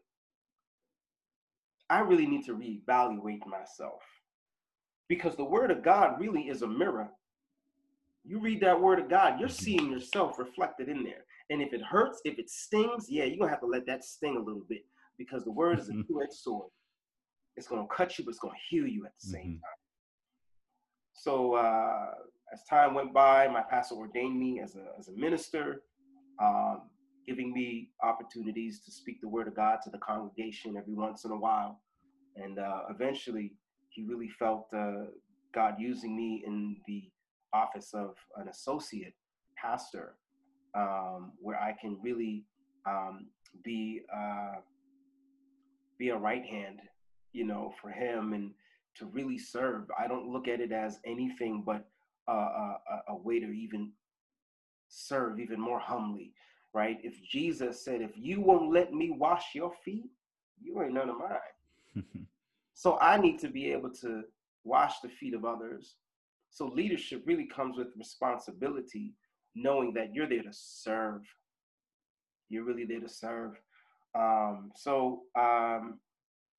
I 1.89 2.01
really 2.01 2.27
need 2.27 2.45
to 2.47 2.55
reevaluate 2.55 3.45
myself. 3.47 4.03
Because 5.09 5.35
the 5.35 5.45
word 5.45 5.73
of 5.73 5.83
God 5.83 6.21
really 6.21 6.43
is 6.43 6.63
a 6.63 6.69
mirror. 6.69 7.09
You 8.25 8.39
read 8.39 8.61
that 8.61 8.81
word 8.81 9.01
of 9.01 9.09
God, 9.09 9.41
you're 9.41 9.49
seeing 9.49 9.91
yourself 9.91 10.39
reflected 10.39 10.89
in 10.89 11.03
there. 11.03 11.25
And 11.51 11.61
if 11.61 11.73
it 11.73 11.83
hurts, 11.83 12.21
if 12.25 12.39
it 12.39 12.49
stings, 12.49 13.07
yeah, 13.09 13.25
you're 13.25 13.39
gonna 13.39 13.51
have 13.51 13.61
to 13.61 13.67
let 13.67 13.87
that 13.87 14.05
sting 14.05 14.37
a 14.37 14.41
little 14.41 14.63
bit 14.69 14.85
because 15.19 15.43
the 15.43 15.51
word 15.51 15.81
is 15.81 15.89
a 15.89 15.93
two-edged 16.09 16.33
sword. 16.33 16.69
It's 17.57 17.67
gonna 17.67 17.89
cut 17.93 18.17
you, 18.17 18.25
but 18.25 18.31
it's 18.31 18.39
gonna 18.39 18.55
heal 18.69 18.87
you 18.87 19.05
at 19.05 19.13
the 19.21 19.27
same 19.27 19.43
mm-hmm. 19.43 19.51
time. 19.53 19.81
So 21.15 21.55
uh, 21.55 22.13
as 22.53 22.63
time 22.65 22.95
went 22.95 23.13
by, 23.13 23.49
my 23.49 23.63
pastor 23.63 23.95
ordained 23.95 24.39
me 24.39 24.61
as 24.61 24.75
a, 24.77 24.87
as 24.99 25.09
a 25.09 25.13
minister, 25.13 25.83
um, 26.43 26.83
giving 27.27 27.53
me 27.53 27.91
opportunities 28.03 28.81
to 28.81 28.91
speak 28.91 29.21
the 29.21 29.29
word 29.29 29.47
of 29.47 29.55
God 29.55 29.79
to 29.85 29.91
the 29.91 29.99
congregation 29.99 30.77
every 30.77 30.95
once 30.95 31.25
in 31.25 31.31
a 31.31 31.37
while. 31.37 31.81
And 32.37 32.59
uh, 32.59 32.83
eventually, 32.91 33.53
he 33.91 34.03
really 34.03 34.29
felt 34.29 34.67
uh, 34.77 35.07
God 35.55 35.75
using 35.79 36.17
me 36.17 36.43
in 36.47 36.77
the 36.87 37.11
office 37.53 37.93
of 37.95 38.15
an 38.37 38.49
associate 38.49 39.15
pastor, 39.57 40.15
um, 40.75 41.33
where 41.41 41.59
I 41.59 41.75
can 41.81 41.99
really 42.03 42.45
um, 42.87 43.27
be 43.65 44.03
uh, 44.15 44.61
be 45.99 46.09
a 46.11 46.17
right 46.17 46.45
hand, 46.45 46.81
you 47.33 47.45
know, 47.45 47.75
for 47.83 47.91
him 47.91 48.33
and 48.33 48.53
to 48.97 49.07
really 49.07 49.39
serve. 49.39 49.85
I 49.99 50.07
don't 50.07 50.29
look 50.29 50.49
at 50.49 50.61
it 50.61 50.73
as 50.73 50.99
anything 51.05 51.63
but 51.65 51.90
a, 52.33 53.03
a 53.09 53.17
way 53.17 53.41
to 53.41 53.47
even 53.47 53.93
serve 54.89 55.39
even 55.41 55.61
more 55.61 55.79
humbly, 55.79 56.33
right? 56.75 56.99
If 57.03 57.23
Jesus 57.23 57.85
said, 57.85 58.03
if 58.03 58.13
you 58.17 58.41
won't 58.41 58.73
let 58.73 58.93
me 58.93 59.11
wash 59.11 59.55
your 59.55 59.73
feet, 59.85 60.11
you 60.61 60.83
ain't 60.83 60.95
none 60.95 61.09
of 61.09 61.17
mine. 61.19 62.05
so 62.75 62.99
I 63.01 63.19
need 63.19 63.39
to 63.41 63.49
be 63.49 63.73
able 63.73 63.91
to 64.03 64.23
wash 64.65 65.01
the 65.01 65.09
feet 65.09 65.35
of 65.35 65.45
others. 65.45 65.97
So 66.51 66.67
leadership 66.67 67.23
really 67.27 67.47
comes 67.47 67.79
with 67.79 67.89
responsibility, 67.97 69.15
knowing 69.55 69.95
that 69.95 70.15
you're 70.15 70.29
there 70.29 70.43
to 70.43 70.53
serve. 70.53 71.23
You're 72.49 72.65
really 72.65 72.85
there 72.85 73.01
to 73.01 73.09
serve. 73.09 73.53
Um, 74.15 74.73
so 74.75 75.23
um, 75.39 76.01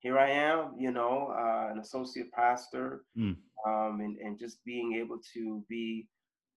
here 0.02 0.18
I 0.18 0.32
am, 0.32 0.74
you 0.78 0.92
know, 0.92 1.34
uh, 1.38 1.72
an 1.72 1.80
associate 1.80 2.32
pastor, 2.32 3.04
mm. 3.18 3.36
um, 3.68 4.02
and, 4.02 4.18
and 4.18 4.40
just 4.40 4.64
being 4.66 4.96
able 4.96 5.20
to 5.34 5.64
be, 5.70 6.08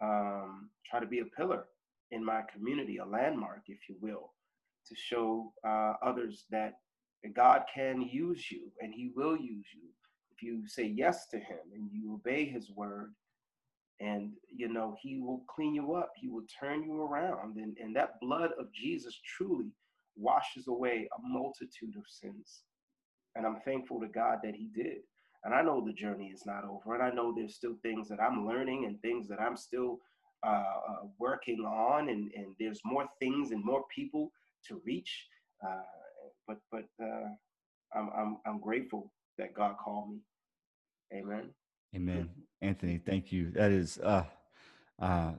um, 0.03 0.71
try 0.91 0.99
to 0.99 1.07
be 1.07 1.21
a 1.21 1.27
pillar 1.27 1.67
in 2.11 2.25
my 2.25 2.41
community, 2.53 2.97
a 2.97 3.05
landmark, 3.05 3.63
if 3.69 3.79
you 3.89 3.97
will, 4.01 4.33
to 4.89 4.95
show 4.97 5.53
uh, 5.67 5.93
others 6.03 6.47
that 6.51 6.75
God 7.35 7.63
can 7.73 8.03
use 8.03 8.51
you 8.51 8.71
and 8.81 8.93
He 8.95 9.11
will 9.15 9.37
use 9.37 9.67
you 9.75 9.89
if 10.35 10.43
you 10.43 10.67
say 10.67 10.85
yes 10.85 11.27
to 11.29 11.39
Him 11.39 11.59
and 11.75 11.91
you 11.93 12.15
obey 12.15 12.47
His 12.47 12.71
word. 12.71 13.15
And 14.01 14.33
you 14.55 14.69
know 14.69 14.97
He 15.01 15.21
will 15.21 15.45
clean 15.55 15.75
you 15.75 15.95
up. 15.95 16.11
He 16.17 16.29
will 16.29 16.45
turn 16.61 16.83
you 16.83 17.01
around, 17.01 17.59
and 17.59 17.77
and 17.79 17.95
that 17.95 18.21
blood 18.21 18.51
of 18.59 18.73
Jesus 18.73 19.17
truly 19.37 19.71
washes 20.17 20.67
away 20.67 21.09
a 21.17 21.23
multitude 21.23 21.95
of 21.97 22.03
sins. 22.09 22.65
And 23.37 23.47
I'm 23.47 23.61
thankful 23.65 24.01
to 24.01 24.09
God 24.09 24.39
that 24.43 24.55
He 24.55 24.69
did. 24.75 24.99
And 25.45 25.55
I 25.55 25.63
know 25.63 25.85
the 25.85 25.93
journey 25.93 26.29
is 26.35 26.47
not 26.47 26.65
over. 26.65 26.95
And 26.95 27.03
I 27.03 27.11
know 27.11 27.33
there's 27.35 27.55
still 27.55 27.77
things 27.83 28.09
that 28.09 28.21
I'm 28.21 28.47
learning 28.47 28.87
and 28.87 29.01
things 29.03 29.29
that 29.29 29.41
I'm 29.41 29.57
still 29.57 30.01
uh, 30.47 30.51
uh, 30.89 31.07
working 31.19 31.61
on. 31.61 32.09
And, 32.09 32.31
and 32.35 32.55
there's 32.59 32.81
more 32.85 33.07
things 33.19 33.51
and 33.51 33.63
more 33.65 33.85
people 33.95 34.31
to 34.69 34.81
reach. 34.87 35.27
Uh, 35.67 35.83
but 36.47 36.59
but 36.71 36.85
uh, 37.03 37.29
I'm, 37.95 38.11
I'm, 38.17 38.37
I'm 38.47 38.61
grateful 38.61 39.13
that 39.39 39.55
God 39.55 39.77
called 39.83 40.11
me. 40.11 40.19
Amen. 41.13 41.51
Amen. 41.95 42.31
Anthony, 42.61 42.99
thank 42.99 43.31
you. 43.31 43.51
That 43.53 43.71
is, 43.71 43.99
uh, 43.99 44.25
uh, 45.01 45.33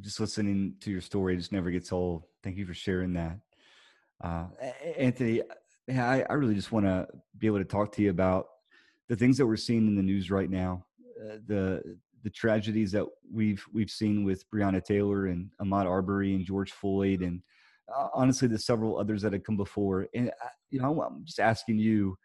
just 0.00 0.18
listening 0.18 0.74
to 0.80 0.90
your 0.90 1.00
story 1.00 1.36
just 1.36 1.52
never 1.52 1.70
gets 1.70 1.92
old. 1.92 2.24
Thank 2.42 2.56
you 2.56 2.66
for 2.66 2.74
sharing 2.74 3.12
that. 3.12 3.38
Uh, 4.22 4.46
Anthony, 4.98 5.42
yeah, 5.86 6.08
I, 6.08 6.24
I 6.28 6.34
really 6.34 6.54
just 6.54 6.72
want 6.72 6.86
to 6.86 7.06
be 7.38 7.46
able 7.46 7.58
to 7.58 7.64
talk 7.64 7.92
to 7.92 8.02
you 8.02 8.10
about 8.10 8.46
the 9.08 9.16
things 9.16 9.36
that 9.38 9.46
we're 9.46 9.56
seeing 9.56 9.86
in 9.86 9.96
the 9.96 10.02
news 10.02 10.30
right 10.30 10.48
now, 10.48 10.84
uh, 11.20 11.36
the 11.46 11.98
the 12.22 12.30
tragedies 12.30 12.90
that 12.92 13.04
we've 13.30 13.62
we've 13.72 13.90
seen 13.90 14.24
with 14.24 14.48
Breonna 14.50 14.82
Taylor 14.82 15.26
and 15.26 15.50
Ahmaud 15.60 15.86
Arbery 15.86 16.34
and 16.34 16.44
George 16.44 16.72
Floyd, 16.72 17.20
and 17.20 17.42
uh, 17.94 18.08
honestly, 18.14 18.48
the 18.48 18.58
several 18.58 18.98
others 18.98 19.22
that 19.22 19.34
have 19.34 19.44
come 19.44 19.58
before. 19.58 20.08
And 20.14 20.30
uh, 20.30 20.48
you 20.70 20.80
know, 20.80 21.02
I'm 21.02 21.24
just 21.24 21.40
asking 21.40 21.78
you, 21.78 22.16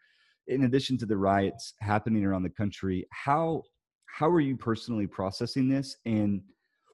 in 0.46 0.64
addition 0.64 0.96
to 0.98 1.06
the 1.06 1.18
riots 1.18 1.74
happening 1.80 2.24
around 2.24 2.44
the 2.44 2.50
country, 2.50 3.06
how 3.10 3.62
how 4.06 4.28
are 4.28 4.40
you 4.40 4.56
personally 4.56 5.06
processing 5.06 5.68
this 5.68 5.96
and 6.04 6.42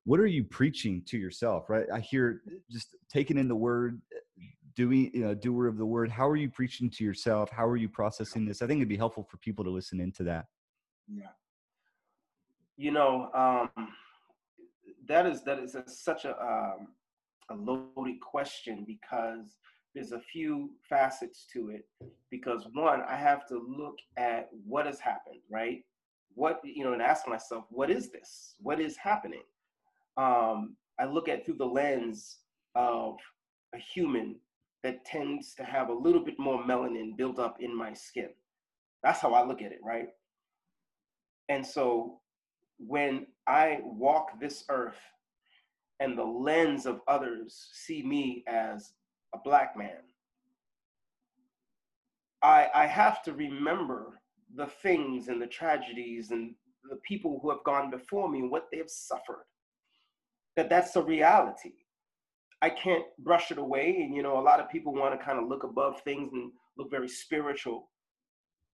what 0.05 0.20
are 0.20 0.26
you 0.26 0.44
preaching 0.44 1.02
to 1.07 1.18
yourself 1.18 1.68
right 1.68 1.87
i 1.92 1.98
hear 1.98 2.42
just 2.70 2.94
taking 3.11 3.38
in 3.38 3.48
the 3.48 3.57
word 3.57 4.00
doing 4.77 5.11
you 5.12 5.25
know, 5.25 5.35
doer 5.35 5.67
of 5.67 5.79
the 5.79 5.87
word 5.87 6.11
how 6.11 6.29
are 6.29 6.37
you 6.37 6.51
preaching 6.51 6.91
to 6.91 7.03
yourself? 7.03 7.51
How 7.51 7.67
are 7.67 7.79
you 7.79 7.89
processing 7.89 8.45
this? 8.45 8.62
I 8.62 8.67
think 8.67 8.79
it'd 8.79 8.89
be 8.89 8.97
helpful 8.97 9.25
for 9.25 9.39
people 9.39 9.65
to 9.65 9.71
listen 9.71 10.01
into 10.01 10.23
that. 10.25 10.45
Yeah. 11.12 11.31
You 12.77 12.93
know 12.93 13.31
um, 13.35 13.89
that 15.09 15.27
is 15.27 15.43
that 15.45 15.59
is 15.59 15.75
a, 15.75 15.85
such 15.89 16.27
a 16.27 16.41
um, 16.41 16.89
a 17.51 17.55
loaded 17.55 18.21
question 18.21 18.85
because 18.87 19.57
there's 19.95 20.12
a 20.12 20.21
few 20.21 20.71
facets 20.87 21.47
to 21.55 21.71
it. 21.71 21.87
Because 22.31 22.67
one 22.75 23.03
i 23.09 23.17
have 23.17 23.47
to 23.49 23.55
look 23.55 23.97
at 24.19 24.49
what 24.67 24.87
has 24.87 25.01
happened 25.01 25.41
right? 25.51 25.83
What 26.35 26.61
you 26.62 26.85
know 26.85 26.93
and 26.93 27.03
ask 27.03 27.27
myself 27.27 27.65
what 27.71 27.91
is 27.91 28.11
this? 28.11 28.55
What 28.61 28.79
is 28.79 28.97
happening? 28.97 29.45
Um, 30.19 30.77
i 30.99 31.07
look 31.07 31.29
at 31.29 31.47
through 31.47 31.57
the 31.57 31.65
lens 31.65 32.39
of 32.75 33.17
a 33.75 33.79
human 33.79 34.37
that 34.87 35.05
tends 35.05 35.53
to 35.53 35.64
have 35.64 35.88
a 35.88 35.92
little 35.92 36.25
bit 36.25 36.38
more 36.38 36.62
melanin 36.62 37.16
built 37.16 37.40
up 37.40 37.57
in 37.59 37.77
my 37.77 37.92
skin. 37.92 38.29
That's 39.03 39.18
how 39.18 39.35
I 39.35 39.44
look 39.44 39.61
at 39.61 39.72
it, 39.72 39.81
right? 39.83 40.07
And 41.49 41.66
so 41.66 42.20
when 42.79 43.27
I 43.49 43.81
walk 43.83 44.38
this 44.38 44.62
earth 44.68 45.01
and 45.99 46.16
the 46.16 46.22
lens 46.22 46.87
of 46.87 47.01
others 47.09 47.68
see 47.72 48.01
me 48.05 48.44
as 48.46 48.92
a 49.35 49.38
black 49.44 49.77
man, 49.77 50.05
I, 52.44 52.68
I 52.72 52.87
have 52.87 53.25
to 53.25 53.33
remember 53.33 54.20
the 54.55 54.66
things 54.66 55.27
and 55.27 55.42
the 55.42 55.49
tragedies 55.49 56.31
and 56.31 56.55
the 56.88 57.01
people 57.05 57.40
who 57.42 57.51
have 57.51 57.64
gone 57.64 57.90
before 57.90 58.31
me 58.31 58.42
what 58.42 58.68
they 58.70 58.79
have 58.79 58.90
suffered. 58.90 59.46
That 60.55 60.70
that's 60.70 60.94
a 60.94 61.03
reality. 61.03 61.72
I 62.62 62.71
can't 62.71 63.05
brush 63.19 63.51
it 63.51 63.59
away. 63.59 64.01
And 64.03 64.14
you 64.14 64.23
know, 64.23 64.38
a 64.38 64.40
lot 64.40 64.61
of 64.61 64.71
people 64.71 64.95
want 64.95 65.19
to 65.19 65.25
kind 65.25 65.38
of 65.38 65.49
look 65.49 65.64
above 65.64 66.01
things 66.03 66.33
and 66.33 66.51
look 66.79 66.90
very 66.90 67.09
spiritual. 67.09 67.90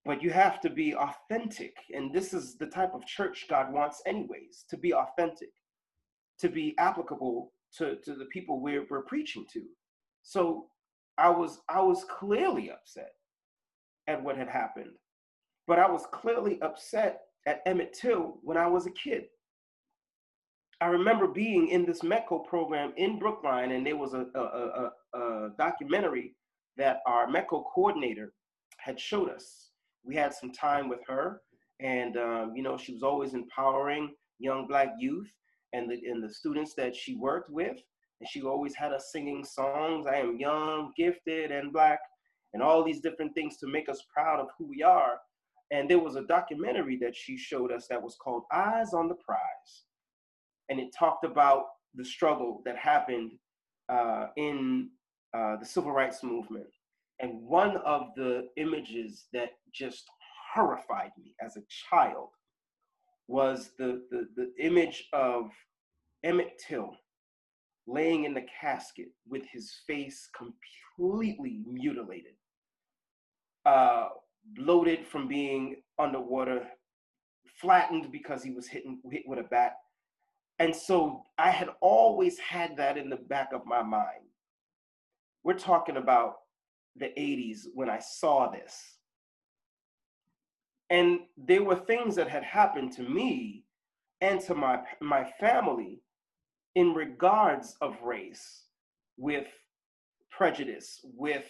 But 0.05 0.21
you 0.21 0.31
have 0.31 0.59
to 0.61 0.69
be 0.69 0.95
authentic. 0.95 1.75
And 1.93 2.13
this 2.13 2.33
is 2.33 2.57
the 2.57 2.67
type 2.67 2.93
of 2.93 3.05
church 3.05 3.45
God 3.49 3.71
wants, 3.71 4.01
anyways, 4.05 4.65
to 4.69 4.77
be 4.77 4.93
authentic, 4.93 5.49
to 6.39 6.49
be 6.49 6.75
applicable 6.77 7.53
to, 7.77 7.95
to 8.03 8.15
the 8.15 8.25
people 8.25 8.59
we're, 8.59 8.85
we're 8.89 9.03
preaching 9.03 9.45
to. 9.53 9.61
So 10.23 10.67
I 11.17 11.29
was 11.29 11.59
I 11.69 11.81
was 11.81 12.05
clearly 12.05 12.71
upset 12.71 13.11
at 14.07 14.21
what 14.21 14.37
had 14.37 14.49
happened. 14.49 14.91
But 15.67 15.79
I 15.79 15.89
was 15.89 16.05
clearly 16.11 16.61
upset 16.61 17.21
at 17.47 17.61
Emmett 17.65 17.93
Till 17.93 18.39
when 18.41 18.57
I 18.57 18.67
was 18.67 18.85
a 18.85 18.91
kid. 18.91 19.23
I 20.83 20.87
remember 20.87 21.27
being 21.27 21.69
in 21.69 21.85
this 21.85 22.01
METCO 22.01 22.45
program 22.45 22.91
in 22.97 23.17
Brookline, 23.17 23.71
and 23.71 23.87
there 23.87 23.95
was 23.95 24.13
a, 24.13 24.25
a, 24.35 24.41
a, 24.41 25.17
a 25.17 25.49
documentary 25.57 26.35
that 26.75 26.97
our 27.07 27.25
METCO 27.25 27.63
coordinator 27.73 28.33
had 28.79 28.99
showed 28.99 29.29
us. 29.29 29.69
We 30.03 30.13
had 30.13 30.33
some 30.33 30.51
time 30.51 30.89
with 30.89 30.99
her, 31.07 31.39
and 31.79 32.17
um, 32.17 32.51
you 32.53 32.63
know, 32.63 32.75
she 32.75 32.91
was 32.91 33.01
always 33.01 33.33
empowering 33.33 34.13
young 34.39 34.67
Black 34.67 34.89
youth 34.99 35.31
and 35.71 35.89
the, 35.89 36.01
and 36.05 36.21
the 36.21 36.29
students 36.29 36.73
that 36.75 36.93
she 36.93 37.15
worked 37.15 37.49
with. 37.49 37.77
And 38.19 38.29
she 38.29 38.41
always 38.41 38.75
had 38.75 38.91
us 38.91 39.09
singing 39.13 39.45
songs, 39.45 40.05
I 40.05 40.17
am 40.17 40.37
young, 40.37 40.91
gifted, 40.97 41.49
and 41.53 41.71
Black, 41.71 41.99
and 42.53 42.61
all 42.61 42.83
these 42.83 42.99
different 42.99 43.33
things 43.35 43.55
to 43.59 43.67
make 43.67 43.87
us 43.87 44.03
proud 44.13 44.41
of 44.41 44.49
who 44.57 44.67
we 44.67 44.83
are. 44.83 45.17
And 45.71 45.89
there 45.89 45.99
was 45.99 46.17
a 46.17 46.23
documentary 46.23 46.97
that 46.97 47.15
she 47.15 47.37
showed 47.37 47.71
us 47.71 47.87
that 47.87 48.03
was 48.03 48.17
called 48.21 48.43
Eyes 48.51 48.93
on 48.93 49.07
the 49.07 49.15
Prize 49.15 49.85
and 50.69 50.79
it 50.79 50.89
talked 50.97 51.25
about 51.25 51.65
the 51.95 52.05
struggle 52.05 52.61
that 52.65 52.77
happened 52.77 53.31
uh, 53.89 54.27
in 54.37 54.89
uh, 55.35 55.57
the 55.57 55.65
civil 55.65 55.91
rights 55.91 56.23
movement. 56.23 56.67
And 57.19 57.41
one 57.41 57.77
of 57.77 58.07
the 58.15 58.47
images 58.57 59.25
that 59.33 59.49
just 59.73 60.05
horrified 60.53 61.11
me 61.17 61.35
as 61.41 61.57
a 61.57 61.61
child 61.89 62.29
was 63.27 63.71
the, 63.77 64.01
the, 64.11 64.27
the 64.35 64.51
image 64.59 65.07
of 65.13 65.51
Emmett 66.23 66.61
Till 66.67 66.95
laying 67.87 68.23
in 68.25 68.33
the 68.33 68.45
casket 68.59 69.09
with 69.27 69.43
his 69.51 69.73
face 69.85 70.29
completely 70.37 71.61
mutilated, 71.67 72.33
uh, 73.65 74.09
bloated 74.55 75.05
from 75.05 75.27
being 75.27 75.77
underwater, 75.99 76.65
flattened 77.59 78.11
because 78.11 78.43
he 78.43 78.51
was 78.51 78.67
hit, 78.67 78.83
hit 79.11 79.23
with 79.25 79.39
a 79.39 79.43
bat, 79.43 79.73
and 80.63 80.73
so 80.73 81.25
I 81.37 81.49
had 81.49 81.67
always 81.81 82.39
had 82.39 82.77
that 82.77 82.97
in 82.97 83.09
the 83.09 83.17
back 83.17 83.49
of 83.51 83.65
my 83.65 83.83
mind. 83.83 84.23
We're 85.43 85.59
talking 85.59 85.97
about 85.97 86.35
the 86.95 87.07
80s 87.07 87.65
when 87.73 87.89
I 87.89 87.99
saw 87.99 88.49
this. 88.49 88.81
And 90.89 91.19
there 91.35 91.63
were 91.63 91.75
things 91.75 92.15
that 92.15 92.29
had 92.29 92.45
happened 92.45 92.93
to 92.93 93.01
me 93.03 93.65
and 94.21 94.39
to 94.41 94.55
my, 94.55 94.79
my 95.01 95.25
family 95.37 96.01
in 96.75 96.93
regards 96.93 97.75
of 97.81 98.01
race 98.01 98.63
with 99.17 99.47
prejudice, 100.31 101.01
with, 101.03 101.43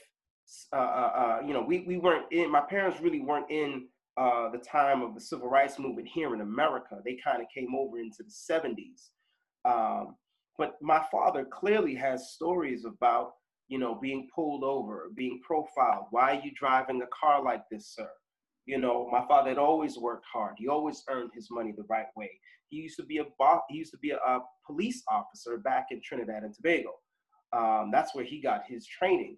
uh, 0.71 0.75
uh, 0.75 0.79
uh, 0.79 1.41
you 1.45 1.53
know, 1.53 1.61
we, 1.61 1.81
we 1.81 1.97
weren't 1.97 2.25
in, 2.31 2.49
my 2.51 2.61
parents 2.61 2.99
really 2.99 3.21
weren't 3.21 3.51
in 3.51 3.89
uh, 4.17 4.49
the 4.49 4.59
time 4.59 5.01
of 5.01 5.13
the 5.15 5.21
civil 5.21 5.49
rights 5.49 5.79
movement 5.79 6.07
here 6.07 6.33
in 6.33 6.41
America. 6.41 6.99
They 7.03 7.17
kind 7.23 7.41
of 7.41 7.47
came 7.53 7.73
over 7.75 7.99
into 7.99 8.23
the 8.23 8.31
70s. 8.31 9.09
Um, 9.65 10.15
but 10.57 10.75
my 10.81 11.03
father 11.11 11.45
clearly 11.45 11.95
has 11.95 12.33
stories 12.33 12.85
about, 12.85 13.31
you 13.67 13.79
know, 13.79 13.95
being 13.95 14.29
pulled 14.33 14.63
over, 14.63 15.09
being 15.15 15.39
profiled. 15.43 16.05
Why 16.11 16.37
are 16.37 16.41
you 16.43 16.51
driving 16.55 17.01
a 17.01 17.07
car 17.07 17.43
like 17.43 17.63
this, 17.71 17.87
sir? 17.95 18.09
You 18.65 18.77
know, 18.77 19.09
my 19.11 19.25
father 19.27 19.49
had 19.49 19.57
always 19.57 19.97
worked 19.97 20.25
hard. 20.31 20.55
He 20.57 20.67
always 20.67 21.03
earned 21.09 21.31
his 21.33 21.47
money 21.49 21.73
the 21.75 21.85
right 21.89 22.05
way. 22.15 22.29
He 22.69 22.77
used 22.77 22.97
to 22.97 23.03
be 23.03 23.17
a 23.17 23.25
he 23.69 23.77
used 23.77 23.91
to 23.91 23.97
be 23.97 24.11
a, 24.11 24.17
a 24.17 24.39
police 24.65 25.03
officer 25.09 25.57
back 25.57 25.87
in 25.91 26.01
Trinidad 26.01 26.43
and 26.43 26.53
Tobago. 26.53 26.93
Um, 27.51 27.89
that's 27.91 28.15
where 28.15 28.23
he 28.23 28.41
got 28.41 28.63
his 28.67 28.85
training. 28.87 29.37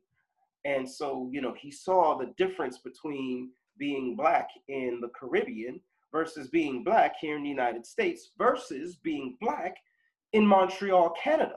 And 0.63 0.89
so, 0.89 1.29
you 1.31 1.41
know, 1.41 1.53
he 1.59 1.71
saw 1.71 2.17
the 2.17 2.33
difference 2.37 2.79
between 2.79 3.51
being 3.77 4.15
black 4.15 4.49
in 4.67 4.99
the 5.01 5.09
Caribbean 5.19 5.79
versus 6.11 6.47
being 6.47 6.83
black 6.83 7.15
here 7.19 7.35
in 7.35 7.43
the 7.43 7.49
United 7.49 7.85
States 7.85 8.31
versus 8.37 8.95
being 9.03 9.37
black 9.41 9.75
in 10.33 10.45
Montreal, 10.45 11.13
Canada. 11.21 11.55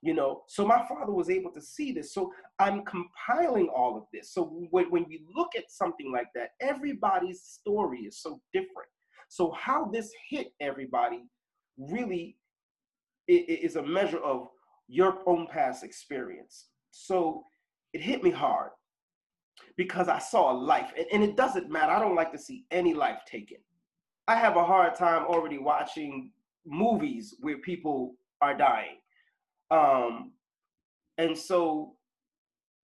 You 0.00 0.14
know, 0.14 0.42
so 0.46 0.64
my 0.64 0.86
father 0.88 1.12
was 1.12 1.28
able 1.28 1.50
to 1.52 1.60
see 1.60 1.92
this. 1.92 2.14
So 2.14 2.32
I'm 2.60 2.84
compiling 2.84 3.68
all 3.68 3.96
of 3.96 4.04
this. 4.12 4.32
So 4.32 4.44
when, 4.70 4.90
when 4.90 5.06
you 5.08 5.18
look 5.34 5.48
at 5.56 5.70
something 5.70 6.12
like 6.12 6.28
that, 6.36 6.50
everybody's 6.60 7.42
story 7.42 8.00
is 8.00 8.22
so 8.22 8.40
different. 8.52 8.88
So 9.28 9.52
how 9.58 9.86
this 9.92 10.10
hit 10.30 10.52
everybody 10.60 11.24
really 11.76 12.36
is 13.26 13.76
a 13.76 13.82
measure 13.82 14.20
of 14.20 14.48
your 14.86 15.18
own 15.26 15.46
past 15.52 15.84
experience. 15.84 16.68
So 16.90 17.44
it 17.92 18.00
hit 18.00 18.22
me 18.22 18.30
hard 18.30 18.70
because 19.76 20.08
I 20.08 20.18
saw 20.18 20.52
a 20.52 20.56
life. 20.56 20.92
And, 20.96 21.06
and, 21.12 21.22
it 21.22 21.36
doesn't 21.36 21.70
matter. 21.70 21.92
I 21.92 22.00
don't 22.00 22.14
like 22.14 22.32
to 22.32 22.38
see 22.38 22.64
any 22.70 22.94
life 22.94 23.20
taken. 23.26 23.58
I 24.26 24.36
have 24.36 24.56
a 24.56 24.64
hard 24.64 24.94
time 24.94 25.24
already 25.24 25.58
watching 25.58 26.32
movies 26.66 27.34
where 27.40 27.58
people 27.58 28.14
are 28.40 28.56
dying. 28.56 28.98
Um, 29.70 30.32
and 31.16 31.36
so 31.36 31.94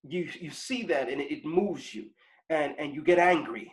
you 0.03 0.29
you 0.39 0.51
see 0.51 0.83
that 0.85 1.09
and 1.09 1.21
it, 1.21 1.45
moves 1.45 1.95
you 1.95 2.07
and, 2.51 2.75
and 2.79 2.95
you 2.95 3.03
get 3.03 3.19
angry 3.19 3.73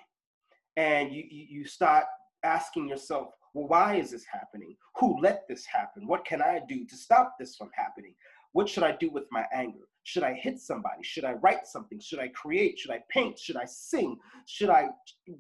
and 0.78 1.12
you, 1.12 1.24
you 1.30 1.66
start 1.66 2.06
asking 2.44 2.88
yourself, 2.88 3.30
well, 3.54 3.68
why 3.68 3.96
is 3.96 4.12
this 4.12 4.26
happening? 4.32 4.76
Who 4.98 5.20
let 5.20 5.48
this 5.48 5.66
happen? 5.66 6.08
What 6.08 6.26
can 6.26 6.42
I 6.42 6.62
do 6.68 6.86
to 6.86 6.96
stop 6.96 7.36
this 7.40 7.56
from 7.56 7.70
happening? 7.76 8.16
What 8.54 8.68
should 8.68 8.84
I 8.84 8.94
do 8.94 9.10
with 9.10 9.26
my 9.32 9.46
anger? 9.54 9.88
Should 10.04 10.24
I 10.24 10.34
hit 10.34 10.60
somebody? 10.60 11.04
Should 11.04 11.26
I 11.26 11.34
write 11.34 11.68
something? 11.68 12.00
Should 12.00 12.20
I 12.20 12.30
create? 12.30 12.80
Should 12.80 12.92
I 12.92 13.02
paint? 13.10 13.38
Should 13.38 13.56
I 13.56 13.66
sing? 13.66 14.18
Should 14.46 14.70
I 14.70 14.90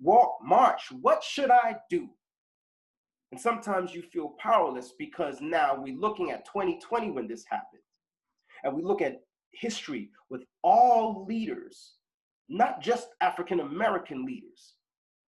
walk, 0.01 0.37
march? 0.43 0.91
What 1.01 1.23
should 1.23 1.49
I 1.49 1.77
do? 1.89 2.09
And 3.31 3.39
sometimes 3.39 3.93
you 3.93 4.01
feel 4.01 4.35
powerless 4.39 4.93
because 4.99 5.39
now 5.41 5.75
we're 5.77 5.97
looking 5.97 6.31
at 6.31 6.45
2020 6.45 7.11
when 7.11 7.27
this 7.27 7.45
happened. 7.49 7.81
And 8.63 8.75
we 8.75 8.83
look 8.83 9.01
at 9.01 9.21
history 9.53 10.11
with 10.29 10.43
all 10.63 11.25
leaders, 11.27 11.95
not 12.49 12.81
just 12.81 13.07
African 13.21 13.61
American 13.61 14.25
leaders. 14.25 14.75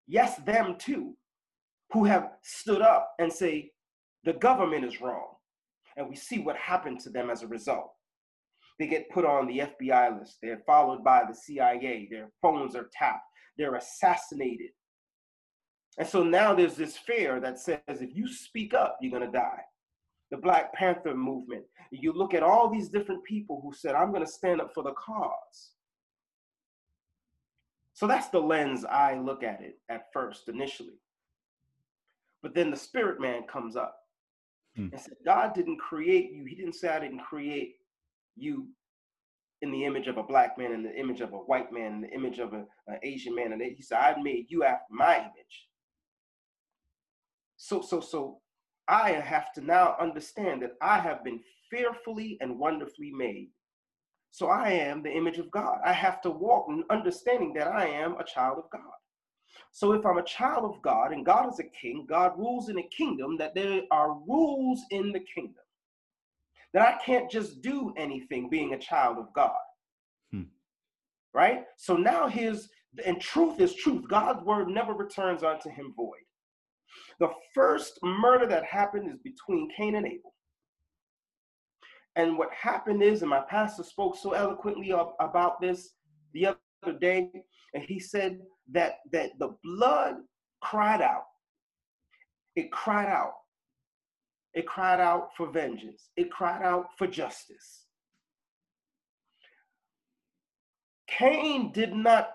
Yes, 0.07 0.37
them 0.37 0.75
too, 0.79 1.15
who 1.91 2.05
have 2.05 2.31
stood 2.41 2.81
up 2.81 3.11
and 3.19 3.31
say, 3.31 3.71
the 4.23 4.33
government 4.33 4.85
is 4.85 5.01
wrong. 5.01 5.35
And 5.99 6.07
we 6.07 6.15
see 6.15 6.39
what 6.39 6.55
happened 6.55 7.01
to 7.01 7.09
them 7.09 7.29
as 7.29 7.43
a 7.43 7.47
result. 7.47 7.91
They 8.79 8.87
get 8.87 9.09
put 9.09 9.25
on 9.25 9.45
the 9.45 9.59
FBI 9.59 10.17
list. 10.17 10.37
They're 10.41 10.63
followed 10.65 11.03
by 11.03 11.23
the 11.27 11.35
CIA. 11.35 12.07
Their 12.09 12.29
phones 12.41 12.73
are 12.73 12.89
tapped. 12.93 13.25
They're 13.57 13.75
assassinated. 13.75 14.69
And 15.97 16.07
so 16.07 16.23
now 16.23 16.55
there's 16.55 16.75
this 16.75 16.95
fear 16.95 17.41
that 17.41 17.59
says 17.59 17.81
if 17.87 18.15
you 18.15 18.31
speak 18.31 18.73
up, 18.73 18.97
you're 19.01 19.11
going 19.11 19.29
to 19.29 19.37
die. 19.37 19.59
The 20.31 20.37
Black 20.37 20.73
Panther 20.73 21.13
movement. 21.13 21.65
You 21.91 22.13
look 22.13 22.33
at 22.33 22.43
all 22.43 22.69
these 22.69 22.87
different 22.87 23.25
people 23.25 23.59
who 23.61 23.73
said, 23.73 23.93
I'm 23.93 24.13
going 24.13 24.25
to 24.25 24.31
stand 24.31 24.61
up 24.61 24.73
for 24.73 24.83
the 24.83 24.93
cause. 24.93 25.71
So 27.93 28.07
that's 28.07 28.29
the 28.29 28.39
lens 28.39 28.85
I 28.85 29.15
look 29.15 29.43
at 29.43 29.59
it 29.59 29.79
at 29.89 30.05
first, 30.13 30.47
initially. 30.47 31.01
But 32.41 32.55
then 32.55 32.71
the 32.71 32.77
spirit 32.77 33.19
man 33.19 33.41
comes 33.51 33.75
up 33.75 33.98
hmm. 34.75 34.87
and 34.91 34.99
said, 34.99 35.15
God 35.25 35.53
didn't 35.53 35.77
create 35.77 36.31
you. 36.31 36.45
He 36.45 36.55
didn't 36.55 36.75
say, 36.75 36.89
I 36.89 36.99
didn't 36.99 37.19
create 37.19 37.75
you 38.35 38.67
in 39.61 39.71
the 39.71 39.85
image 39.85 40.07
of 40.07 40.17
a 40.17 40.23
black 40.23 40.57
man, 40.57 40.71
in 40.71 40.83
the 40.83 40.95
image 40.95 41.21
of 41.21 41.33
a 41.33 41.37
white 41.37 41.71
man, 41.71 41.93
in 41.95 42.01
the 42.01 42.13
image 42.13 42.39
of 42.39 42.53
an 42.53 42.65
Asian 43.03 43.35
man. 43.35 43.51
And 43.51 43.61
he 43.61 43.81
said, 43.81 43.97
I 43.97 44.21
made 44.21 44.45
you 44.49 44.63
after 44.63 44.85
my 44.89 45.17
image. 45.17 45.67
So, 47.57 47.81
so, 47.81 47.99
so 47.99 48.39
I 48.87 49.11
have 49.11 49.51
to 49.53 49.61
now 49.61 49.95
understand 49.99 50.61
that 50.61 50.73
I 50.81 50.99
have 50.99 51.23
been 51.23 51.41
fearfully 51.69 52.37
and 52.41 52.57
wonderfully 52.57 53.11
made. 53.11 53.49
So 54.31 54.47
I 54.47 54.69
am 54.69 55.03
the 55.03 55.11
image 55.11 55.39
of 55.39 55.51
God. 55.51 55.79
I 55.85 55.91
have 55.91 56.21
to 56.21 56.29
walk 56.29 56.67
understanding 56.89 57.53
that 57.53 57.67
I 57.67 57.87
am 57.87 58.15
a 58.17 58.23
child 58.23 58.59
of 58.59 58.69
God. 58.71 58.98
So 59.71 59.93
if 59.93 60.05
I'm 60.05 60.17
a 60.17 60.23
child 60.23 60.65
of 60.65 60.81
God 60.81 61.11
and 61.13 61.25
God 61.25 61.51
is 61.53 61.59
a 61.59 61.63
king, 61.63 62.05
God 62.09 62.37
rules 62.37 62.69
in 62.69 62.79
a 62.79 62.89
kingdom, 62.95 63.37
that 63.37 63.55
there 63.55 63.81
are 63.91 64.17
rules 64.27 64.81
in 64.91 65.11
the 65.11 65.21
kingdom. 65.33 65.63
That 66.73 66.87
I 66.87 67.03
can't 67.03 67.29
just 67.29 67.61
do 67.61 67.93
anything 67.97 68.49
being 68.49 68.73
a 68.73 68.79
child 68.79 69.17
of 69.17 69.33
God. 69.33 69.51
Hmm. 70.31 70.43
Right? 71.33 71.63
So 71.77 71.95
now 71.95 72.27
his, 72.27 72.69
and 73.05 73.19
truth 73.21 73.59
is 73.59 73.75
truth. 73.75 74.07
God's 74.07 74.43
word 74.43 74.67
never 74.67 74.93
returns 74.93 75.43
unto 75.43 75.69
him 75.69 75.93
void. 75.95 76.25
The 77.19 77.29
first 77.53 77.99
murder 78.03 78.45
that 78.47 78.63
happened 78.65 79.09
is 79.09 79.19
between 79.19 79.69
Cain 79.75 79.95
and 79.95 80.05
Abel. 80.05 80.33
And 82.15 82.37
what 82.37 82.49
happened 82.51 83.03
is, 83.03 83.21
and 83.21 83.29
my 83.29 83.41
pastor 83.41 83.83
spoke 83.83 84.17
so 84.17 84.33
eloquently 84.33 84.91
about 85.19 85.61
this 85.61 85.93
the 86.33 86.47
other 86.47 86.97
day, 86.99 87.29
and 87.73 87.83
he 87.83 87.99
said 87.99 88.39
that 88.71 88.99
that 89.11 89.31
the 89.39 89.55
blood 89.63 90.15
cried 90.61 91.01
out. 91.01 91.25
It 92.55 92.71
cried 92.71 93.07
out. 93.07 93.33
It 94.53 94.65
cried 94.65 94.99
out 94.99 95.29
for 95.37 95.47
vengeance. 95.51 96.09
It 96.17 96.31
cried 96.31 96.63
out 96.63 96.87
for 96.97 97.07
justice. 97.07 97.85
Cain 101.07 101.71
did 101.71 101.93
not 101.93 102.31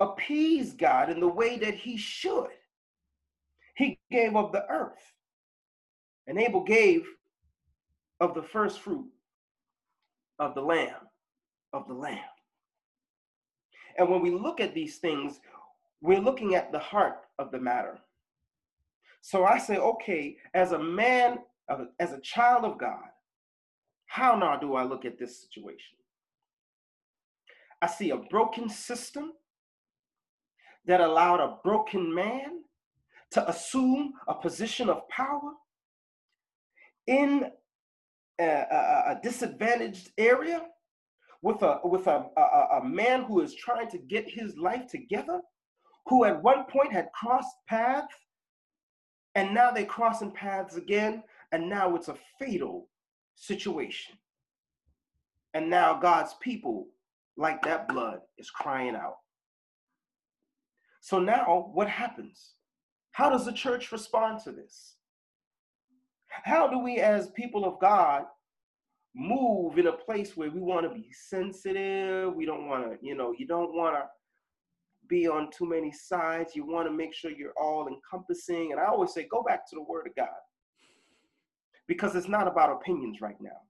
appease 0.00 0.74
God 0.74 1.10
in 1.10 1.20
the 1.20 1.28
way 1.28 1.58
that 1.58 1.74
he 1.74 1.96
should. 1.96 2.48
He 3.76 3.98
gave 4.10 4.36
of 4.36 4.52
the 4.52 4.64
earth, 4.70 5.12
and 6.26 6.38
Abel 6.38 6.64
gave 6.64 7.04
of 8.20 8.34
the 8.34 8.42
first 8.42 8.80
fruit 8.80 9.06
of 10.38 10.54
the 10.54 10.62
lamb, 10.62 10.96
of 11.72 11.86
the 11.86 11.94
lamb. 11.94 12.18
And 13.98 14.08
when 14.08 14.22
we 14.22 14.30
look 14.30 14.60
at 14.60 14.74
these 14.74 14.98
things, 14.98 15.40
we're 16.00 16.20
looking 16.20 16.54
at 16.54 16.72
the 16.72 16.78
heart 16.78 17.18
of 17.38 17.50
the 17.50 17.60
matter. 17.60 17.98
So 19.22 19.44
I 19.44 19.58
say, 19.58 19.76
okay, 19.76 20.36
as 20.54 20.72
a 20.72 20.78
man, 20.78 21.38
as 21.98 22.12
a 22.12 22.20
child 22.20 22.64
of 22.64 22.78
God, 22.78 23.08
how 24.06 24.36
now 24.36 24.56
do 24.56 24.74
I 24.74 24.84
look 24.84 25.04
at 25.04 25.18
this 25.18 25.42
situation? 25.42 25.96
I 27.82 27.88
see 27.88 28.10
a 28.10 28.16
broken 28.16 28.68
system 28.68 29.32
that 30.86 31.00
allowed 31.00 31.40
a 31.40 31.58
broken 31.64 32.14
man 32.14 32.62
to 33.32 33.48
assume 33.48 34.12
a 34.28 34.34
position 34.34 34.88
of 34.88 35.08
power 35.08 35.52
in 37.06 37.50
a, 38.40 38.44
a, 38.44 39.02
a 39.10 39.20
disadvantaged 39.22 40.10
area 40.18 40.62
with 41.42 41.62
a 41.62 41.80
with 41.84 42.06
a, 42.06 42.26
a, 42.36 42.80
a 42.80 42.84
man 42.84 43.24
who 43.24 43.40
is 43.40 43.54
trying 43.54 43.88
to 43.90 43.98
get 43.98 44.28
his 44.28 44.56
life 44.56 44.86
together, 44.86 45.40
who 46.06 46.24
at 46.24 46.42
one 46.42 46.64
point 46.64 46.92
had 46.92 47.10
crossed 47.12 47.56
paths, 47.68 48.14
and 49.34 49.52
now 49.52 49.70
they're 49.70 49.84
crossing 49.84 50.30
paths 50.30 50.76
again, 50.76 51.22
and 51.52 51.68
now 51.68 51.94
it's 51.94 52.08
a 52.08 52.16
fatal 52.38 52.88
situation. 53.34 54.14
And 55.54 55.68
now 55.68 55.98
God's 55.98 56.34
people, 56.40 56.88
like 57.36 57.62
that 57.62 57.88
blood, 57.88 58.20
is 58.38 58.50
crying 58.50 58.94
out. 58.94 59.16
So 61.00 61.18
now 61.18 61.70
what 61.72 61.88
happens? 61.88 62.54
How 63.12 63.30
does 63.30 63.44
the 63.44 63.52
church 63.52 63.92
respond 63.92 64.40
to 64.44 64.52
this? 64.52 64.96
How 66.28 66.68
do 66.68 66.78
we, 66.78 66.98
as 66.98 67.30
people 67.30 67.64
of 67.64 67.80
God, 67.80 68.24
move 69.14 69.78
in 69.78 69.86
a 69.86 69.92
place 69.92 70.36
where 70.36 70.50
we 70.50 70.60
want 70.60 70.84
to 70.86 70.94
be 70.94 71.08
sensitive? 71.12 72.34
We 72.34 72.44
don't 72.44 72.68
want 72.68 72.84
to, 72.84 72.98
you 73.00 73.14
know, 73.14 73.34
you 73.38 73.46
don't 73.46 73.74
want 73.74 73.96
to 73.96 74.04
be 75.08 75.28
on 75.28 75.50
too 75.50 75.66
many 75.66 75.92
sides. 75.92 76.54
You 76.54 76.66
want 76.66 76.86
to 76.88 76.92
make 76.92 77.14
sure 77.14 77.30
you're 77.30 77.52
all 77.60 77.88
encompassing. 77.88 78.72
And 78.72 78.80
I 78.80 78.86
always 78.86 79.12
say, 79.12 79.26
go 79.30 79.42
back 79.42 79.68
to 79.70 79.76
the 79.76 79.82
Word 79.82 80.06
of 80.06 80.14
God 80.16 80.28
because 81.86 82.16
it's 82.16 82.28
not 82.28 82.48
about 82.48 82.72
opinions 82.72 83.20
right 83.20 83.40
now. 83.40 83.60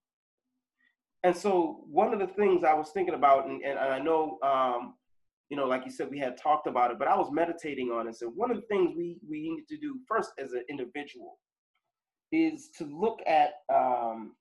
And 1.22 1.36
so, 1.36 1.84
one 1.90 2.12
of 2.12 2.20
the 2.20 2.28
things 2.28 2.62
I 2.62 2.74
was 2.74 2.90
thinking 2.90 3.14
about, 3.14 3.48
and, 3.48 3.62
and 3.62 3.78
I 3.78 3.98
know, 3.98 4.38
um, 4.42 4.94
you 5.48 5.56
know, 5.56 5.66
like 5.66 5.84
you 5.84 5.90
said, 5.90 6.08
we 6.10 6.18
had 6.18 6.36
talked 6.36 6.66
about 6.66 6.90
it, 6.90 6.98
but 6.98 7.08
I 7.08 7.16
was 7.16 7.30
meditating 7.32 7.90
on 7.90 8.06
it. 8.06 8.16
So, 8.16 8.28
one 8.28 8.50
of 8.50 8.56
the 8.56 8.66
things 8.68 8.94
we, 8.96 9.16
we 9.28 9.50
need 9.50 9.66
to 9.68 9.76
do 9.76 9.98
first 10.08 10.30
as 10.38 10.52
an 10.52 10.62
individual 10.70 11.38
is 12.32 12.70
to 12.78 12.84
look 12.84 13.18
at 13.26 13.54
um, 13.74 14.34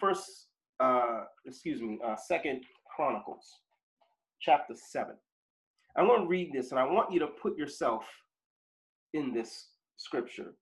first, 0.00 0.48
uh, 0.80 1.24
excuse 1.46 1.80
me, 1.80 1.98
uh, 2.04 2.16
Second 2.16 2.64
Chronicles, 2.94 3.60
chapter 4.40 4.74
seven. 4.74 5.16
I'm 5.98 6.06
going 6.06 6.22
to 6.22 6.28
read 6.28 6.52
this, 6.52 6.70
and 6.70 6.78
I 6.78 6.84
want 6.84 7.12
you 7.12 7.18
to 7.20 7.26
put 7.26 7.58
yourself 7.58 8.04
in 9.14 9.32
this 9.32 9.68
scripture. 9.96 10.54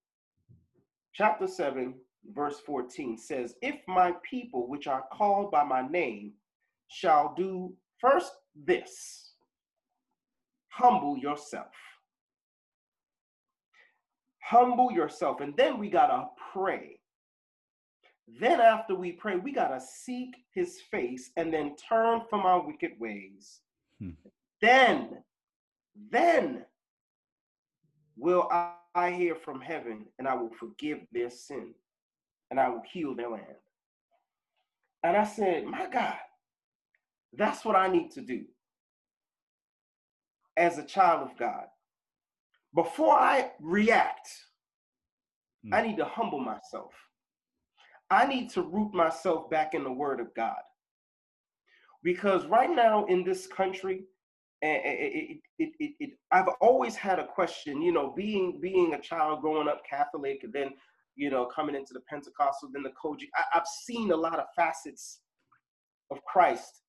Chapter 1.14 1.46
seven, 1.46 1.94
verse 2.32 2.60
14 2.64 3.18
says, 3.18 3.54
If 3.62 3.76
my 3.86 4.14
people, 4.28 4.68
which 4.68 4.86
are 4.86 5.04
called 5.12 5.50
by 5.50 5.64
my 5.64 5.86
name, 5.86 6.32
shall 6.88 7.34
do 7.36 7.74
first 8.00 8.32
this, 8.54 9.32
humble 10.70 11.16
yourself 11.18 11.72
humble 14.46 14.92
yourself. 14.92 15.40
And 15.40 15.56
then 15.56 15.78
we 15.78 15.90
got 15.90 16.06
to 16.06 16.26
pray. 16.52 17.00
Then, 18.40 18.60
after 18.60 18.94
we 18.94 19.12
pray, 19.12 19.36
we 19.36 19.52
got 19.52 19.68
to 19.68 19.80
seek 19.80 20.34
his 20.52 20.80
face 20.90 21.30
and 21.36 21.52
then 21.52 21.76
turn 21.76 22.22
from 22.28 22.40
our 22.40 22.64
wicked 22.64 22.92
ways. 22.98 23.60
Hmm. 24.00 24.10
Then, 24.60 25.22
then 26.10 26.64
will 28.16 28.48
I, 28.50 28.72
I 28.94 29.10
hear 29.10 29.34
from 29.34 29.60
heaven 29.60 30.06
and 30.18 30.26
I 30.26 30.34
will 30.34 30.50
forgive 30.58 30.98
their 31.12 31.30
sin 31.30 31.74
and 32.50 32.58
I 32.58 32.68
will 32.68 32.82
heal 32.90 33.14
their 33.14 33.30
land. 33.30 33.44
And 35.02 35.16
I 35.16 35.24
said, 35.24 35.64
My 35.64 35.88
God, 35.88 36.16
that's 37.32 37.64
what 37.64 37.76
I 37.76 37.88
need 37.88 38.10
to 38.12 38.20
do 38.20 38.44
as 40.56 40.78
a 40.78 40.82
child 40.82 41.28
of 41.28 41.38
God 41.38 41.66
before 42.76 43.14
I 43.14 43.52
react, 43.58 44.28
mm. 45.66 45.74
I 45.74 45.80
need 45.80 45.96
to 45.96 46.04
humble 46.04 46.38
myself. 46.38 46.92
I 48.10 48.26
need 48.26 48.50
to 48.50 48.62
root 48.62 48.94
myself 48.94 49.50
back 49.50 49.74
in 49.74 49.82
the 49.82 49.90
Word 49.90 50.20
of 50.20 50.32
God. 50.34 50.60
Because 52.04 52.46
right 52.46 52.70
now 52.70 53.06
in 53.06 53.24
this 53.24 53.46
country, 53.46 54.04
it, 54.62 55.40
it, 55.58 55.70
it, 55.78 55.92
it, 56.00 56.10
I've 56.32 56.48
always 56.60 56.96
had 56.96 57.18
a 57.18 57.26
question, 57.26 57.82
you 57.82 57.92
know, 57.92 58.12
being 58.16 58.58
being 58.60 58.94
a 58.94 59.00
child 59.00 59.42
growing 59.42 59.68
up 59.68 59.82
Catholic 59.88 60.40
and 60.44 60.52
then, 60.52 60.70
you 61.14 61.30
know, 61.30 61.46
coming 61.46 61.74
into 61.74 61.92
the 61.92 62.00
Pentecostal, 62.08 62.70
then 62.72 62.82
the 62.82 62.90
COGIC, 62.90 63.28
I, 63.34 63.58
I've 63.58 63.66
seen 63.66 64.12
a 64.12 64.16
lot 64.16 64.38
of 64.38 64.46
facets 64.56 65.20
of 66.10 66.22
Christ. 66.24 66.82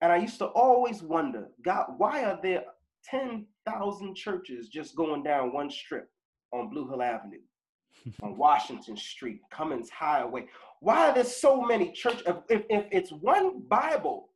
And 0.00 0.10
I 0.10 0.16
used 0.16 0.38
to 0.38 0.46
always 0.46 1.02
wonder, 1.02 1.48
God, 1.64 1.86
why 1.96 2.24
are 2.24 2.38
there 2.42 2.64
10,000 3.04 4.14
churches 4.14 4.68
just 4.68 4.96
going 4.96 5.22
down 5.22 5.52
one 5.52 5.70
strip 5.70 6.08
on 6.52 6.70
Blue 6.70 6.88
Hill 6.88 7.02
Avenue, 7.02 7.40
on 8.22 8.36
Washington 8.36 8.96
Street, 8.96 9.40
Cummins 9.50 9.90
Highway. 9.90 10.46
Why 10.80 11.08
are 11.08 11.14
there 11.14 11.24
so 11.24 11.62
many 11.62 11.92
churches? 11.92 12.22
If, 12.48 12.62
if 12.68 12.86
it's 12.90 13.12
one 13.12 13.62
Bible, 13.68 14.28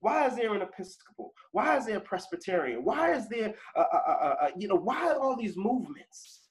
why 0.00 0.26
is 0.26 0.36
there 0.36 0.54
an 0.54 0.62
Episcopal? 0.62 1.32
Why 1.52 1.76
is 1.76 1.86
there 1.86 1.98
a 1.98 2.00
Presbyterian? 2.00 2.84
Why 2.84 3.12
is 3.12 3.28
there, 3.28 3.54
a, 3.76 3.80
a, 3.80 3.84
a, 3.84 4.50
you 4.56 4.66
know, 4.66 4.76
why 4.76 5.12
all 5.12 5.36
these 5.36 5.56
movements? 5.56 6.48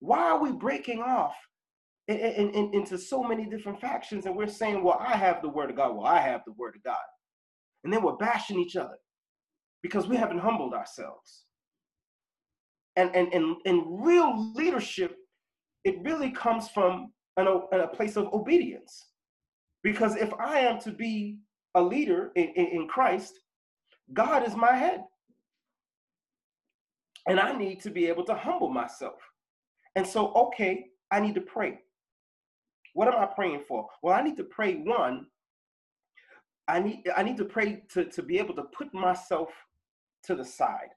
Why 0.00 0.30
are 0.30 0.42
we 0.42 0.52
breaking 0.52 1.00
off 1.00 1.34
in, 2.06 2.16
in, 2.16 2.50
in, 2.50 2.74
into 2.74 2.98
so 2.98 3.22
many 3.22 3.46
different 3.46 3.80
factions 3.80 4.26
and 4.26 4.36
we're 4.36 4.48
saying, 4.48 4.82
well, 4.82 5.00
I 5.00 5.16
have 5.16 5.42
the 5.42 5.48
word 5.48 5.70
of 5.70 5.76
God. 5.76 5.96
Well, 5.96 6.06
I 6.06 6.20
have 6.20 6.42
the 6.46 6.52
word 6.52 6.74
of 6.76 6.82
God. 6.82 6.96
And 7.84 7.92
then 7.92 8.02
we're 8.02 8.16
bashing 8.16 8.58
each 8.58 8.76
other 8.76 8.96
because 9.82 10.06
we 10.06 10.16
haven't 10.16 10.38
humbled 10.38 10.74
ourselves. 10.74 11.44
And, 12.96 13.14
and, 13.14 13.32
and, 13.32 13.56
and 13.64 14.04
real 14.04 14.52
leadership, 14.54 15.16
it 15.84 15.96
really 16.02 16.30
comes 16.30 16.68
from 16.68 17.12
an, 17.36 17.46
a 17.72 17.86
place 17.88 18.16
of 18.16 18.32
obedience. 18.32 19.06
Because 19.82 20.16
if 20.16 20.32
I 20.34 20.60
am 20.60 20.80
to 20.80 20.90
be 20.90 21.38
a 21.74 21.82
leader 21.82 22.32
in, 22.34 22.48
in, 22.56 22.66
in 22.66 22.88
Christ, 22.88 23.40
God 24.12 24.46
is 24.46 24.56
my 24.56 24.72
head. 24.72 25.04
And 27.26 27.38
I 27.38 27.56
need 27.56 27.80
to 27.82 27.90
be 27.90 28.06
able 28.06 28.24
to 28.24 28.34
humble 28.34 28.70
myself. 28.70 29.20
And 29.96 30.06
so, 30.06 30.32
okay, 30.32 30.86
I 31.10 31.20
need 31.20 31.34
to 31.34 31.40
pray. 31.40 31.78
What 32.94 33.08
am 33.08 33.20
I 33.20 33.26
praying 33.26 33.64
for? 33.68 33.86
Well, 34.02 34.14
I 34.14 34.22
need 34.22 34.36
to 34.38 34.44
pray 34.44 34.76
one. 34.76 35.26
I 36.66 36.80
need 36.80 37.04
I 37.16 37.22
need 37.22 37.36
to 37.38 37.44
pray 37.44 37.82
to, 37.92 38.04
to 38.04 38.22
be 38.22 38.38
able 38.38 38.54
to 38.54 38.64
put 38.64 38.92
myself 38.92 39.48
to 40.24 40.34
the 40.34 40.44
side. 40.44 40.90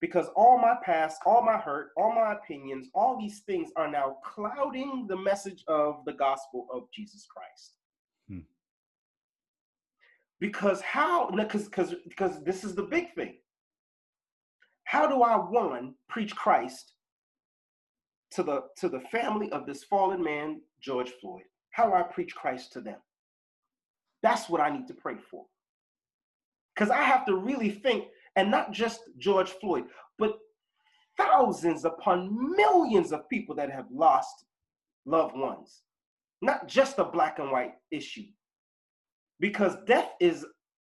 Because 0.00 0.28
all 0.34 0.58
my 0.58 0.76
past, 0.82 1.20
all 1.26 1.42
my 1.42 1.58
hurt, 1.58 1.90
all 1.96 2.14
my 2.14 2.32
opinions, 2.32 2.88
all 2.94 3.18
these 3.18 3.40
things 3.40 3.70
are 3.76 3.90
now 3.90 4.16
clouding 4.24 5.06
the 5.08 5.16
message 5.16 5.62
of 5.68 6.04
the 6.06 6.14
gospel 6.14 6.66
of 6.72 6.84
Jesus 6.90 7.26
Christ. 7.26 7.74
Because 10.40 10.80
how, 10.80 11.30
because 11.30 11.94
because 12.08 12.42
this 12.44 12.64
is 12.64 12.74
the 12.74 12.82
big 12.82 13.14
thing. 13.14 13.36
How 14.84 15.06
do 15.06 15.22
I 15.22 15.36
one 15.36 15.94
preach 16.08 16.34
Christ 16.34 16.94
to 18.32 18.42
the 18.42 18.62
to 18.78 18.88
the 18.88 19.00
family 19.12 19.52
of 19.52 19.66
this 19.66 19.84
fallen 19.84 20.22
man, 20.22 20.62
George 20.80 21.12
Floyd? 21.20 21.42
How 21.70 21.86
do 21.88 21.94
I 21.94 22.02
preach 22.02 22.34
Christ 22.34 22.72
to 22.72 22.80
them? 22.80 22.98
That's 24.22 24.48
what 24.48 24.60
I 24.60 24.70
need 24.70 24.86
to 24.88 24.94
pray 24.94 25.16
for. 25.30 25.44
Because 26.74 26.90
I 26.90 27.02
have 27.02 27.26
to 27.26 27.36
really 27.36 27.70
think 27.70 28.06
and 28.36 28.50
not 28.50 28.72
just 28.72 29.00
George 29.18 29.50
Floyd, 29.50 29.84
but 30.18 30.38
thousands 31.16 31.84
upon 31.84 32.56
millions 32.56 33.12
of 33.12 33.28
people 33.28 33.54
that 33.56 33.70
have 33.70 33.86
lost 33.92 34.44
loved 35.06 35.36
ones. 35.36 35.82
Not 36.42 36.66
just 36.66 36.98
a 36.98 37.04
black 37.04 37.38
and 37.38 37.50
white 37.50 37.74
issue, 37.90 38.24
because 39.40 39.76
death 39.86 40.10
is 40.20 40.46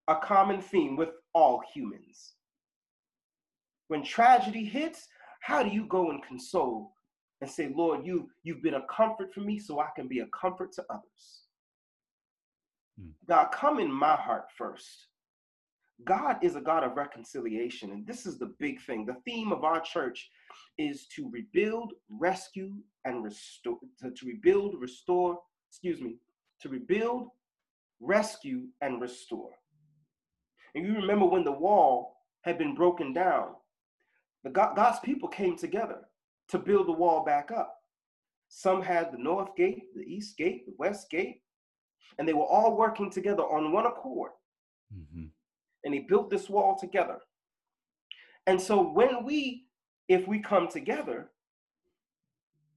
a 0.08 0.16
common 0.18 0.62
theme 0.62 0.96
with 0.96 1.10
all 1.34 1.62
humans. 1.74 2.34
When 3.88 4.04
tragedy 4.04 4.66
hits, 4.66 5.08
how 5.42 5.64
do 5.64 5.70
you 5.70 5.86
go 5.88 6.10
and 6.10 6.24
console 6.26 6.94
and 7.42 7.50
say, 7.50 7.72
Lord, 7.76 8.06
you, 8.06 8.30
you've 8.44 8.62
been 8.62 8.76
a 8.76 8.86
comfort 8.90 9.34
for 9.34 9.42
me 9.42 9.60
so 9.60 9.80
I 9.80 9.88
can 9.96 10.08
be 10.08 10.20
a 10.20 10.28
comfort 10.28 10.74
to 10.74 10.86
others? 10.90 11.44
mm. 13.00 13.12
God, 13.28 13.48
come 13.52 13.80
in 13.80 13.92
my 13.92 14.16
heart 14.16 14.46
first. 14.58 15.08
God 16.06 16.38
is 16.42 16.56
a 16.56 16.62
God 16.62 16.84
of 16.84 16.98
reconciliation. 16.98 17.92
And 17.92 18.06
this 18.06 18.26
is 18.26 18.38
the 18.38 18.54
big 18.60 18.82
thing. 18.82 19.06
The 19.06 19.18
theme 19.26 19.52
of 19.52 19.64
our 19.64 19.80
church 19.80 20.30
is 20.78 21.08
to 21.16 21.30
rebuild, 21.30 21.94
rescue, 22.10 22.74
and 23.06 23.24
restore. 23.24 23.78
To, 24.02 24.12
to 24.12 24.26
rebuild, 24.26 24.76
restore, 24.80 25.40
excuse 25.70 26.02
me, 26.02 26.18
to 26.62 26.70
rebuild, 26.70 27.30
rescue, 28.04 28.64
and 28.82 29.02
restore. 29.02 29.52
And 30.76 30.86
you 30.86 30.94
remember 30.94 31.26
when 31.26 31.44
the 31.44 31.52
wall 31.52 32.18
had 32.42 32.58
been 32.58 32.76
broken 32.76 33.14
down, 33.14 33.50
the 34.44 34.50
God, 34.50 34.76
God's 34.76 35.00
people 35.00 35.30
came 35.30 35.58
together 35.58 36.02
to 36.50 36.60
build 36.60 36.88
the 36.88 36.94
wall 36.94 37.24
back 37.24 37.52
up. 37.52 37.76
Some 38.50 38.82
had 38.82 39.12
the 39.12 39.18
north 39.18 39.56
gate, 39.56 39.84
the 39.96 40.04
east 40.04 40.38
gate, 40.38 40.66
the 40.66 40.76
west 40.78 41.10
gate, 41.10 41.42
and 42.18 42.28
they 42.28 42.34
were 42.34 42.46
all 42.46 42.78
working 42.78 43.10
together 43.10 43.44
on 43.44 43.72
one 43.72 43.86
accord. 43.86 44.32
Mm-hmm. 44.96 45.26
And 45.84 45.94
he 45.94 46.02
built 46.02 46.30
this 46.30 46.50
wall 46.50 46.78
together. 46.80 47.18
And 48.46 48.62
so 48.62 48.82
when 48.82 49.24
we, 49.24 49.66
if 50.10 50.28
we 50.28 50.40
come 50.40 50.68
together, 50.68 51.32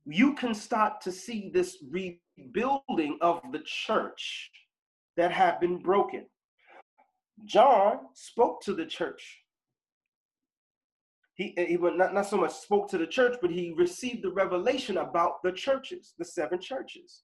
you 0.06 0.34
can 0.34 0.54
start 0.54 1.00
to 1.02 1.12
see 1.12 1.50
this 1.52 1.78
rebuilding 1.90 3.18
of 3.20 3.40
the 3.52 3.60
church 3.64 4.50
that 5.16 5.32
have 5.32 5.60
been 5.60 5.78
broken. 5.78 6.26
John 7.44 8.00
spoke 8.14 8.62
to 8.62 8.74
the 8.74 8.86
church. 8.86 9.42
He, 11.34 11.54
he 11.56 11.76
not, 11.76 12.14
not 12.14 12.26
so 12.26 12.38
much 12.38 12.54
spoke 12.54 12.88
to 12.90 12.98
the 12.98 13.06
church, 13.06 13.36
but 13.42 13.50
he 13.50 13.74
received 13.76 14.22
the 14.22 14.32
revelation 14.32 14.96
about 14.96 15.42
the 15.44 15.52
churches, 15.52 16.14
the 16.18 16.24
seven 16.24 16.60
churches. 16.60 17.22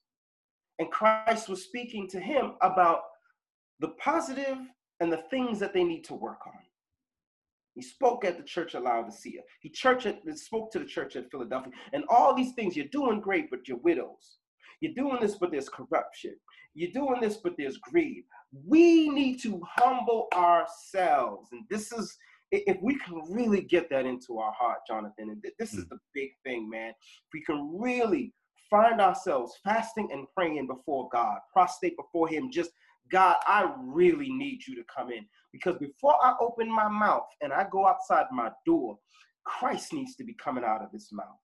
And 0.78 0.90
Christ 0.90 1.48
was 1.48 1.64
speaking 1.64 2.08
to 2.08 2.20
him 2.20 2.52
about 2.60 3.00
the 3.80 3.88
positive 3.98 4.58
and 5.00 5.10
the 5.10 5.22
things 5.30 5.58
that 5.60 5.72
they 5.72 5.84
need 5.84 6.04
to 6.04 6.14
work 6.14 6.46
on. 6.46 6.52
He 7.74 7.80
spoke 7.80 8.24
at 8.26 8.36
the 8.36 8.44
church 8.44 8.74
of 8.74 8.82
Laodicea. 8.82 9.40
He 9.60 9.70
church 9.70 10.04
at, 10.04 10.20
spoke 10.38 10.70
to 10.72 10.78
the 10.78 10.84
church 10.84 11.16
at 11.16 11.30
Philadelphia. 11.30 11.72
And 11.94 12.04
all 12.10 12.34
these 12.34 12.52
things, 12.52 12.76
you're 12.76 12.86
doing 12.86 13.20
great, 13.20 13.50
but 13.50 13.66
you're 13.66 13.78
widows. 13.78 14.38
You're 14.82 14.94
doing 14.94 15.18
this, 15.20 15.36
but 15.36 15.52
there's 15.52 15.68
corruption. 15.68 16.34
You're 16.74 16.90
doing 16.90 17.20
this, 17.20 17.36
but 17.36 17.52
there's 17.56 17.76
greed. 17.76 18.24
We 18.66 19.08
need 19.10 19.40
to 19.42 19.62
humble 19.76 20.26
ourselves. 20.34 21.50
And 21.52 21.62
this 21.70 21.92
is, 21.92 22.18
if 22.50 22.78
we 22.82 22.98
can 22.98 23.22
really 23.30 23.60
get 23.60 23.88
that 23.90 24.06
into 24.06 24.38
our 24.38 24.52
heart, 24.52 24.78
Jonathan, 24.88 25.30
and 25.30 25.44
this 25.56 25.72
is 25.72 25.84
hmm. 25.84 25.90
the 25.90 25.98
big 26.12 26.30
thing, 26.44 26.68
man. 26.68 26.88
If 26.88 27.32
we 27.32 27.44
can 27.44 27.78
really 27.78 28.32
find 28.68 29.00
ourselves 29.00 29.54
fasting 29.62 30.08
and 30.10 30.26
praying 30.34 30.66
before 30.66 31.08
God, 31.12 31.38
prostrate 31.52 31.96
before 31.96 32.26
Him, 32.26 32.50
just 32.50 32.72
God, 33.08 33.36
I 33.46 33.72
really 33.78 34.30
need 34.32 34.66
you 34.66 34.74
to 34.74 34.82
come 34.92 35.12
in. 35.12 35.24
Because 35.52 35.76
before 35.76 36.16
I 36.24 36.34
open 36.40 36.68
my 36.68 36.88
mouth 36.88 37.28
and 37.40 37.52
I 37.52 37.66
go 37.70 37.86
outside 37.86 38.26
my 38.32 38.50
door, 38.66 38.98
Christ 39.44 39.92
needs 39.92 40.16
to 40.16 40.24
be 40.24 40.34
coming 40.42 40.64
out 40.64 40.82
of 40.82 40.90
this 40.90 41.12
mouth. 41.12 41.38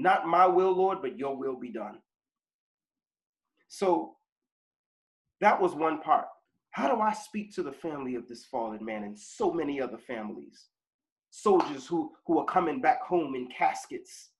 Not 0.00 0.26
my 0.26 0.46
will, 0.46 0.72
Lord, 0.72 1.02
but 1.02 1.18
your 1.18 1.36
will 1.36 1.56
be 1.56 1.70
done. 1.70 1.98
So 3.68 4.16
that 5.40 5.60
was 5.60 5.74
one 5.74 6.00
part. 6.00 6.26
How 6.70 6.88
do 6.94 7.00
I 7.00 7.12
speak 7.12 7.54
to 7.54 7.62
the 7.62 7.72
family 7.72 8.14
of 8.14 8.26
this 8.26 8.46
fallen 8.46 8.84
man 8.84 9.04
and 9.04 9.18
so 9.18 9.52
many 9.52 9.80
other 9.80 9.98
families? 9.98 10.66
Soldiers 11.30 11.86
who, 11.86 12.12
who 12.26 12.38
are 12.38 12.46
coming 12.46 12.80
back 12.80 13.02
home 13.02 13.34
in 13.34 13.48
caskets, 13.56 14.30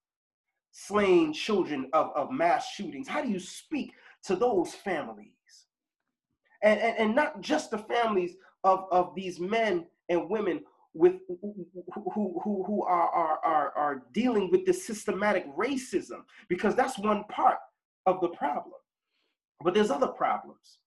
slain 0.73 1.33
children 1.33 1.91
of, 1.93 2.11
of 2.17 2.31
mass 2.31 2.71
shootings. 2.71 3.07
How 3.09 3.23
do 3.23 3.29
you 3.29 3.41
speak 3.41 3.93
to 4.25 4.37
those 4.37 4.75
families? 4.75 5.27
And, 6.63 6.81
and, 6.81 6.99
and 6.99 7.15
not 7.15 7.41
just 7.41 7.71
the 7.71 7.79
families 7.79 8.35
of, 8.65 8.87
of 8.91 9.15
these 9.15 9.39
men 9.39 9.87
and 10.09 10.31
women 10.31 10.63
with 10.95 11.15
who, 11.29 12.41
who, 12.43 12.65
who 12.67 12.83
are, 12.83 13.09
are, 13.09 13.39
are, 13.45 13.73
are 13.77 14.03
dealing 14.13 14.51
with 14.51 14.67
this 14.67 14.87
systematic 14.87 15.47
racism, 15.57 16.23
because 16.49 16.75
that's 16.75 16.99
one 16.99 17.25
part 17.25 17.59
of 18.07 18.21
the 18.21 18.29
problem. 18.29 18.75
But 19.63 19.75
there's 19.75 19.91
other 19.91 20.09
problems. 20.09 20.79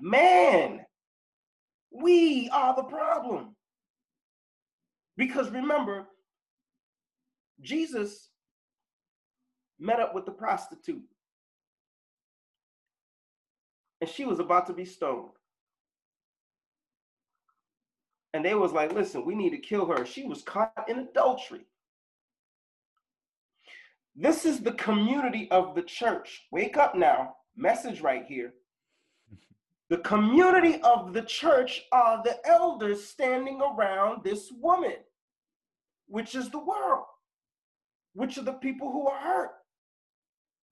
Man, 0.00 0.84
we 1.90 2.50
are 2.50 2.74
the 2.74 2.82
problem. 2.82 3.54
Because 5.16 5.50
remember, 5.50 6.06
Jesus 7.60 8.30
met 9.78 10.00
up 10.00 10.14
with 10.14 10.24
the 10.24 10.32
prostitute. 10.32 11.02
And 14.00 14.10
she 14.10 14.24
was 14.24 14.40
about 14.40 14.66
to 14.66 14.72
be 14.72 14.84
stoned. 14.84 15.30
And 18.34 18.44
they 18.44 18.54
was 18.54 18.72
like, 18.72 18.92
listen, 18.92 19.24
we 19.24 19.34
need 19.34 19.50
to 19.50 19.58
kill 19.58 19.86
her. 19.86 20.06
She 20.06 20.24
was 20.24 20.42
caught 20.42 20.86
in 20.88 20.98
adultery. 20.98 21.66
This 24.14 24.44
is 24.44 24.60
the 24.60 24.72
community 24.72 25.50
of 25.50 25.74
the 25.74 25.82
church. 25.82 26.42
Wake 26.50 26.76
up 26.76 26.94
now. 26.94 27.34
Message 27.56 28.00
right 28.00 28.24
here. 28.26 28.54
The 29.90 29.98
community 29.98 30.80
of 30.82 31.12
the 31.12 31.22
church 31.22 31.82
are 31.92 32.22
the 32.22 32.38
elders 32.46 33.04
standing 33.04 33.60
around 33.60 34.24
this 34.24 34.50
woman, 34.50 34.96
which 36.06 36.34
is 36.34 36.48
the 36.48 36.58
world, 36.58 37.04
which 38.14 38.38
are 38.38 38.42
the 38.42 38.54
people 38.54 38.90
who 38.90 39.06
are 39.06 39.20
hurt, 39.20 39.50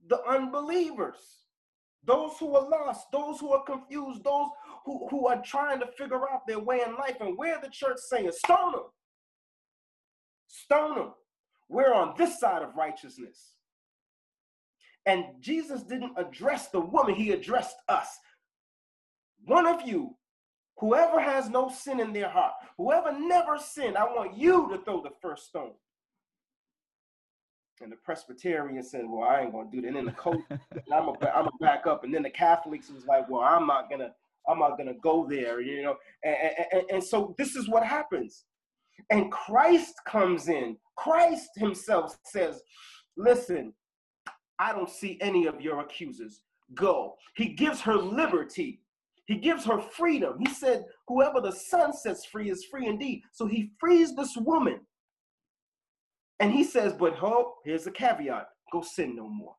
the 0.08 0.22
unbelievers, 0.24 1.18
those 2.04 2.32
who 2.38 2.56
are 2.56 2.66
lost, 2.66 3.12
those 3.12 3.38
who 3.38 3.52
are 3.52 3.62
confused, 3.64 4.24
those 4.24 4.48
who, 4.84 5.06
who 5.10 5.26
are 5.26 5.42
trying 5.42 5.80
to 5.80 5.86
figure 5.86 6.30
out 6.30 6.46
their 6.46 6.58
way 6.58 6.82
in 6.86 6.94
life. 6.94 7.16
And 7.20 7.36
where 7.36 7.60
the 7.60 7.68
church 7.68 7.98
saying, 7.98 8.30
stone 8.32 8.72
them, 8.72 8.82
stone 10.48 10.94
them. 10.96 11.12
We're 11.68 11.94
on 11.94 12.14
this 12.16 12.40
side 12.40 12.62
of 12.62 12.74
righteousness. 12.74 13.52
And 15.06 15.24
Jesus 15.40 15.82
didn't 15.82 16.12
address 16.16 16.68
the 16.68 16.80
woman, 16.80 17.14
he 17.14 17.32
addressed 17.32 17.76
us. 17.88 18.18
One 19.44 19.66
of 19.66 19.86
you, 19.86 20.16
whoever 20.78 21.20
has 21.20 21.48
no 21.48 21.70
sin 21.70 22.00
in 22.00 22.12
their 22.12 22.28
heart, 22.28 22.52
whoever 22.76 23.18
never 23.18 23.58
sinned, 23.58 23.96
I 23.96 24.04
want 24.04 24.36
you 24.36 24.68
to 24.70 24.84
throw 24.84 25.02
the 25.02 25.10
first 25.22 25.46
stone. 25.46 25.72
And 27.82 27.90
the 27.90 27.96
Presbyterian 27.96 28.82
said, 28.82 29.04
Well, 29.08 29.26
I 29.26 29.40
ain't 29.40 29.52
gonna 29.52 29.70
do 29.72 29.80
that. 29.80 29.86
And 29.86 29.96
then 29.96 30.04
the 30.04 30.12
coach, 30.12 30.40
I'm 30.92 31.06
gonna 31.06 31.18
I'm 31.34 31.44
gonna 31.44 31.50
back 31.60 31.86
up. 31.86 32.04
And 32.04 32.14
then 32.14 32.22
the 32.22 32.30
Catholics 32.30 32.90
was 32.90 33.06
like, 33.06 33.28
Well, 33.30 33.40
I'm 33.40 33.66
not 33.66 33.88
gonna, 33.88 34.10
I'm 34.48 34.58
not 34.58 34.76
gonna 34.76 34.94
go 35.02 35.26
there, 35.28 35.60
you 35.60 35.82
know. 35.82 35.96
And, 36.24 36.36
and, 36.72 36.82
and 36.90 37.04
so 37.04 37.34
this 37.38 37.56
is 37.56 37.68
what 37.68 37.84
happens. 37.84 38.44
And 39.10 39.30
Christ 39.32 39.94
comes 40.06 40.48
in. 40.48 40.76
Christ 40.96 41.50
himself 41.56 42.16
says, 42.24 42.62
Listen, 43.16 43.72
I 44.58 44.72
don't 44.72 44.90
see 44.90 45.18
any 45.20 45.46
of 45.46 45.60
your 45.60 45.80
accusers. 45.80 46.42
Go. 46.74 47.16
He 47.34 47.50
gives 47.54 47.80
her 47.80 47.96
liberty. 47.96 48.80
He 49.26 49.36
gives 49.36 49.64
her 49.64 49.80
freedom. 49.80 50.36
He 50.38 50.52
said, 50.52 50.84
Whoever 51.08 51.40
the 51.40 51.52
Son 51.52 51.92
sets 51.92 52.24
free 52.26 52.50
is 52.50 52.64
free 52.64 52.86
indeed. 52.86 53.22
So 53.32 53.46
he 53.46 53.70
frees 53.78 54.14
this 54.14 54.36
woman. 54.36 54.80
And 56.40 56.52
he 56.52 56.64
says, 56.64 56.92
But 56.92 57.14
hope, 57.14 57.56
here's 57.64 57.86
a 57.86 57.90
caveat 57.90 58.48
go 58.72 58.82
sin 58.82 59.16
no 59.16 59.28
more. 59.28 59.54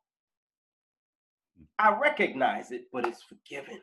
I 1.78 1.98
recognize 2.00 2.72
it, 2.72 2.84
but 2.94 3.06
it's 3.06 3.24
forgiven. 3.24 3.80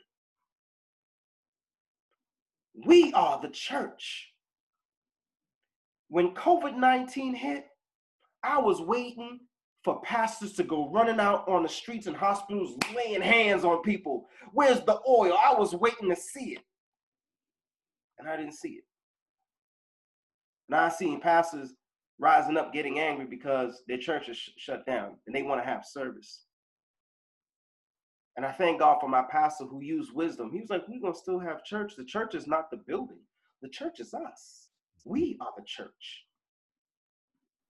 We 2.85 3.13
are 3.13 3.41
the 3.41 3.49
church. 3.49 4.33
When 6.09 6.35
COVID 6.35 6.77
19 6.77 7.35
hit, 7.35 7.67
I 8.43 8.59
was 8.59 8.81
waiting 8.81 9.41
for 9.85 10.01
pastors 10.03 10.53
to 10.55 10.65
go 10.65 10.91
running 10.91 11.21
out 11.21 11.47
on 11.49 11.63
the 11.63 11.69
streets 11.69 12.07
and 12.07 12.17
hospitals 12.17 12.77
laying 12.95 13.21
hands 13.21 13.65
on 13.65 13.83
people. 13.83 14.29
Where's 14.53 14.81
the 14.81 14.99
oil? 15.09 15.37
I 15.43 15.55
was 15.55 15.75
waiting 15.75 16.09
to 16.09 16.17
see 16.17 16.55
it. 16.55 16.63
And 18.19 18.29
I 18.29 18.37
didn't 18.37 18.55
see 18.55 18.71
it. 18.71 18.85
Now 20.69 20.85
I 20.85 20.89
seen 20.89 21.21
pastors 21.21 21.75
rising 22.19 22.57
up 22.57 22.73
getting 22.73 22.99
angry 22.99 23.27
because 23.27 23.83
their 23.87 23.99
church 23.99 24.29
is 24.29 24.37
sh- 24.37 24.51
shut 24.57 24.85
down 24.87 25.17
and 25.27 25.35
they 25.35 25.43
want 25.43 25.63
to 25.63 25.69
have 25.69 25.85
service. 25.85 26.45
And 28.39 28.47
I 28.47 28.53
thank 28.53 28.79
God 28.79 28.99
for 29.01 29.09
my 29.09 29.23
pastor 29.29 29.65
who 29.65 29.83
used 29.83 30.15
wisdom. 30.15 30.53
He 30.53 30.61
was 30.61 30.71
like, 30.71 30.87
We're 30.87 31.01
going 31.01 31.13
to 31.13 31.19
still 31.19 31.41
have 31.41 31.65
church. 31.65 31.95
The 31.97 32.05
church 32.05 32.37
is 32.37 32.47
not 32.47 32.71
the 32.71 32.77
building, 32.77 33.19
the 33.63 33.69
church 33.69 33.99
is 33.99 34.15
us. 34.15 34.69
We 35.05 35.37
are 35.41 35.51
the 35.57 35.65
church. 35.67 36.23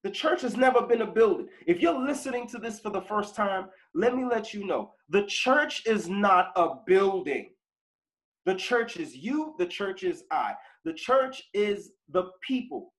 The 0.03 0.11
church 0.11 0.43
has 0.43 0.59
never 0.59 0.83
been 0.83 1.01
a 1.01 1.11
building. 1.11 1.49
If 1.67 1.81
you're 1.81 1.99
listening 1.99 2.47
to 2.49 2.59
this 2.59 2.81
for 2.81 2.91
the 2.91 3.01
first 3.01 3.35
time, 3.35 3.69
let 3.95 4.15
me 4.15 4.27
let 4.27 4.53
you 4.53 4.67
know 4.67 4.93
the 5.09 5.25
church 5.25 5.87
is 5.87 6.07
not 6.07 6.53
a 6.55 6.75
building. 6.87 7.49
The 8.45 8.55
church 8.55 8.99
is 8.99 9.17
you, 9.17 9.55
the 9.59 9.67
church 9.67 10.03
is 10.03 10.25
I. 10.31 10.53
The 10.85 10.93
church 10.93 11.45
is 11.55 11.93
the 12.11 12.25
people. 12.47 12.93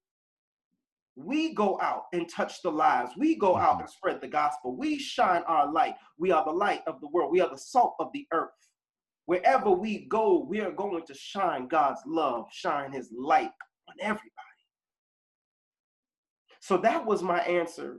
We 1.16 1.54
go 1.54 1.78
out 1.80 2.04
and 2.12 2.28
touch 2.28 2.62
the 2.62 2.70
lives. 2.70 3.12
We 3.16 3.36
go 3.36 3.56
out 3.56 3.74
mm-hmm. 3.74 3.80
and 3.82 3.90
spread 3.90 4.20
the 4.20 4.28
gospel. 4.28 4.76
We 4.76 4.98
shine 4.98 5.42
our 5.46 5.70
light. 5.70 5.94
We 6.18 6.30
are 6.30 6.44
the 6.44 6.52
light 6.52 6.82
of 6.86 7.00
the 7.00 7.08
world. 7.08 7.32
We 7.32 7.40
are 7.40 7.50
the 7.50 7.58
salt 7.58 7.94
of 7.98 8.08
the 8.14 8.26
earth. 8.32 8.50
Wherever 9.26 9.70
we 9.70 10.06
go, 10.08 10.44
we 10.48 10.60
are 10.60 10.72
going 10.72 11.04
to 11.06 11.14
shine 11.14 11.68
God's 11.68 12.00
love, 12.06 12.46
shine 12.50 12.92
his 12.92 13.10
light 13.16 13.52
on 13.88 13.94
everybody. 14.00 14.30
So 16.60 16.76
that 16.78 17.06
was 17.06 17.22
my 17.22 17.40
answer 17.40 17.98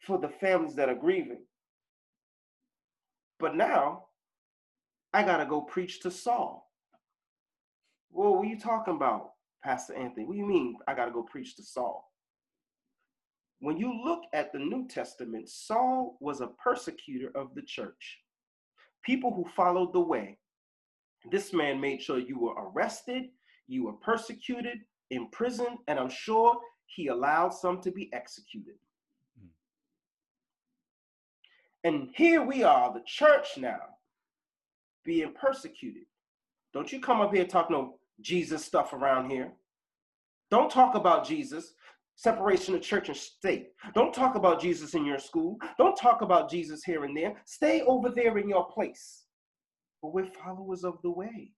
for 0.00 0.18
the 0.18 0.28
families 0.28 0.74
that 0.76 0.88
are 0.88 0.94
grieving. 0.94 1.44
But 3.38 3.54
now 3.54 4.04
I 5.12 5.22
got 5.22 5.38
to 5.38 5.46
go 5.46 5.60
preach 5.60 6.00
to 6.00 6.10
Saul. 6.10 6.68
Well, 8.10 8.36
what 8.36 8.46
are 8.46 8.48
you 8.48 8.58
talking 8.58 8.94
about, 8.94 9.30
Pastor 9.62 9.94
Anthony? 9.94 10.26
What 10.26 10.34
do 10.34 10.38
you 10.38 10.46
mean 10.46 10.76
I 10.86 10.94
got 10.94 11.06
to 11.06 11.12
go 11.12 11.22
preach 11.22 11.56
to 11.56 11.62
Saul? 11.62 12.04
When 13.60 13.76
you 13.76 13.92
look 14.04 14.22
at 14.32 14.52
the 14.52 14.58
New 14.58 14.86
Testament, 14.86 15.48
Saul 15.48 16.16
was 16.20 16.40
a 16.40 16.50
persecutor 16.62 17.30
of 17.34 17.54
the 17.54 17.62
church. 17.62 18.18
People 19.04 19.34
who 19.34 19.44
followed 19.56 19.92
the 19.92 20.00
way. 20.00 20.38
This 21.30 21.52
man 21.52 21.80
made 21.80 22.00
sure 22.00 22.18
you 22.18 22.38
were 22.38 22.54
arrested, 22.54 23.24
you 23.66 23.84
were 23.84 23.94
persecuted, 23.94 24.78
imprisoned, 25.10 25.78
and 25.88 25.98
I'm 25.98 26.08
sure 26.08 26.56
he 26.86 27.08
allowed 27.08 27.50
some 27.50 27.80
to 27.82 27.90
be 27.90 28.10
executed. 28.12 28.74
Hmm. 29.38 29.48
And 31.84 32.08
here 32.14 32.42
we 32.42 32.62
are, 32.62 32.92
the 32.92 33.02
church 33.04 33.58
now, 33.58 33.80
being 35.04 35.34
persecuted. 35.34 36.04
Don't 36.72 36.92
you 36.92 37.00
come 37.00 37.20
up 37.20 37.34
here 37.34 37.46
talk 37.46 37.70
no 37.70 37.97
Jesus 38.20 38.64
stuff 38.64 38.92
around 38.92 39.30
here. 39.30 39.52
Don't 40.50 40.70
talk 40.70 40.94
about 40.94 41.26
Jesus 41.26 41.74
separation 42.18 42.74
of 42.74 42.82
church 42.82 43.08
and 43.08 43.16
state. 43.16 43.68
Don't 43.94 44.12
talk 44.12 44.34
about 44.34 44.60
Jesus 44.60 44.94
in 44.94 45.04
your 45.04 45.20
school. 45.20 45.56
Don't 45.78 45.96
talk 45.96 46.20
about 46.20 46.50
Jesus 46.50 46.82
here 46.82 47.04
and 47.04 47.16
there. 47.16 47.34
Stay 47.46 47.82
over 47.82 48.10
there 48.10 48.38
in 48.38 48.48
your 48.48 48.66
place. 48.66 49.26
But 50.02 50.12
we're 50.12 50.26
followers 50.26 50.82
of 50.82 50.98
the 51.04 51.12
way. 51.12 51.52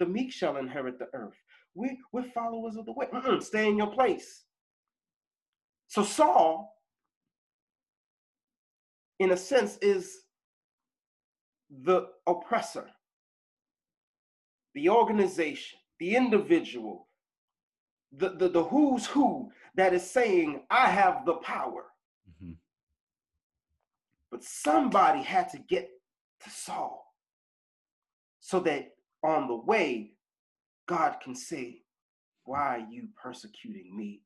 The 0.00 0.06
meek 0.06 0.32
shall 0.32 0.56
inherit 0.56 0.98
the 0.98 1.06
earth. 1.14 1.36
We, 1.76 1.96
we're 2.12 2.28
followers 2.34 2.76
of 2.76 2.86
the 2.86 2.92
way. 2.92 3.06
Mm-mm, 3.14 3.40
stay 3.40 3.68
in 3.68 3.76
your 3.76 3.92
place. 3.92 4.42
So 5.86 6.02
Saul, 6.02 6.74
in 9.20 9.30
a 9.30 9.36
sense, 9.36 9.78
is 9.80 10.22
the 11.84 12.08
oppressor, 12.26 12.88
the 14.76 14.90
organization, 14.90 15.78
the 15.98 16.14
individual, 16.14 17.08
the, 18.12 18.28
the, 18.36 18.50
the 18.50 18.62
who's 18.62 19.06
who 19.06 19.50
that 19.74 19.94
is 19.94 20.08
saying, 20.08 20.60
I 20.70 20.90
have 20.90 21.24
the 21.24 21.36
power. 21.36 21.86
Mm-hmm. 22.30 22.52
But 24.30 24.44
somebody 24.44 25.22
had 25.22 25.48
to 25.52 25.58
get 25.58 25.88
to 26.44 26.50
Saul 26.50 27.10
so 28.40 28.60
that 28.60 28.92
on 29.24 29.48
the 29.48 29.56
way, 29.56 30.12
God 30.86 31.16
can 31.24 31.34
say, 31.34 31.80
Why 32.44 32.76
are 32.76 32.86
you 32.90 33.08
persecuting 33.20 33.96
me? 33.96 34.20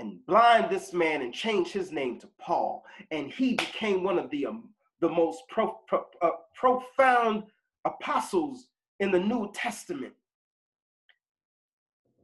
And 0.00 0.26
blind 0.26 0.68
this 0.68 0.92
man 0.92 1.22
and 1.22 1.32
change 1.32 1.68
his 1.68 1.92
name 1.92 2.18
to 2.18 2.28
Paul. 2.40 2.84
And 3.12 3.30
he 3.30 3.54
became 3.54 4.02
one 4.02 4.18
of 4.18 4.30
the, 4.30 4.46
um, 4.46 4.70
the 5.00 5.08
most 5.08 5.42
pro, 5.48 5.78
pro, 5.86 6.06
uh, 6.22 6.30
profound 6.56 7.44
apostles 7.84 8.66
in 9.00 9.10
the 9.10 9.18
New 9.18 9.50
Testament. 9.52 10.12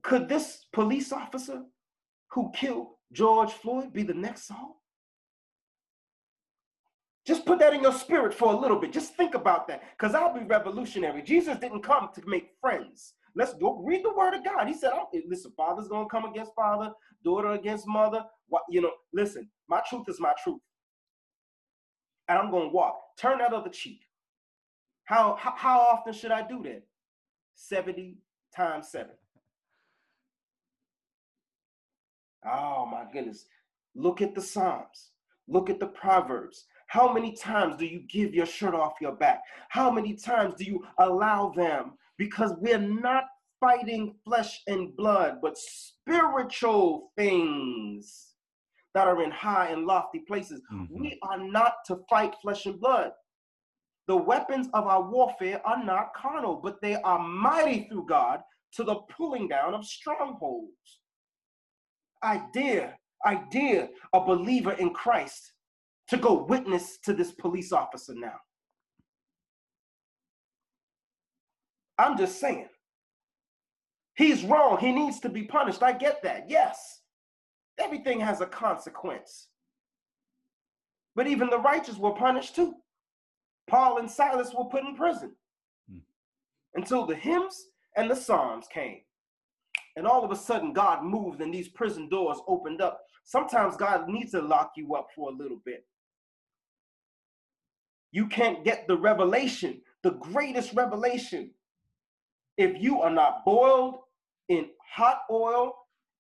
Could 0.03 0.29
this 0.29 0.67
police 0.73 1.13
officer 1.13 1.65
who 2.31 2.53
killed 2.55 2.89
George 3.13 3.53
Floyd 3.53 3.93
be 3.93 4.05
the 4.05 4.15
next 4.15 4.47
Saul? 4.47 4.81
Just 7.27 7.45
put 7.45 7.59
that 7.59 7.75
in 7.75 7.83
your 7.83 7.93
spirit 7.93 8.33
for 8.33 8.53
a 8.53 8.57
little 8.57 8.79
bit. 8.79 8.93
Just 8.93 9.17
think 9.17 9.35
about 9.35 9.67
that 9.67 9.83
because 9.99 10.15
I'll 10.15 10.33
be 10.33 10.45
revolutionary. 10.45 11.23
Jesus 11.23 11.59
didn't 11.59 11.83
come 11.83 12.11
to 12.15 12.23
make 12.25 12.51
friends. 12.61 13.15
Let's 13.35 13.55
go 13.55 13.83
read 13.85 14.05
the 14.05 14.15
word 14.15 14.35
of 14.35 14.45
God. 14.45 14.69
He 14.69 14.75
said, 14.75 14.93
oh, 14.95 15.09
listen, 15.29 15.53
father's 15.57 15.89
going 15.89 16.07
to 16.07 16.09
come 16.09 16.25
against 16.25 16.55
father, 16.55 16.93
daughter 17.25 17.53
against 17.53 17.87
mother. 17.89 18.25
What, 18.49 18.63
you 18.71 18.81
know, 18.81 18.93
listen, 19.13 19.51
my 19.69 19.83
truth 19.89 20.05
is 20.09 20.21
my 20.21 20.33
truth. 20.43 20.61
And 22.29 22.39
I'm 22.39 22.51
going 22.51 22.71
to 22.71 22.75
walk. 22.75 22.97
Turn 23.19 23.39
that 23.39 23.53
other 23.53 23.71
cheek. 23.71 24.06
How, 25.07 25.37
how, 25.39 25.55
how 25.57 25.81
often 25.81 26.13
should 26.13 26.31
I 26.33 26.47
do 26.47 26.63
that? 26.65 26.83
70 27.55 28.19
times 28.55 28.91
7. 28.91 29.11
Oh 32.45 32.87
my 32.87 33.05
goodness. 33.13 33.47
Look 33.95 34.21
at 34.21 34.35
the 34.35 34.43
Psalms. 34.43 35.11
Look 35.49 35.71
at 35.71 35.81
the 35.81 35.87
Proverbs. 35.87 36.67
How 36.89 37.13
many 37.13 37.33
times 37.33 37.77
do 37.77 37.87
you 37.87 38.01
give 38.09 38.35
your 38.35 38.47
shirt 38.47 38.75
off 38.75 38.95
your 39.01 39.17
back? 39.17 39.43
How 39.69 39.91
many 39.91 40.15
times 40.15 40.55
do 40.57 40.65
you 40.65 40.85
allow 40.99 41.53
them? 41.57 41.93
Because 42.19 42.53
we're 42.61 42.79
not 42.79 43.25
fighting 43.61 44.15
flesh 44.25 44.61
and 44.67 44.95
blood, 44.97 45.39
but 45.43 45.57
spiritual 45.57 47.13
things 47.17 48.35
that 48.95 49.09
are 49.09 49.23
in 49.23 49.31
high 49.31 49.69
and 49.69 49.87
lofty 49.87 50.21
places. 50.21 50.61
Mm-hmm. 50.73 51.01
We 51.01 51.19
are 51.23 51.39
not 51.39 51.75
to 51.87 52.01
fight 52.09 52.35
flesh 52.43 52.67
and 52.67 52.81
blood. 52.81 53.13
The 54.09 54.17
weapons 54.17 54.69
of 54.73 54.87
our 54.87 55.03
warfare 55.03 55.61
are 55.67 55.83
not 55.83 56.15
carnal, 56.15 56.61
but 56.63 56.81
they 56.81 56.95
are 56.95 57.19
mighty 57.19 57.89
through 57.89 58.07
God 58.07 58.41
to 58.75 58.85
the 58.85 58.97
pulling 59.17 59.49
down 59.49 59.75
of 59.75 59.85
strongholds. 59.85 61.01
I 62.23 62.43
dare, 62.53 62.99
I 63.25 63.43
dare 63.51 63.89
a 64.13 64.21
believer 64.21 64.73
in 64.73 64.91
Christ 64.91 65.53
to 66.09 66.17
go 66.17 66.45
witness 66.45 66.99
to 67.05 67.13
this 67.13 67.33
police 67.33 67.73
officer 67.73 68.15
now. 68.15 68.37
I'm 71.99 72.17
just 72.17 72.41
saying. 72.41 72.69
He's 74.17 74.45
wrong. 74.45 74.79
He 74.79 74.93
needs 74.93 75.21
to 75.21 75.29
be 75.29 75.43
punished. 75.43 75.83
I 75.83 75.93
get 75.93 76.23
that. 76.23 76.49
Yes. 76.49 77.01
Everything 77.79 78.21
has 78.21 78.41
a 78.41 78.47
consequence. 78.47 79.49
But 81.15 81.27
even 81.27 81.51
the 81.51 81.59
righteous 81.59 81.97
were 81.97 82.13
punished 82.13 82.55
too. 82.55 82.75
Paul 83.69 83.99
and 83.99 84.11
Silas 84.11 84.55
were 84.55 84.65
put 84.65 84.85
in 84.85 84.95
prison 84.95 85.33
hmm. 85.91 85.99
until 86.75 87.07
the 87.07 87.15
hymns 87.15 87.67
and 87.97 88.11
the 88.11 88.17
psalms 88.17 88.67
came. 88.73 89.01
And 89.97 90.07
all 90.07 90.25
of 90.25 90.31
a 90.31 90.37
sudden, 90.37 90.73
God 90.73 91.05
moved 91.05 91.41
and 91.41 91.53
these 91.53 91.69
prison 91.69 92.09
doors 92.09 92.39
opened 92.47 92.81
up. 92.81 93.03
Sometimes 93.25 93.77
God 93.77 94.09
needs 94.09 94.33
to 94.33 94.43
lock 94.43 94.73
you 94.77 94.95
up 94.95 95.09
for 95.15 95.31
a 95.31 95.35
little 95.35 95.61
bit. 95.65 95.85
You 98.13 98.27
can't 98.27 98.65
get 98.65 98.87
the 98.87 98.97
revelation, 98.97 99.81
the 100.03 100.13
greatest 100.13 100.75
revelation, 100.75 101.51
if 102.57 102.81
you 102.81 103.01
are 103.03 103.11
not 103.11 103.45
boiled 103.45 103.97
in 104.49 104.69
hot 104.95 105.23
oil 105.31 105.75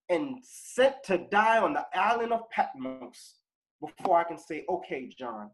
and 0.09 0.39
sent 0.43 0.97
to 1.05 1.19
die 1.31 1.59
on 1.59 1.73
the 1.73 1.87
island 1.95 2.33
of 2.33 2.49
Patmos 2.51 3.37
before 3.81 4.19
I 4.19 4.25
can 4.25 4.39
say, 4.39 4.65
okay, 4.69 5.11
John, 5.19 5.51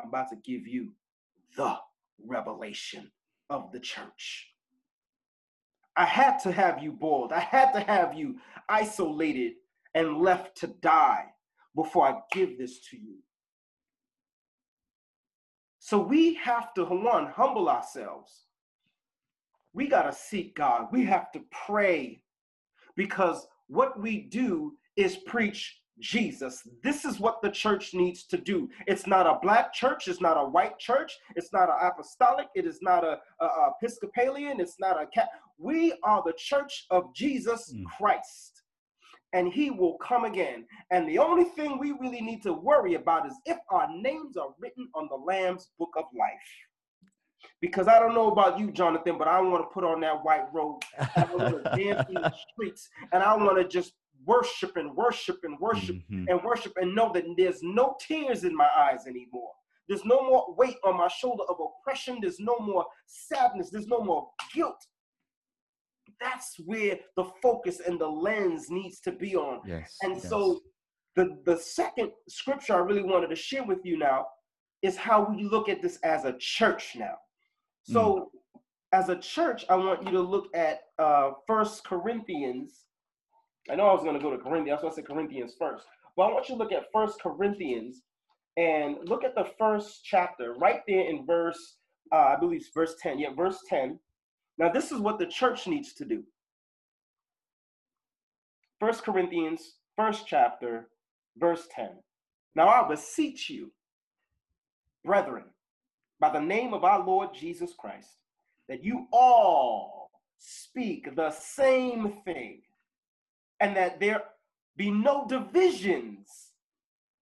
I'm 0.00 0.08
about 0.08 0.28
to 0.30 0.36
give 0.36 0.66
you 0.66 0.90
the 1.56 1.76
revelation 2.24 3.10
of 3.50 3.72
the 3.72 3.80
church. 3.80 4.48
I 5.96 6.04
had 6.04 6.38
to 6.40 6.52
have 6.52 6.82
you 6.82 6.92
boiled. 6.92 7.32
I 7.32 7.40
had 7.40 7.72
to 7.72 7.80
have 7.80 8.14
you 8.14 8.36
isolated 8.68 9.54
and 9.94 10.18
left 10.18 10.58
to 10.58 10.66
die 10.66 11.24
before 11.74 12.06
I 12.06 12.20
give 12.32 12.58
this 12.58 12.80
to 12.90 12.98
you. 12.98 13.16
So 15.78 15.98
we 15.98 16.34
have 16.34 16.74
to, 16.74 16.84
one, 16.84 17.26
humble 17.26 17.68
ourselves. 17.68 18.46
We 19.72 19.88
got 19.88 20.02
to 20.02 20.12
seek 20.12 20.56
God. 20.56 20.88
We 20.90 21.04
have 21.04 21.30
to 21.32 21.40
pray 21.50 22.22
because 22.96 23.46
what 23.68 24.00
we 24.00 24.22
do 24.22 24.76
is 24.96 25.16
preach 25.16 25.78
Jesus. 26.00 26.66
This 26.82 27.04
is 27.04 27.18
what 27.18 27.40
the 27.42 27.50
church 27.50 27.94
needs 27.94 28.24
to 28.24 28.36
do. 28.36 28.68
It's 28.86 29.06
not 29.06 29.26
a 29.26 29.38
black 29.42 29.72
church. 29.72 30.08
It's 30.08 30.20
not 30.20 30.36
a 30.36 30.48
white 30.48 30.78
church. 30.78 31.16
It's 31.34 31.52
not 31.52 31.68
an 31.68 31.76
apostolic. 31.80 32.48
It 32.54 32.66
is 32.66 32.78
not 32.82 33.04
a, 33.04 33.18
a, 33.40 33.44
a 33.44 33.72
Episcopalian. 33.80 34.60
It's 34.60 34.76
not 34.78 35.00
a 35.00 35.06
cat. 35.06 35.28
We 35.58 35.94
are 36.02 36.22
the 36.24 36.34
church 36.36 36.86
of 36.90 37.14
Jesus 37.14 37.72
mm. 37.74 37.84
Christ. 37.96 38.62
And 39.32 39.52
he 39.52 39.70
will 39.70 39.98
come 39.98 40.24
again. 40.24 40.64
And 40.90 41.08
the 41.08 41.18
only 41.18 41.44
thing 41.44 41.78
we 41.78 41.92
really 41.92 42.20
need 42.20 42.42
to 42.44 42.52
worry 42.52 42.94
about 42.94 43.26
is 43.26 43.34
if 43.44 43.58
our 43.70 43.88
names 43.90 44.36
are 44.36 44.48
written 44.58 44.88
on 44.94 45.08
the 45.10 45.16
Lamb's 45.16 45.70
book 45.78 45.92
of 45.96 46.04
life. 46.18 47.50
Because 47.60 47.86
I 47.88 47.98
don't 47.98 48.14
know 48.14 48.30
about 48.30 48.58
you, 48.58 48.70
Jonathan, 48.70 49.18
but 49.18 49.28
I 49.28 49.40
want 49.40 49.62
to 49.62 49.72
put 49.72 49.84
on 49.84 50.00
that 50.00 50.24
white 50.24 50.46
robe. 50.52 50.82
I 50.98 51.26
want 51.32 51.64
to 51.64 51.76
dance 51.76 52.06
in 52.08 52.14
the 52.14 52.32
streets. 52.52 52.88
And 53.12 53.22
I 53.22 53.36
want 53.36 53.58
to 53.58 53.66
just 53.66 53.92
worship 54.26 54.76
and 54.76 54.94
worship 54.94 55.38
and 55.44 55.58
worship 55.58 55.96
mm-hmm. 55.96 56.24
and 56.28 56.42
worship 56.42 56.72
and 56.76 56.94
know 56.94 57.10
that 57.14 57.24
there's 57.36 57.62
no 57.62 57.96
tears 58.06 58.44
in 58.44 58.54
my 58.54 58.68
eyes 58.76 59.06
anymore. 59.06 59.50
There's 59.88 60.04
no 60.04 60.22
more 60.22 60.54
weight 60.56 60.76
on 60.84 60.98
my 60.98 61.08
shoulder 61.08 61.44
of 61.48 61.56
oppression. 61.60 62.18
There's 62.20 62.40
no 62.40 62.58
more 62.58 62.84
sadness. 63.06 63.70
There's 63.70 63.86
no 63.86 64.00
more 64.00 64.28
guilt. 64.52 64.84
That's 66.20 66.56
where 66.64 66.98
the 67.16 67.24
focus 67.42 67.80
and 67.80 68.00
the 68.00 68.08
lens 68.08 68.68
needs 68.70 69.00
to 69.00 69.12
be 69.12 69.36
on. 69.36 69.60
Yes. 69.66 69.96
And 70.02 70.14
yes. 70.14 70.28
so 70.28 70.60
the, 71.14 71.38
the 71.44 71.56
second 71.56 72.10
scripture 72.28 72.74
I 72.74 72.78
really 72.78 73.02
wanted 73.02 73.28
to 73.28 73.36
share 73.36 73.64
with 73.64 73.84
you 73.84 73.98
now 73.98 74.26
is 74.82 74.96
how 74.96 75.26
we 75.28 75.44
look 75.44 75.68
at 75.68 75.82
this 75.82 75.98
as 76.02 76.24
a 76.24 76.36
church 76.38 76.96
now. 76.96 77.14
So, 77.84 78.30
mm. 78.56 78.60
as 78.92 79.08
a 79.08 79.16
church, 79.16 79.64
I 79.68 79.76
want 79.76 80.02
you 80.02 80.10
to 80.10 80.20
look 80.20 80.46
at 80.54 80.80
uh, 80.98 81.30
First 81.46 81.84
Corinthians. 81.84 82.85
I 83.70 83.74
know 83.74 83.86
I 83.86 83.92
was 83.92 84.02
going 84.02 84.16
to 84.16 84.22
go 84.22 84.30
to 84.30 84.38
Corinthians. 84.38 84.80
That's 84.80 84.84
why 84.84 84.90
I 84.90 84.94
said 84.94 85.06
Corinthians 85.06 85.54
first. 85.58 85.84
But 86.16 86.24
I 86.24 86.32
want 86.32 86.48
you 86.48 86.54
to 86.54 86.62
look 86.62 86.72
at 86.72 86.92
First 86.92 87.20
Corinthians 87.20 88.02
and 88.56 88.96
look 89.04 89.24
at 89.24 89.34
the 89.34 89.48
first 89.58 90.04
chapter 90.04 90.54
right 90.54 90.80
there 90.86 91.08
in 91.08 91.26
verse, 91.26 91.76
uh, 92.12 92.16
I 92.16 92.36
believe 92.36 92.60
it's 92.60 92.70
verse 92.72 92.94
10. 93.02 93.18
Yeah, 93.18 93.34
verse 93.36 93.58
10. 93.68 93.98
Now, 94.58 94.70
this 94.70 94.92
is 94.92 95.00
what 95.00 95.18
the 95.18 95.26
church 95.26 95.66
needs 95.66 95.92
to 95.94 96.04
do. 96.04 96.22
First 98.80 99.02
Corinthians, 99.02 99.74
first 99.96 100.26
chapter, 100.26 100.88
verse 101.38 101.66
10. 101.74 101.90
Now 102.54 102.68
I 102.68 102.88
beseech 102.88 103.50
you, 103.50 103.72
brethren, 105.04 105.44
by 106.20 106.30
the 106.30 106.40
name 106.40 106.72
of 106.72 106.84
our 106.84 107.04
Lord 107.04 107.30
Jesus 107.34 107.72
Christ, 107.78 108.16
that 108.68 108.82
you 108.82 109.06
all 109.12 110.10
speak 110.38 111.14
the 111.14 111.30
same 111.30 112.20
thing, 112.24 112.62
and 113.60 113.76
that 113.76 114.00
there 114.00 114.22
be 114.76 114.90
no 114.90 115.26
divisions 115.26 116.52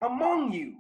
among 0.03 0.53
you, 0.53 0.76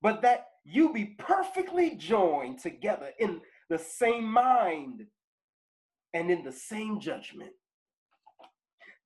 but 0.00 0.22
that 0.22 0.48
you 0.64 0.92
be 0.92 1.16
perfectly 1.18 1.94
joined 1.96 2.58
together 2.58 3.10
in 3.18 3.40
the 3.68 3.78
same 3.78 4.24
mind 4.24 5.06
and 6.12 6.30
in 6.30 6.42
the 6.44 6.52
same 6.52 7.00
judgment. 7.00 7.52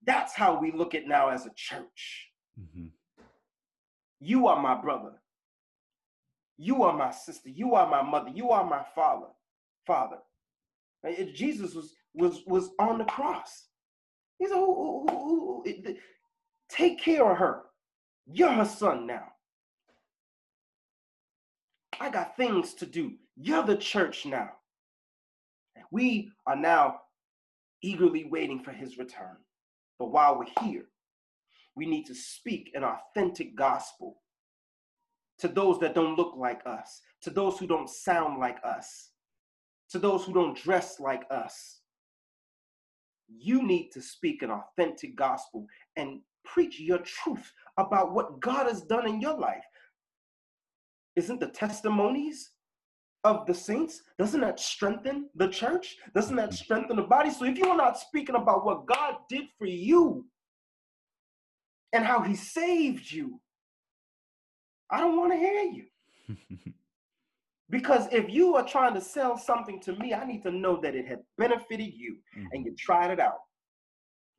That's 0.04 0.34
how 0.34 0.58
we 0.60 0.72
look 0.72 0.94
at 0.94 1.08
now 1.08 1.30
as 1.30 1.46
a 1.46 1.50
church. 1.54 2.28
Mm-hmm. 2.60 2.88
You 4.20 4.46
are 4.46 4.60
my 4.60 4.80
brother. 4.80 5.12
You 6.56 6.82
are 6.82 6.96
my 6.96 7.10
sister. 7.10 7.48
You 7.48 7.74
are 7.74 7.88
my 7.88 8.02
mother. 8.02 8.30
You 8.30 8.50
are 8.50 8.64
my 8.64 8.82
father. 8.94 9.28
Father. 9.86 10.18
Jesus 11.34 11.74
was 11.74 11.94
was 12.14 12.42
was 12.46 12.70
on 12.80 12.98
the 12.98 13.04
cross. 13.04 13.67
He 14.38 14.46
said, 14.46 15.96
take 16.68 17.00
care 17.00 17.30
of 17.30 17.38
her. 17.38 17.62
You're 18.30 18.52
her 18.52 18.64
son 18.64 19.06
now. 19.06 19.24
I 22.00 22.10
got 22.10 22.36
things 22.36 22.74
to 22.74 22.86
do. 22.86 23.12
You're 23.36 23.64
the 23.64 23.76
church 23.76 24.24
now. 24.26 24.50
We 25.90 26.30
are 26.46 26.56
now 26.56 27.00
eagerly 27.82 28.24
waiting 28.24 28.62
for 28.62 28.72
his 28.72 28.98
return. 28.98 29.36
But 29.98 30.12
while 30.12 30.38
we're 30.38 30.64
here, 30.64 30.86
we 31.74 31.86
need 31.86 32.06
to 32.06 32.14
speak 32.14 32.70
an 32.74 32.84
authentic 32.84 33.56
gospel 33.56 34.20
to 35.38 35.48
those 35.48 35.78
that 35.80 35.94
don't 35.94 36.16
look 36.16 36.34
like 36.36 36.62
us, 36.66 37.00
to 37.22 37.30
those 37.30 37.58
who 37.58 37.66
don't 37.66 37.88
sound 37.88 38.38
like 38.38 38.58
us, 38.64 39.10
to 39.90 39.98
those 39.98 40.24
who 40.24 40.32
don't 40.32 40.56
dress 40.56 41.00
like 41.00 41.22
us. 41.30 41.77
You 43.28 43.62
need 43.66 43.90
to 43.92 44.00
speak 44.00 44.42
an 44.42 44.50
authentic 44.50 45.16
gospel 45.16 45.66
and 45.96 46.20
preach 46.44 46.80
your 46.80 46.98
truth 46.98 47.52
about 47.76 48.12
what 48.12 48.40
God 48.40 48.66
has 48.66 48.82
done 48.82 49.06
in 49.06 49.20
your 49.20 49.38
life. 49.38 49.64
Isn't 51.16 51.40
the 51.40 51.48
testimonies 51.48 52.50
of 53.24 53.46
the 53.46 53.54
saints, 53.54 54.02
doesn't 54.18 54.40
that 54.40 54.60
strengthen 54.60 55.28
the 55.34 55.48
church? 55.48 55.96
Doesn't 56.14 56.36
that 56.36 56.50
mm-hmm. 56.50 56.64
strengthen 56.64 56.96
the 56.96 57.02
body? 57.02 57.30
So 57.30 57.44
if 57.44 57.58
you're 57.58 57.76
not 57.76 57.98
speaking 57.98 58.36
about 58.36 58.64
what 58.64 58.86
God 58.86 59.16
did 59.28 59.44
for 59.58 59.66
you 59.66 60.26
and 61.92 62.04
how 62.04 62.22
he 62.22 62.34
saved 62.34 63.10
you, 63.10 63.40
I 64.90 65.00
don't 65.00 65.16
want 65.16 65.32
to 65.32 65.38
hear 65.38 65.62
you. 65.62 65.84
because 67.70 68.06
if 68.12 68.30
you 68.30 68.56
are 68.56 68.66
trying 68.66 68.94
to 68.94 69.00
sell 69.00 69.36
something 69.36 69.80
to 69.80 69.92
me, 69.96 70.14
I 70.14 70.24
need 70.24 70.42
to 70.44 70.50
know 70.50 70.80
that 70.80 70.94
it 70.94 71.06
had 71.06 71.20
benefited 71.36 71.92
you 71.94 72.16
mm-hmm. 72.36 72.46
and 72.52 72.64
you 72.64 72.74
tried 72.78 73.10
it 73.10 73.20
out. 73.20 73.40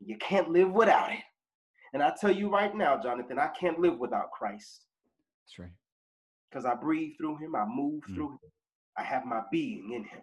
You 0.04 0.18
can't 0.18 0.50
live 0.50 0.72
without 0.72 1.12
it. 1.12 1.20
And 1.94 2.02
I 2.02 2.14
tell 2.20 2.32
you 2.32 2.50
right 2.50 2.76
now, 2.76 3.00
Jonathan, 3.02 3.38
I 3.38 3.48
can't 3.48 3.80
live 3.80 4.00
without 4.00 4.32
Christ. 4.32 4.86
That's 5.44 5.60
right. 5.60 5.76
Because 6.50 6.66
I 6.66 6.74
breathe 6.74 7.14
through 7.18 7.38
him, 7.38 7.56
I 7.56 7.66
move 7.66 8.02
mm-hmm. 8.02 8.16
through 8.16 8.32
him, 8.32 8.40
I 8.98 9.04
have 9.04 9.26
my 9.26 9.42
being 9.52 9.92
in 9.94 10.04
him. 10.04 10.22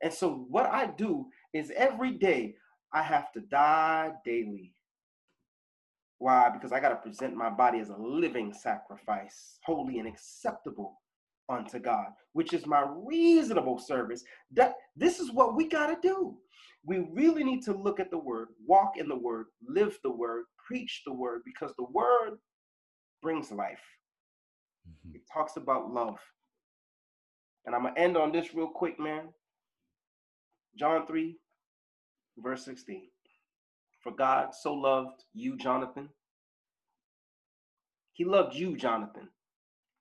And 0.00 0.12
so 0.12 0.46
what 0.48 0.66
I 0.66 0.86
do 0.86 1.26
is 1.52 1.72
every 1.74 2.12
day 2.12 2.54
I 2.92 3.02
have 3.02 3.32
to 3.32 3.40
die 3.40 4.12
daily. 4.24 4.74
Why? 6.18 6.50
Because 6.50 6.70
I 6.70 6.78
got 6.78 6.90
to 6.90 6.96
present 6.96 7.34
my 7.34 7.50
body 7.50 7.80
as 7.80 7.88
a 7.88 7.96
living 7.96 8.52
sacrifice, 8.52 9.58
holy 9.64 9.98
and 9.98 10.06
acceptable 10.06 11.00
unto 11.48 11.78
God, 11.78 12.06
which 12.32 12.52
is 12.52 12.66
my 12.66 12.84
reasonable 13.06 13.78
service. 13.78 14.24
That 14.52 14.74
this 14.96 15.20
is 15.20 15.32
what 15.32 15.54
we 15.54 15.68
got 15.68 15.88
to 15.88 15.96
do. 16.06 16.36
We 16.86 17.06
really 17.12 17.44
need 17.44 17.62
to 17.64 17.72
look 17.72 17.98
at 18.00 18.10
the 18.10 18.18
word, 18.18 18.48
walk 18.66 18.96
in 18.96 19.08
the 19.08 19.16
word, 19.16 19.46
live 19.66 19.98
the 20.02 20.10
word, 20.10 20.44
preach 20.66 21.02
the 21.06 21.12
word, 21.12 21.42
because 21.44 21.72
the 21.76 21.86
word 21.92 22.38
brings 23.22 23.50
life. 23.50 23.80
Mm-hmm. 24.88 25.16
It 25.16 25.22
talks 25.32 25.56
about 25.56 25.92
love. 25.92 26.18
And 27.64 27.74
I'm 27.74 27.82
going 27.82 27.94
to 27.94 28.00
end 28.00 28.16
on 28.16 28.32
this 28.32 28.54
real 28.54 28.68
quick, 28.68 29.00
man. 29.00 29.28
John 30.78 31.06
3, 31.06 31.36
verse 32.38 32.64
16. 32.64 33.08
For 34.02 34.12
God 34.12 34.54
so 34.54 34.74
loved 34.74 35.24
you, 35.32 35.56
Jonathan. 35.56 36.10
He 38.12 38.24
loved 38.24 38.54
you, 38.54 38.76
Jonathan, 38.76 39.28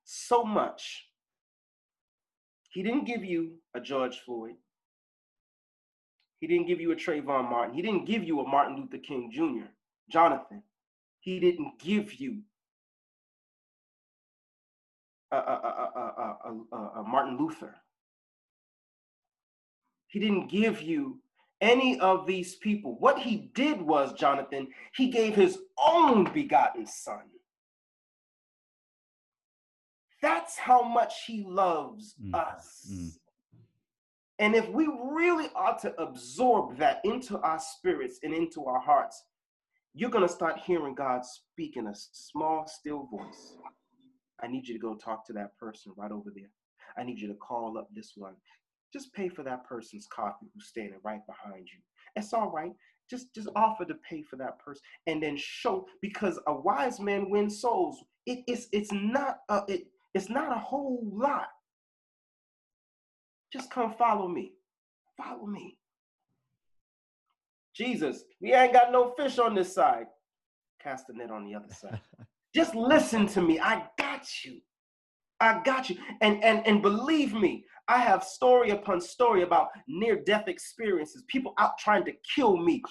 so 0.03 0.43
much. 0.43 1.05
He 2.73 2.83
didn't 2.83 3.05
give 3.05 3.23
you 3.23 3.53
a 3.75 3.79
George 3.79 4.19
Floyd. 4.25 4.55
He 6.39 6.47
didn't 6.47 6.67
give 6.67 6.81
you 6.81 6.91
a 6.91 6.95
Trayvon 6.95 7.49
Martin. 7.49 7.75
He 7.75 7.81
didn't 7.81 8.05
give 8.05 8.23
you 8.23 8.41
a 8.41 8.47
Martin 8.47 8.75
Luther 8.75 8.97
King 8.97 9.31
Jr. 9.31 9.69
Jonathan, 10.09 10.63
he 11.19 11.39
didn't 11.39 11.79
give 11.79 12.13
you 12.15 12.41
a, 15.31 15.37
a, 15.37 16.37
a, 16.71 16.77
a, 16.99 17.03
Martin 17.03 17.37
Luther. 17.37 17.75
He 20.07 20.19
didn't 20.19 20.49
give 20.49 20.81
you 20.81 21.19
any 21.61 21.99
of 21.99 22.27
these 22.27 22.55
people. 22.55 22.97
What 22.99 23.17
he 23.19 23.49
did 23.55 23.81
was, 23.81 24.13
Jonathan, 24.13 24.67
he 24.93 25.07
gave 25.09 25.35
his 25.35 25.57
own 25.81 26.31
begotten 26.33 26.85
son. 26.85 27.23
That's 30.23 30.57
how 30.57 30.81
much 30.81 31.25
he 31.27 31.45
loves 31.45 32.15
mm. 32.19 32.33
us. 32.33 32.87
Mm. 32.89 33.11
And 34.39 34.55
if 34.55 34.67
we 34.69 34.87
really 35.11 35.49
ought 35.53 35.79
to 35.81 35.93
absorb 36.01 36.77
that 36.77 37.01
into 37.03 37.37
our 37.39 37.59
spirits 37.59 38.19
and 38.23 38.33
into 38.33 38.65
our 38.65 38.79
hearts, 38.79 39.21
you're 39.93 40.09
going 40.09 40.25
to 40.27 40.33
start 40.33 40.57
hearing 40.65 40.95
God 40.95 41.23
speak 41.25 41.75
in 41.75 41.87
a 41.87 41.93
small, 41.93 42.65
still 42.67 43.07
voice. 43.11 43.57
I 44.41 44.47
need 44.47 44.67
you 44.67 44.73
to 44.73 44.79
go 44.79 44.95
talk 44.95 45.27
to 45.27 45.33
that 45.33 45.57
person 45.59 45.91
right 45.97 46.11
over 46.11 46.31
there. 46.33 46.49
I 46.97 47.03
need 47.03 47.19
you 47.19 47.27
to 47.27 47.35
call 47.35 47.77
up 47.77 47.89
this 47.93 48.13
one. 48.15 48.33
Just 48.93 49.13
pay 49.13 49.27
for 49.27 49.43
that 49.43 49.65
person's 49.65 50.07
coffee 50.07 50.47
who's 50.53 50.67
standing 50.67 50.99
right 51.03 51.21
behind 51.27 51.67
you. 51.67 51.79
It's 52.15 52.33
all 52.33 52.49
right. 52.49 52.71
Just 53.09 53.33
just 53.35 53.49
offer 53.55 53.83
to 53.85 53.95
pay 54.09 54.21
for 54.21 54.37
that 54.37 54.59
person 54.59 54.81
and 55.07 55.21
then 55.21 55.35
show 55.37 55.85
because 56.01 56.39
a 56.47 56.53
wise 56.53 56.99
man 56.99 57.29
wins 57.29 57.59
souls. 57.59 58.03
It, 58.25 58.39
it's 58.47 58.67
it's 58.71 58.91
not 58.91 59.39
a 59.49 59.63
it, 59.67 59.87
it's 60.13 60.29
not 60.29 60.55
a 60.55 60.59
whole 60.59 61.03
lot. 61.11 61.47
Just 63.51 63.69
come 63.71 63.93
follow 63.93 64.27
me. 64.27 64.53
Follow 65.17 65.45
me. 65.45 65.77
Jesus, 67.75 68.23
we 68.41 68.53
ain't 68.53 68.73
got 68.73 68.91
no 68.91 69.13
fish 69.17 69.39
on 69.39 69.55
this 69.55 69.73
side. 69.73 70.05
Cast 70.81 71.07
the 71.07 71.13
net 71.13 71.31
on 71.31 71.45
the 71.45 71.55
other 71.55 71.73
side. 71.79 71.99
Just 72.53 72.75
listen 72.75 73.27
to 73.27 73.41
me. 73.41 73.59
I 73.59 73.83
got 73.97 74.27
you. 74.43 74.59
I 75.39 75.61
got 75.63 75.89
you. 75.89 75.97
And 76.21 76.43
and 76.43 76.65
and 76.67 76.81
believe 76.81 77.33
me, 77.33 77.65
I 77.87 77.97
have 77.97 78.23
story 78.23 78.69
upon 78.69 79.01
story 79.01 79.41
about 79.41 79.69
near 79.87 80.23
death 80.23 80.47
experiences. 80.47 81.23
People 81.27 81.53
out 81.59 81.77
trying 81.77 82.05
to 82.05 82.13
kill 82.35 82.57
me, 82.57 82.81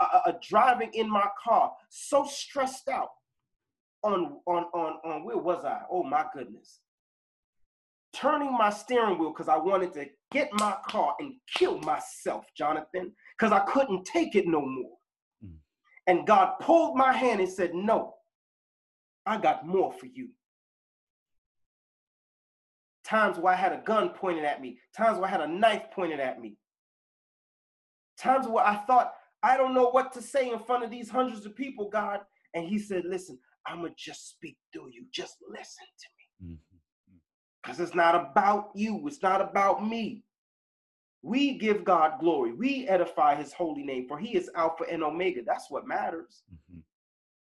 uh, 0.00 0.20
uh, 0.26 0.32
driving 0.48 0.90
in 0.94 1.08
my 1.08 1.26
car, 1.42 1.72
so 1.88 2.24
stressed 2.24 2.88
out. 2.88 3.10
On 4.02 4.38
on 4.46 4.64
on 4.74 4.98
on 5.04 5.24
where 5.24 5.36
was 5.36 5.64
I? 5.64 5.82
Oh 5.90 6.02
my 6.02 6.24
goodness. 6.34 6.80
Turning 8.12 8.52
my 8.52 8.70
steering 8.70 9.18
wheel 9.18 9.30
because 9.30 9.48
I 9.48 9.56
wanted 9.56 9.92
to 9.94 10.06
get 10.32 10.50
my 10.54 10.76
car 10.88 11.14
and 11.20 11.34
kill 11.54 11.78
myself, 11.78 12.46
Jonathan, 12.56 13.12
because 13.38 13.52
I 13.52 13.60
couldn't 13.60 14.04
take 14.04 14.34
it 14.34 14.46
no 14.46 14.60
more. 14.60 14.96
Mm. 15.44 15.54
And 16.06 16.26
God 16.26 16.54
pulled 16.60 16.96
my 16.96 17.12
hand 17.12 17.40
and 17.40 17.48
said, 17.48 17.74
No, 17.74 18.14
I 19.26 19.36
got 19.36 19.66
more 19.66 19.92
for 19.92 20.06
you. 20.06 20.30
Times 23.04 23.38
where 23.38 23.52
I 23.52 23.56
had 23.56 23.72
a 23.72 23.82
gun 23.84 24.10
pointed 24.10 24.44
at 24.44 24.60
me, 24.60 24.78
times 24.96 25.18
where 25.18 25.26
I 25.28 25.30
had 25.30 25.40
a 25.40 25.46
knife 25.46 25.84
pointed 25.92 26.20
at 26.20 26.40
me, 26.40 26.56
times 28.18 28.46
where 28.46 28.64
I 28.64 28.76
thought, 28.86 29.12
I 29.42 29.56
don't 29.56 29.74
know 29.74 29.90
what 29.90 30.12
to 30.14 30.22
say 30.22 30.50
in 30.50 30.58
front 30.58 30.84
of 30.84 30.90
these 30.90 31.08
hundreds 31.08 31.46
of 31.46 31.56
people, 31.56 31.88
God. 31.88 32.20
And 32.54 32.66
He 32.66 32.78
said, 32.78 33.04
Listen, 33.04 33.38
I'm 33.66 33.80
going 33.80 33.90
to 33.92 33.96
just 33.98 34.30
speak 34.30 34.56
through 34.72 34.90
you. 34.92 35.04
Just 35.12 35.36
listen 35.48 35.86
to 35.98 36.08
me. 36.18 36.52
Mm-hmm. 36.52 37.16
Because 37.62 37.80
it's 37.80 37.94
not 37.94 38.14
about 38.14 38.70
you, 38.74 39.02
it's 39.06 39.22
not 39.22 39.40
about 39.40 39.86
me. 39.86 40.24
We 41.22 41.58
give 41.58 41.84
God 41.84 42.18
glory. 42.18 42.54
We 42.54 42.88
edify 42.88 43.34
his 43.34 43.52
holy 43.52 43.82
name, 43.82 44.06
for 44.08 44.18
he 44.18 44.36
is 44.36 44.50
Alpha 44.56 44.84
and 44.90 45.02
Omega. 45.02 45.42
That's 45.46 45.70
what 45.70 45.86
matters. 45.86 46.42
Mm-hmm. 46.52 46.80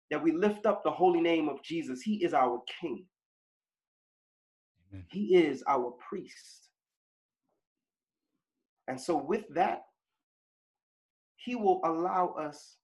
That 0.09 0.23
we 0.23 0.31
lift 0.31 0.65
up 0.65 0.83
the 0.83 0.91
holy 0.91 1.21
name 1.21 1.47
of 1.47 1.61
Jesus. 1.63 2.01
He 2.01 2.23
is 2.23 2.33
our 2.33 2.61
King, 2.81 3.05
Amen. 4.91 5.05
he 5.09 5.35
is 5.35 5.63
our 5.67 5.93
priest. 6.09 6.69
And 8.87 8.99
so, 8.99 9.15
with 9.15 9.43
that, 9.53 9.83
he 11.35 11.55
will 11.55 11.79
allow 11.85 12.29
us 12.33 12.77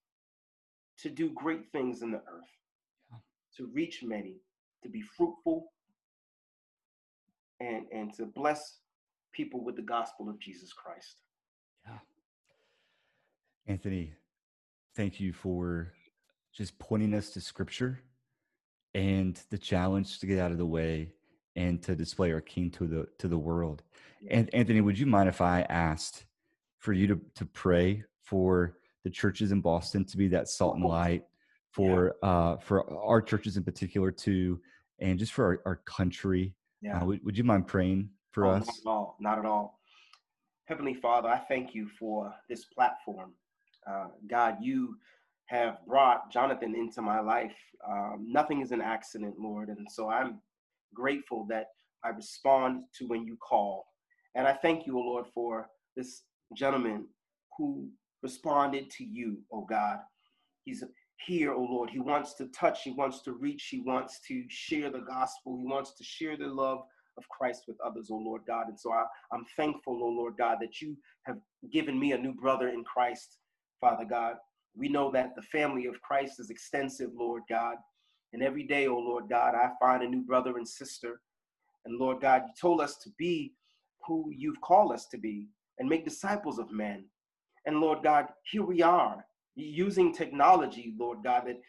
to 1.00 1.10
do 1.10 1.32
great 1.36 1.72
things 1.72 2.02
in 2.02 2.12
the 2.12 2.18
earth. 2.18 2.58
To 3.58 3.70
reach 3.74 4.04
many, 4.04 4.38
to 4.84 4.90
be 4.90 5.02
fruitful, 5.02 5.72
and, 7.60 7.86
and 7.92 8.14
to 8.14 8.26
bless 8.26 8.80
people 9.34 9.64
with 9.64 9.76
the 9.76 9.82
gospel 9.82 10.30
of 10.30 10.40
Jesus 10.40 10.72
Christ. 10.74 11.22
Yeah. 11.86 11.98
Anthony, 13.68 14.14
thank 14.96 15.20
you 15.20 15.34
for 15.34 15.94
just 16.54 16.78
pointing 16.80 17.14
us 17.14 17.32
to 17.32 17.42
scripture 17.42 18.00
and 18.94 19.40
the 19.50 19.58
challenge 19.58 20.20
to 20.20 20.26
get 20.26 20.40
out 20.40 20.52
of 20.52 20.58
the 20.58 20.66
way 20.66 21.12
and 21.56 21.82
to 21.84 21.96
display 21.96 22.32
our 22.32 22.42
king 22.42 22.70
to 22.72 22.88
the 22.88 23.08
to 23.20 23.28
the 23.28 23.38
world. 23.38 23.84
And 24.30 24.54
Anthony, 24.54 24.82
would 24.82 24.98
you 24.98 25.06
mind 25.06 25.30
if 25.30 25.42
I 25.42 25.62
asked 25.64 26.26
for 26.80 26.94
you 26.94 27.08
to 27.08 27.20
to 27.36 27.46
pray 27.46 28.04
for 28.24 28.78
the 29.04 29.10
churches 29.10 29.52
in 29.52 29.62
Boston 29.62 30.06
to 30.06 30.18
be 30.18 30.28
that 30.30 30.50
salt 30.50 30.76
and 30.76 30.86
light 30.86 31.24
for 31.78 32.16
yeah. 32.24 32.30
uh 32.30 32.58
for 32.58 32.78
our 32.92 33.22
churches 33.22 33.56
in 33.56 33.64
particular 33.64 34.12
too 34.12 34.60
and 35.00 35.20
just 35.20 35.32
for 35.32 35.46
our, 35.46 35.62
our 35.66 35.76
country. 35.86 36.56
Yeah. 36.82 37.02
Uh, 37.02 37.06
would, 37.06 37.24
would 37.24 37.38
you 37.38 37.44
mind 37.44 37.68
praying 37.68 38.10
for 38.32 38.46
oh, 38.46 38.52
us? 38.52 38.66
Not 38.66 38.76
at 38.76 38.90
all. 38.90 39.18
Not 39.20 39.40
at 39.40 39.46
all. 39.46 39.80
Heavenly 40.66 40.96
Father, 40.96 41.30
I 41.30 41.38
thank 41.38 41.74
you 41.74 41.88
for 42.00 42.34
this 42.50 42.66
platform. 42.66 43.34
Uh, 43.90 44.08
God, 44.30 44.58
you 44.60 44.98
have 45.46 45.78
brought 45.88 46.32
Jonathan 46.32 46.76
into 46.76 47.02
my 47.02 47.20
life. 47.20 47.56
Um, 47.88 48.28
nothing 48.28 48.62
is 48.62 48.72
an 48.72 48.82
accident, 48.82 49.36
Lord. 49.40 49.70
And 49.70 49.88
so 49.90 50.10
I'm 50.10 50.42
grateful 50.94 51.46
that 51.50 51.68
I 52.04 52.10
respond 52.10 52.84
to 52.98 53.08
when 53.08 53.26
you 53.26 53.38
call. 53.38 53.86
And 54.36 54.46
I 54.46 54.54
thank 54.54 54.86
you, 54.86 54.98
O 54.98 55.02
Lord, 55.02 55.26
for 55.34 55.68
this 55.96 56.24
gentleman 56.56 57.08
who 57.58 57.90
responded 58.22 58.90
to 58.92 59.04
you, 59.04 59.38
oh 59.54 59.66
God. 59.70 60.00
He's 60.66 60.84
here, 61.26 61.54
oh 61.54 61.68
Lord. 61.70 61.90
He 61.90 62.00
wants 62.00 62.34
to 62.36 62.48
touch, 62.48 62.84
he 62.84 62.92
wants 62.92 63.22
to 63.24 63.34
reach, 63.34 63.68
he 63.70 63.82
wants 63.82 64.20
to 64.28 64.44
share 64.50 64.90
the 64.90 65.00
gospel, 65.00 65.58
he 65.58 65.66
wants 65.66 65.94
to 65.96 66.04
share 66.04 66.38
the 66.38 66.48
love 66.48 66.80
of 67.18 67.28
Christ 67.30 67.64
with 67.68 67.78
others, 67.84 68.10
oh 68.12 68.18
Lord 68.18 68.44
God. 68.48 68.68
And 68.68 68.80
so 68.80 68.92
I, 68.92 69.06
I'm 69.32 69.46
thankful, 69.56 70.00
oh 70.02 70.08
Lord 70.08 70.36
God, 70.38 70.58
that 70.62 70.82
you 70.82 70.96
have 71.24 71.38
given 71.72 72.00
me 72.00 72.12
a 72.12 72.18
new 72.18 72.34
brother 72.34 72.70
in 72.70 72.84
Christ, 72.84 73.38
Father 73.82 74.06
God. 74.06 74.36
We 74.76 74.90
know 74.90 75.12
that 75.12 75.36
the 75.36 75.42
family 75.42 75.88
of 75.88 76.00
Christ 76.02 76.40
is 76.40 76.50
extensive, 76.50 77.10
Lord 77.16 77.44
God. 77.50 77.78
And 78.34 78.44
every 78.44 78.64
day, 78.64 78.88
oh 78.88 79.00
Lord 79.00 79.30
God, 79.30 79.56
I 79.56 79.72
find 79.80 80.04
a 80.04 80.08
new 80.08 80.22
brother 80.22 80.58
and 80.58 80.68
sister. 80.68 81.22
And 81.86 81.98
Lord 81.98 82.22
God, 82.22 82.44
you 82.46 82.54
told 82.60 82.82
us 82.82 82.98
to 82.98 83.10
be 83.18 83.54
who 84.06 84.32
you've 84.36 84.62
called 84.62 84.92
us 84.92 85.08
to 85.08 85.18
be 85.18 85.48
and 85.80 85.90
make 85.90 86.06
disciples 86.06 86.60
of 86.60 86.72
men. 86.72 87.06
And 87.66 87.80
Lord 87.80 88.04
God, 88.04 88.28
here 88.52 88.64
we 88.64 88.82
are 88.82 89.26
using 89.64 90.14
technology, 90.14 90.94
Lord 90.98 91.20
God, 91.24 91.44
that 91.48 91.60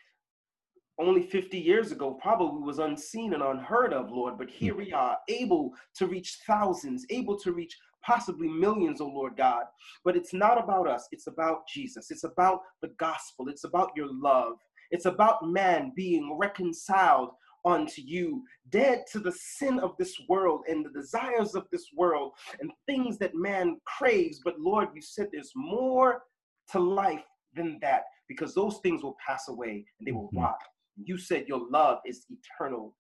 only 1.01 1.23
50 1.23 1.59
years 1.59 1.93
ago 1.93 2.19
probably 2.21 2.63
was 2.63 2.79
unseen 2.79 3.35
and 3.35 3.43
unheard 3.43 3.93
of, 3.93 4.11
Lord. 4.11 4.37
But 4.37 4.51
here 4.51 4.75
we 4.75 4.93
are, 4.93 5.17
able 5.29 5.73
to 5.97 6.07
reach 6.07 6.39
thousands, 6.47 7.07
able 7.11 7.39
to 7.39 7.53
reach 7.53 7.77
possibly 8.05 8.49
millions, 8.49 9.01
oh 9.01 9.07
Lord 9.07 9.37
God. 9.37 9.65
But 10.05 10.17
it's 10.17 10.33
not 10.33 10.63
about 10.63 10.89
us, 10.89 11.09
it's 11.13 11.27
about 11.27 11.69
Jesus. 11.69 12.11
It's 12.11 12.25
about 12.25 12.61
the 12.83 12.93
gospel, 12.99 13.49
it's 13.49 13.65
about 13.65 13.91
your 13.97 14.09
love. 14.11 14.55
It's 14.91 15.07
about 15.07 15.47
man 15.47 15.93
being 15.95 16.37
reconciled 16.39 17.31
unto 17.65 18.01
you, 18.01 18.45
dead 18.71 19.05
to 19.13 19.19
the 19.19 19.33
sin 19.33 19.79
of 19.81 19.95
this 19.99 20.15
world 20.29 20.63
and 20.69 20.85
the 20.85 20.91
desires 20.91 21.55
of 21.55 21.67
this 21.71 21.87
world 21.95 22.33
and 22.61 22.71
things 22.87 23.19
that 23.19 23.35
man 23.35 23.79
craves. 23.85 24.41
But 24.43 24.59
Lord, 24.59 24.89
you 24.95 25.03
said 25.03 25.29
there's 25.31 25.53
more 25.55 26.23
to 26.71 26.79
life 26.79 27.25
than 27.59 27.79
that 27.83 28.03
because 28.29 28.55
those 28.55 28.79
things 28.83 29.03
will 29.03 29.17
pass 29.27 29.49
away 29.49 29.85
and 29.99 30.07
they 30.07 30.13
will 30.13 30.29
mm-hmm. 30.29 30.41
rot. 30.41 30.59
You 30.97 31.19
said 31.19 31.47
your 31.47 31.63
love 31.71 31.99
is 32.07 32.25
eternal. 32.31 32.95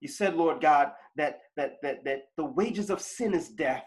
You 0.00 0.08
said, 0.08 0.34
Lord 0.34 0.60
God, 0.60 0.92
that 1.16 1.40
that 1.56 1.76
that 1.82 2.04
that 2.04 2.24
the 2.36 2.44
wages 2.44 2.90
of 2.90 3.00
sin 3.00 3.34
is 3.34 3.48
death, 3.48 3.84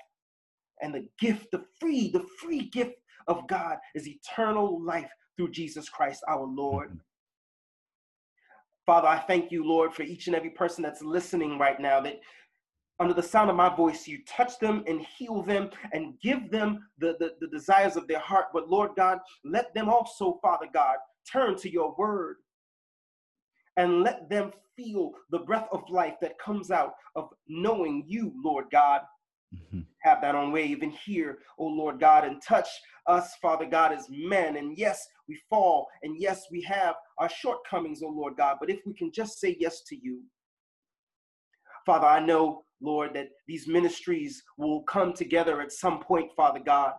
and 0.82 0.93
the 0.93 1.07
gift, 1.20 1.47
the 1.51 1.64
free, 1.80 2.10
the 2.12 2.26
free 2.41 2.70
gift 2.70 2.95
of 3.28 3.47
God 3.47 3.78
is 3.93 4.07
eternal 4.07 4.84
life 4.84 5.12
through 5.38 5.51
Jesus 5.51 5.88
Christ 5.88 6.24
our 6.28 6.43
Lord. 6.43 6.89
Mm-hmm. 6.89 6.97
Father, 8.86 9.07
I 9.07 9.20
thank 9.20 9.51
you, 9.51 9.64
Lord, 9.64 9.93
for 9.93 10.01
each 10.01 10.26
and 10.26 10.36
every 10.36 10.49
person 10.49 10.82
that's 10.84 11.03
listening 11.03 11.60
right 11.60 11.80
now, 11.80 12.01
that 12.01 12.20
under 12.99 13.13
the 13.13 13.23
sound 13.23 13.49
of 13.49 13.55
my 13.55 13.73
voice, 13.73 14.07
you 14.07 14.19
touch 14.25 14.59
them 14.59 14.83
and 14.87 15.01
heal 15.01 15.41
them 15.41 15.69
and 15.93 16.19
give 16.21 16.51
them 16.51 16.85
the, 16.99 17.15
the, 17.19 17.33
the, 17.39 17.47
desires 17.47 17.95
of 17.95 18.07
their 18.07 18.19
heart. 18.19 18.47
But 18.53 18.69
Lord 18.69 18.91
God, 18.97 19.19
let 19.45 19.73
them 19.73 19.87
also, 19.89 20.37
Father 20.41 20.67
God, 20.73 20.97
turn 21.31 21.55
to 21.57 21.71
your 21.71 21.95
word 21.97 22.37
and 23.77 24.03
let 24.03 24.29
them 24.29 24.51
feel 24.75 25.11
the 25.31 25.39
breath 25.39 25.67
of 25.71 25.89
life 25.89 26.15
that 26.21 26.39
comes 26.39 26.71
out 26.71 26.93
of 27.15 27.29
knowing 27.47 28.03
you, 28.05 28.33
Lord 28.43 28.65
God. 28.71 29.01
Mm-hmm. 29.55 29.79
Have 30.03 30.21
that 30.21 30.35
on 30.35 30.51
way, 30.51 30.65
even 30.65 30.91
here, 30.91 31.39
oh 31.57 31.65
Lord 31.65 31.99
God, 31.99 32.23
and 32.23 32.41
touch 32.41 32.67
us, 33.07 33.33
Father 33.41 33.65
God, 33.65 33.91
as 33.91 34.07
men. 34.09 34.57
And 34.57 34.77
yes, 34.77 35.07
we 35.27 35.39
fall, 35.49 35.87
and 36.03 36.19
yes, 36.19 36.45
we 36.51 36.61
have 36.63 36.95
our 37.17 37.29
shortcomings, 37.29 38.01
oh 38.03 38.09
Lord 38.09 38.35
God, 38.37 38.57
but 38.59 38.69
if 38.69 38.79
we 38.85 38.93
can 38.93 39.11
just 39.11 39.39
say 39.39 39.55
yes 39.59 39.81
to 39.87 39.95
you. 39.95 40.21
Father, 41.85 42.05
I 42.05 42.19
know, 42.19 42.63
Lord, 42.82 43.13
that 43.13 43.30
these 43.47 43.67
ministries 43.67 44.43
will 44.57 44.84
come 44.84 45.13
together 45.13 45.61
at 45.61 45.71
some 45.71 45.99
point, 45.99 46.32
Father 46.36 46.59
God, 46.65 46.93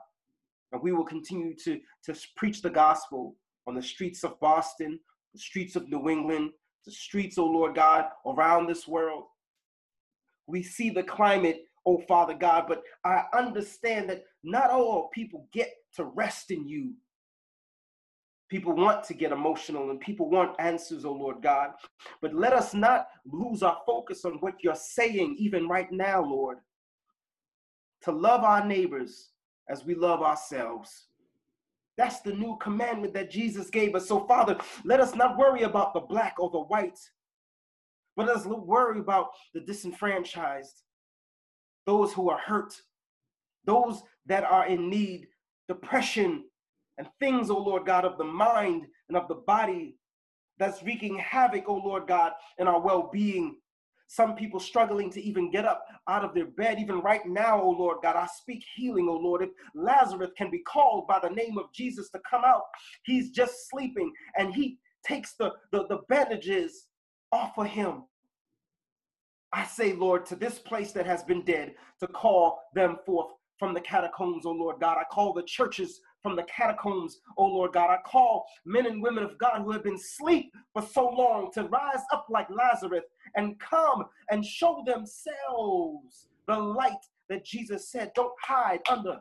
and 0.72 0.82
we 0.82 0.92
will 0.92 1.04
continue 1.04 1.54
to, 1.64 1.80
to 2.04 2.14
preach 2.36 2.62
the 2.62 2.70
gospel 2.70 3.36
on 3.66 3.74
the 3.74 3.82
streets 3.82 4.24
of 4.24 4.38
Boston, 4.40 4.98
the 5.32 5.38
streets 5.38 5.76
of 5.76 5.88
New 5.88 6.08
England, 6.08 6.50
the 6.84 6.92
streets, 6.92 7.38
oh 7.38 7.46
Lord 7.46 7.74
God, 7.74 8.06
around 8.26 8.66
this 8.66 8.86
world. 8.86 9.24
We 10.46 10.62
see 10.62 10.90
the 10.90 11.02
climate 11.02 11.64
oh 11.86 12.02
Father 12.06 12.34
God, 12.34 12.66
but 12.68 12.82
I 13.04 13.24
understand 13.36 14.10
that 14.10 14.24
not 14.42 14.70
all 14.70 15.10
people 15.14 15.48
get 15.52 15.70
to 15.96 16.04
rest 16.04 16.50
in 16.50 16.66
you. 16.66 16.94
People 18.50 18.74
want 18.74 19.04
to 19.04 19.14
get 19.14 19.32
emotional 19.32 19.90
and 19.90 20.00
people 20.00 20.28
want 20.28 20.56
answers, 20.58 21.04
oh 21.04 21.12
Lord 21.12 21.40
God. 21.40 21.70
But 22.20 22.34
let 22.34 22.52
us 22.52 22.74
not 22.74 23.06
lose 23.24 23.62
our 23.62 23.78
focus 23.86 24.24
on 24.24 24.34
what 24.40 24.54
you're 24.62 24.74
saying, 24.74 25.36
even 25.38 25.68
right 25.68 25.90
now, 25.92 26.22
Lord. 26.22 26.58
To 28.02 28.12
love 28.12 28.42
our 28.42 28.66
neighbors 28.66 29.30
as 29.68 29.84
we 29.84 29.94
love 29.94 30.20
ourselves. 30.20 31.06
That's 31.96 32.20
the 32.20 32.32
new 32.32 32.56
commandment 32.60 33.14
that 33.14 33.30
Jesus 33.30 33.70
gave 33.70 33.94
us. 33.94 34.08
So, 34.08 34.26
Father, 34.26 34.58
let 34.84 35.00
us 35.00 35.14
not 35.14 35.38
worry 35.38 35.62
about 35.62 35.94
the 35.94 36.00
black 36.00 36.34
or 36.38 36.50
the 36.50 36.60
white, 36.60 36.98
but 38.16 38.26
let 38.26 38.36
us 38.36 38.46
worry 38.46 38.98
about 38.98 39.28
the 39.54 39.60
disenfranchised 39.60 40.82
those 41.86 42.12
who 42.12 42.30
are 42.30 42.38
hurt, 42.38 42.74
those 43.64 44.02
that 44.26 44.44
are 44.44 44.66
in 44.66 44.88
need, 44.88 45.26
depression, 45.68 46.44
and 47.00 47.08
things, 47.18 47.48
O 47.48 47.56
Lord 47.56 47.86
God, 47.86 48.04
of 48.04 48.18
the 48.18 48.24
mind 48.24 48.86
and 49.08 49.16
of 49.16 49.26
the 49.26 49.36
body 49.36 49.96
that's 50.58 50.82
wreaking 50.82 51.18
havoc, 51.18 51.64
O 51.66 51.74
Lord 51.74 52.06
God, 52.06 52.32
in 52.58 52.68
our 52.68 52.78
well 52.78 53.08
being. 53.10 53.56
Some 54.06 54.36
people 54.36 54.60
struggling 54.60 55.10
to 55.12 55.22
even 55.22 55.50
get 55.50 55.64
up 55.64 55.86
out 56.08 56.24
of 56.24 56.34
their 56.34 56.46
bed, 56.46 56.78
even 56.78 57.00
right 57.00 57.24
now, 57.24 57.62
O 57.62 57.70
Lord 57.70 57.98
God. 58.02 58.16
I 58.16 58.26
speak 58.26 58.62
healing, 58.76 59.08
O 59.08 59.14
Lord. 59.14 59.42
If 59.42 59.48
Lazarus 59.74 60.30
can 60.36 60.50
be 60.50 60.58
called 60.58 61.08
by 61.08 61.18
the 61.22 61.30
name 61.30 61.56
of 61.56 61.72
Jesus 61.72 62.10
to 62.10 62.20
come 62.30 62.42
out, 62.44 62.64
he's 63.04 63.30
just 63.30 63.70
sleeping 63.70 64.12
and 64.36 64.54
he 64.54 64.78
takes 65.06 65.36
the, 65.38 65.52
the, 65.72 65.86
the 65.88 66.00
bandages 66.08 66.88
off 67.32 67.56
of 67.56 67.66
him 67.66 68.02
I 69.52 69.64
say, 69.64 69.94
Lord, 69.94 70.26
to 70.26 70.36
this 70.36 70.58
place 70.58 70.92
that 70.92 71.06
has 71.06 71.24
been 71.24 71.44
dead, 71.44 71.74
to 72.00 72.06
call 72.06 72.60
them 72.74 72.98
forth 73.04 73.32
from 73.58 73.74
the 73.74 73.80
catacombs, 73.80 74.46
O 74.46 74.52
Lord 74.52 74.80
God. 74.80 74.96
I 74.98 75.04
call 75.12 75.32
the 75.32 75.42
churches 75.42 76.00
from 76.22 76.36
the 76.36 76.44
catacombs, 76.44 77.20
oh 77.36 77.46
Lord 77.46 77.72
God. 77.72 77.90
I 77.90 77.98
call 78.06 78.44
men 78.64 78.86
and 78.86 79.02
women 79.02 79.24
of 79.24 79.38
God 79.38 79.62
who 79.62 79.72
have 79.72 79.84
been 79.84 79.94
asleep 79.94 80.52
for 80.72 80.82
so 80.82 81.08
long 81.08 81.50
to 81.54 81.64
rise 81.64 82.02
up 82.12 82.26
like 82.28 82.48
Lazarus 82.50 83.04
and 83.36 83.58
come 83.58 84.04
and 84.30 84.44
show 84.44 84.82
themselves 84.86 86.26
the 86.46 86.56
light 86.56 86.92
that 87.28 87.44
Jesus 87.44 87.90
said, 87.90 88.10
don't 88.14 88.34
hide 88.42 88.80
under. 88.90 89.20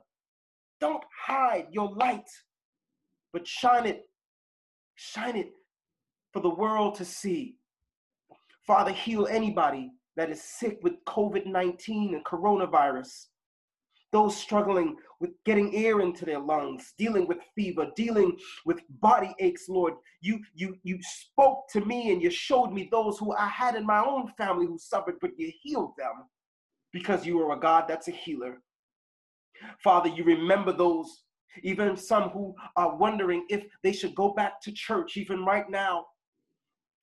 Don't 0.81 1.03
hide 1.25 1.67
your 1.71 1.93
light, 1.95 2.27
but 3.33 3.47
shine 3.47 3.85
it. 3.85 4.09
Shine 4.95 5.35
it 5.35 5.51
for 6.33 6.41
the 6.41 6.49
world 6.49 6.95
to 6.95 7.05
see. 7.05 7.55
Father, 8.65 8.91
heal 8.91 9.27
anybody 9.27 9.91
that 10.15 10.29
is 10.29 10.41
sick 10.43 10.79
with 10.83 10.93
COVID 11.07 11.45
19 11.45 12.15
and 12.15 12.25
coronavirus, 12.25 13.27
those 14.11 14.35
struggling 14.35 14.97
with 15.19 15.31
getting 15.45 15.75
air 15.75 16.01
into 16.01 16.25
their 16.25 16.39
lungs, 16.39 16.93
dealing 16.97 17.27
with 17.27 17.37
fever, 17.55 17.87
dealing 17.95 18.37
with 18.65 18.79
body 19.01 19.33
aches, 19.39 19.67
Lord. 19.69 19.93
You, 20.21 20.39
you, 20.55 20.77
you 20.83 20.99
spoke 21.01 21.69
to 21.73 21.81
me 21.81 22.11
and 22.11 22.21
you 22.21 22.29
showed 22.29 22.71
me 22.71 22.87
those 22.91 23.17
who 23.17 23.33
I 23.35 23.47
had 23.47 23.75
in 23.75 23.85
my 23.85 24.03
own 24.03 24.31
family 24.37 24.65
who 24.65 24.77
suffered, 24.77 25.15
but 25.21 25.31
you 25.37 25.51
healed 25.61 25.93
them 25.97 26.25
because 26.91 27.25
you 27.25 27.39
are 27.41 27.55
a 27.55 27.59
God 27.59 27.85
that's 27.87 28.07
a 28.07 28.11
healer. 28.11 28.61
Father, 29.83 30.09
you 30.09 30.23
remember 30.23 30.71
those, 30.71 31.23
even 31.63 31.97
some 31.97 32.29
who 32.29 32.55
are 32.75 32.95
wondering 32.95 33.45
if 33.49 33.65
they 33.83 33.91
should 33.91 34.15
go 34.15 34.33
back 34.33 34.61
to 34.61 34.71
church, 34.71 35.17
even 35.17 35.45
right 35.45 35.69
now. 35.69 36.05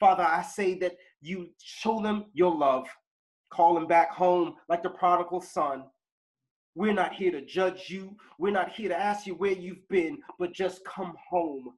Father, 0.00 0.24
I 0.24 0.42
say 0.42 0.78
that 0.78 0.96
you 1.20 1.50
show 1.62 2.00
them 2.00 2.26
your 2.32 2.54
love, 2.54 2.86
call 3.50 3.74
them 3.74 3.86
back 3.86 4.10
home 4.10 4.54
like 4.68 4.82
the 4.82 4.90
prodigal 4.90 5.40
son. 5.40 5.84
We're 6.76 6.92
not 6.92 7.14
here 7.14 7.32
to 7.32 7.40
judge 7.40 7.88
you. 7.88 8.14
We're 8.38 8.52
not 8.52 8.70
here 8.70 8.90
to 8.90 8.96
ask 8.96 9.26
you 9.26 9.34
where 9.34 9.52
you've 9.52 9.88
been, 9.88 10.18
but 10.38 10.52
just 10.52 10.84
come 10.84 11.14
home. 11.30 11.70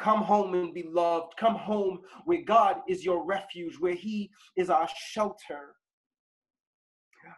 Come 0.00 0.22
home 0.22 0.54
and 0.54 0.72
be 0.72 0.84
loved. 0.84 1.34
Come 1.38 1.54
home 1.54 2.00
where 2.24 2.40
God 2.40 2.76
is 2.88 3.04
your 3.04 3.26
refuge, 3.26 3.76
where 3.78 3.94
He 3.94 4.30
is 4.56 4.70
our 4.70 4.88
shelter. 4.96 5.74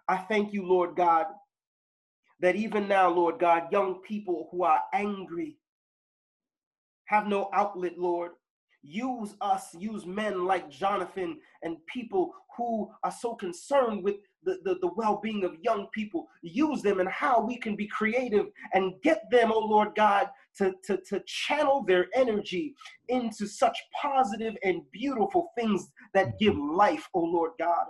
I 0.06 0.18
thank 0.18 0.52
you, 0.52 0.64
Lord 0.64 0.94
God, 0.94 1.26
that 2.40 2.54
even 2.54 2.86
now, 2.86 3.10
Lord 3.10 3.40
God, 3.40 3.72
young 3.72 4.00
people 4.02 4.48
who 4.52 4.62
are 4.62 4.80
angry 4.94 5.58
have 7.06 7.26
no 7.26 7.50
outlet, 7.52 7.98
Lord. 7.98 8.32
Use 8.82 9.34
us, 9.40 9.74
use 9.76 10.06
men 10.06 10.44
like 10.46 10.70
Jonathan 10.70 11.38
and 11.62 11.84
people 11.92 12.32
who 12.56 12.88
are 13.02 13.10
so 13.10 13.34
concerned 13.34 14.04
with 14.04 14.16
the, 14.44 14.58
the, 14.64 14.76
the 14.80 14.90
well 14.96 15.20
being 15.22 15.44
of 15.44 15.56
young 15.62 15.88
people. 15.92 16.26
Use 16.42 16.82
them 16.82 17.00
and 17.00 17.08
how 17.08 17.40
we 17.40 17.58
can 17.58 17.76
be 17.76 17.86
creative 17.88 18.46
and 18.72 18.94
get 19.02 19.22
them, 19.30 19.50
oh 19.52 19.60
Lord 19.60 19.90
God, 19.96 20.28
to, 20.58 20.72
to, 20.84 20.98
to 21.08 21.20
channel 21.26 21.84
their 21.86 22.06
energy 22.14 22.74
into 23.08 23.46
such 23.46 23.78
positive 24.00 24.56
and 24.64 24.82
beautiful 24.92 25.48
things 25.56 25.88
that 26.14 26.38
give 26.38 26.56
life, 26.56 27.08
oh 27.14 27.20
Lord 27.20 27.52
God. 27.58 27.86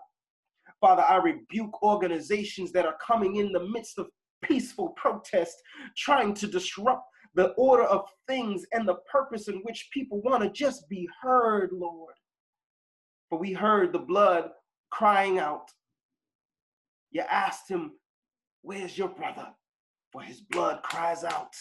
Father, 0.81 1.05
I 1.09 1.17
rebuke 1.17 1.83
organizations 1.83 2.73
that 2.73 2.87
are 2.87 2.97
coming 3.05 3.37
in 3.37 3.53
the 3.53 3.69
midst 3.69 3.99
of 3.99 4.09
peaceful 4.43 4.91
protest, 4.91 5.57
trying 5.97 6.35
to 6.35 6.47
disrupt 6.47 7.03
the 7.35 7.49
order 7.53 7.85
of 7.85 8.07
things 8.27 8.65
and 8.73 8.87
the 8.87 8.97
purpose 9.11 9.49
in 9.49 9.57
which 9.63 9.89
people 9.93 10.21
want 10.23 10.43
to 10.43 10.51
just 10.51 10.89
be 10.89 11.09
heard, 11.21 11.71
Lord. 11.73 12.15
For 13.29 13.39
we 13.39 13.53
heard 13.53 13.93
the 13.93 13.99
blood 13.99 14.51
crying 14.91 15.39
out. 15.39 15.71
You 17.11 17.23
asked 17.23 17.71
him, 17.71 17.93
Where's 18.63 18.99
your 18.99 19.09
brother? 19.09 19.49
For 20.13 20.23
his 20.23 20.41
blood 20.41 20.83
cries 20.83 21.25
out. 21.25 21.55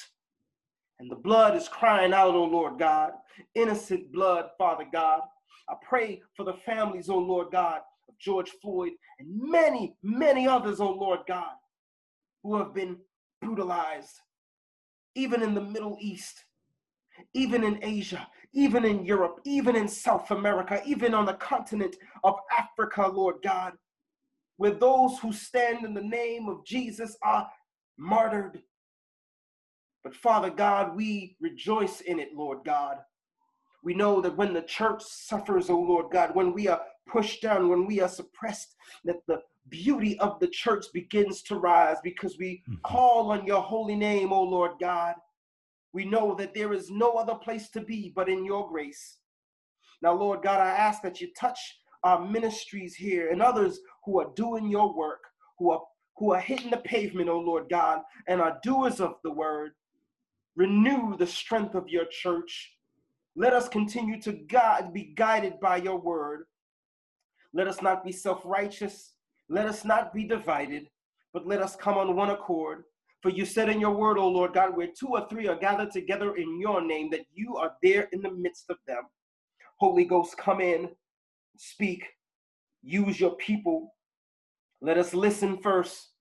And 1.00 1.12
the 1.12 1.16
blood 1.16 1.56
is 1.56 1.68
crying 1.68 2.14
out, 2.14 2.34
O 2.34 2.44
Lord 2.44 2.80
God. 2.80 3.12
Innocent 3.56 4.12
blood, 4.12 4.46
Father 4.58 4.86
God. 4.92 5.22
I 5.70 5.76
pray 5.88 6.22
for 6.36 6.44
the 6.44 6.56
families, 6.66 7.10
O 7.10 7.18
Lord 7.18 7.48
God, 7.52 7.82
of 8.08 8.18
George 8.20 8.52
Floyd 8.62 8.92
and 9.20 9.28
many, 9.30 9.96
many 10.02 10.48
others, 10.48 10.80
O 10.80 10.90
Lord 10.90 11.20
God, 11.28 11.56
who 12.44 12.58
have 12.58 12.74
been 12.74 12.98
brutalized, 13.42 14.22
even 15.16 15.44
in 15.44 15.54
the 15.54 15.62
Middle 15.62 15.98
East, 16.00 16.46
even 17.34 17.64
in 17.64 17.84
Asia, 17.84 18.28
even 18.54 18.86
in 18.86 19.06
Europe, 19.06 19.42
even 19.46 19.76
in 19.76 19.88
South 19.88 20.32
America, 20.32 20.82
even 20.86 21.14
on 21.14 21.26
the 21.26 21.34
continent 21.34 21.96
of 22.24 22.36
Africa, 22.58 23.08
Lord 23.08 23.36
God, 23.44 23.74
where 24.58 24.72
those 24.72 25.18
who 25.20 25.32
stand 25.32 25.86
in 25.86 25.94
the 25.94 26.02
name 26.02 26.50
of 26.50 26.66
Jesus 26.66 27.16
are 27.24 27.48
martyred. 27.98 28.62
But 30.04 30.16
Father 30.16 30.50
God, 30.50 30.96
we 30.96 31.36
rejoice 31.40 32.02
in 32.02 32.20
it, 32.20 32.30
Lord 32.36 32.60
God. 32.66 32.98
We 33.84 33.94
know 33.94 34.20
that 34.22 34.36
when 34.36 34.54
the 34.54 34.64
church 34.64 35.04
suffers, 35.04 35.70
oh 35.70 35.80
Lord 35.80 36.12
God, 36.12 36.36
when 36.36 36.54
we 36.54 36.68
are 36.68 36.82
pushed 37.08 37.42
down, 37.42 37.70
when 37.70 37.86
we 37.86 38.02
are 38.02 38.10
suppressed, 38.10 38.76
that 39.06 39.26
the 39.28 39.42
beauty 39.70 40.20
of 40.20 40.40
the 40.40 40.48
church 40.48 40.86
begins 40.94 41.42
to 41.44 41.56
rise 41.56 41.98
because 42.04 42.38
we 42.38 42.64
mm-hmm. 42.70 42.76
call 42.84 43.32
on 43.32 43.46
your 43.46 43.62
holy 43.62 43.96
name, 43.96 44.32
O 44.32 44.44
Lord 44.44 44.72
God. 44.80 45.16
We 45.94 46.06
know 46.06 46.36
that 46.36 46.54
there 46.54 46.74
is 46.74 46.92
no 46.92 47.14
other 47.14 47.36
place 47.36 47.70
to 47.70 47.82
be 47.82 48.12
but 48.16 48.30
in 48.30 48.46
your 48.46 48.70
grace. 48.70 49.18
Now, 50.02 50.14
Lord 50.14 50.44
God, 50.44 50.60
I 50.60 50.70
ask 50.70 51.02
that 51.02 51.22
you 51.22 51.30
touch 51.34 51.60
our 52.04 52.26
ministries 52.26 52.96
here 52.96 53.32
and 53.32 53.42
others 53.42 53.80
who 54.06 54.20
are 54.20 54.32
doing 54.36 54.70
your 54.70 54.96
work, 54.96 55.20
who 55.60 55.72
are 55.72 55.82
who 56.18 56.34
are 56.34 56.40
hitting 56.40 56.72
the 56.72 56.78
pavement, 56.78 57.30
O 57.30 57.40
Lord 57.40 57.70
God, 57.70 58.02
and 58.28 58.42
are 58.42 58.60
doers 58.64 59.00
of 59.00 59.16
the 59.24 59.32
word. 59.32 59.72
Renew 60.56 61.16
the 61.16 61.28
strength 61.28 61.76
of 61.76 61.90
your 61.90 62.06
church. 62.06 62.74
Let 63.36 63.54
us 63.54 63.70
continue 63.70 64.20
to 64.22 64.34
God, 64.34 64.94
be 64.94 65.14
guided 65.16 65.60
by 65.60 65.78
your 65.78 66.00
word. 66.00 66.46
Let 67.54 67.68
us 67.68 67.84
not 67.84 68.04
be 68.04 68.12
self 68.12 68.42
righteous. 68.44 69.14
Let 69.50 69.68
us 69.68 69.86
not 69.86 70.12
be 70.14 70.24
divided, 70.24 70.90
but 71.34 71.48
let 71.48 71.62
us 71.62 71.76
come 71.76 71.98
on 71.98 72.16
one 72.16 72.32
accord. 72.32 72.84
For 73.22 73.30
you 73.30 73.46
said 73.46 73.70
in 73.70 73.80
your 73.80 73.96
word, 73.96 74.18
O 74.18 74.28
Lord 74.28 74.54
God, 74.54 74.76
where 74.76 74.88
two 74.88 75.10
or 75.10 75.28
three 75.30 75.48
are 75.48 75.56
gathered 75.56 75.92
together 75.92 76.36
in 76.36 76.60
your 76.60 76.82
name, 76.82 77.10
that 77.12 77.26
you 77.34 77.56
are 77.58 77.74
there 77.82 78.10
in 78.12 78.22
the 78.22 78.32
midst 78.32 78.66
of 78.70 78.78
them. 78.88 79.04
Holy 79.78 80.06
Ghost, 80.06 80.38
come 80.38 80.62
in, 80.62 80.90
speak, 81.60 82.04
use 82.82 83.20
your 83.20 83.36
people. 83.36 83.94
Let 84.82 84.98
us 84.98 85.14
listen 85.14 85.58
first. 85.62 86.12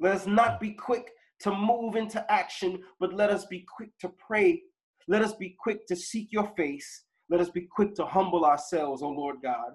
Let 0.00 0.14
us 0.14 0.26
not 0.26 0.60
be 0.60 0.70
quick 0.70 1.10
to 1.40 1.54
move 1.54 1.96
into 1.96 2.24
action, 2.30 2.82
but 3.00 3.14
let 3.14 3.30
us 3.30 3.46
be 3.46 3.64
quick 3.76 3.90
to 4.00 4.08
pray. 4.10 4.62
Let 5.08 5.22
us 5.22 5.34
be 5.34 5.56
quick 5.58 5.86
to 5.88 5.96
seek 5.96 6.32
your 6.32 6.50
face. 6.56 7.04
Let 7.28 7.40
us 7.40 7.50
be 7.50 7.62
quick 7.62 7.94
to 7.96 8.06
humble 8.06 8.44
ourselves, 8.44 9.02
O 9.02 9.08
Lord 9.08 9.36
God, 9.42 9.72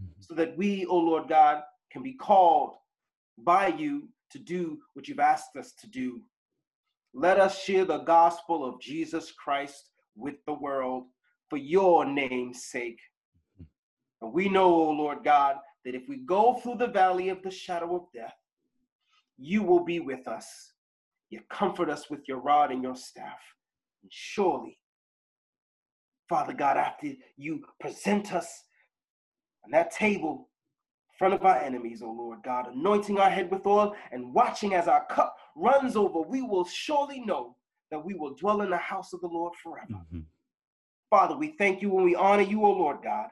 mm-hmm. 0.00 0.20
so 0.20 0.34
that 0.34 0.56
we, 0.56 0.86
O 0.86 0.96
Lord 0.96 1.28
God, 1.28 1.62
can 1.90 2.02
be 2.02 2.14
called 2.14 2.74
by 3.38 3.68
you 3.68 4.08
to 4.30 4.38
do 4.38 4.78
what 4.94 5.08
you've 5.08 5.20
asked 5.20 5.56
us 5.56 5.72
to 5.80 5.88
do. 5.88 6.20
Let 7.14 7.40
us 7.40 7.62
share 7.62 7.84
the 7.84 7.98
gospel 7.98 8.64
of 8.64 8.80
Jesus 8.80 9.32
Christ 9.32 9.90
with 10.16 10.36
the 10.46 10.52
world 10.52 11.04
for 11.48 11.56
your 11.56 12.04
name's 12.04 12.66
sake. 12.66 13.00
And 14.20 14.32
we 14.32 14.48
know, 14.48 14.74
O 14.74 14.88
oh 14.88 14.90
Lord 14.90 15.18
God, 15.24 15.56
that 15.84 15.94
if 15.94 16.08
we 16.08 16.18
go 16.18 16.54
through 16.54 16.76
the 16.76 16.88
valley 16.88 17.28
of 17.28 17.42
the 17.42 17.50
shadow 17.50 17.96
of 17.96 18.02
death, 18.14 18.34
you 19.36 19.62
will 19.62 19.84
be 19.84 20.00
with 20.00 20.26
us. 20.26 20.72
You 21.30 21.40
comfort 21.50 21.88
us 21.90 22.10
with 22.10 22.26
your 22.26 22.38
rod 22.38 22.72
and 22.72 22.82
your 22.82 22.96
staff. 22.96 23.38
And 24.02 24.10
surely, 24.12 24.78
Father 26.28 26.52
God, 26.52 26.76
after 26.76 27.08
you 27.36 27.64
present 27.80 28.34
us 28.34 28.64
on 29.64 29.70
that 29.70 29.90
table 29.90 30.48
front 31.18 31.34
of 31.34 31.44
our 31.44 31.56
enemies, 31.56 32.02
O 32.02 32.06
oh 32.06 32.12
Lord 32.12 32.38
God, 32.44 32.68
anointing 32.72 33.18
our 33.18 33.30
head 33.30 33.50
with 33.50 33.66
oil 33.66 33.94
and 34.12 34.32
watching 34.32 34.74
as 34.74 34.88
our 34.88 35.04
cup 35.06 35.36
runs 35.56 35.96
over, 35.96 36.20
we 36.20 36.42
will 36.42 36.64
surely 36.64 37.20
know 37.20 37.56
that 37.90 38.04
we 38.04 38.14
will 38.14 38.34
dwell 38.34 38.62
in 38.62 38.70
the 38.70 38.76
house 38.76 39.12
of 39.12 39.20
the 39.20 39.26
Lord 39.26 39.54
forever. 39.62 39.86
Mm-hmm. 39.92 40.20
Father, 41.10 41.36
we 41.36 41.54
thank 41.58 41.82
you 41.82 41.94
and 41.96 42.04
we 42.04 42.14
honor 42.14 42.42
you, 42.42 42.64
O 42.64 42.70
Lord 42.70 42.98
God. 43.02 43.28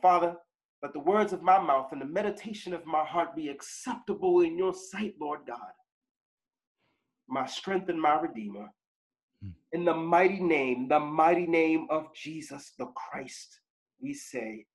Father, 0.00 0.36
let 0.82 0.92
the 0.92 1.00
words 1.00 1.32
of 1.32 1.42
my 1.42 1.58
mouth 1.58 1.92
and 1.92 2.00
the 2.00 2.06
meditation 2.06 2.74
of 2.74 2.86
my 2.86 3.04
heart 3.04 3.34
be 3.34 3.48
acceptable 3.48 4.40
in 4.40 4.56
your 4.56 4.74
sight, 4.74 5.14
Lord 5.20 5.40
God, 5.46 5.72
my 7.28 7.46
strength 7.46 7.88
and 7.88 8.00
my 8.00 8.20
redeemer. 8.20 8.68
Mm. 9.44 9.52
In 9.72 9.84
the 9.84 9.94
mighty 9.94 10.40
name, 10.40 10.88
the 10.88 11.00
mighty 11.00 11.46
name 11.46 11.86
of 11.90 12.14
Jesus 12.14 12.72
the 12.78 12.86
Christ, 12.86 13.60
we 14.00 14.14
say, 14.14 14.66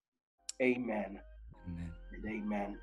Amen. 0.61 1.19
Amen. 1.67 1.91
amen. 2.27 2.77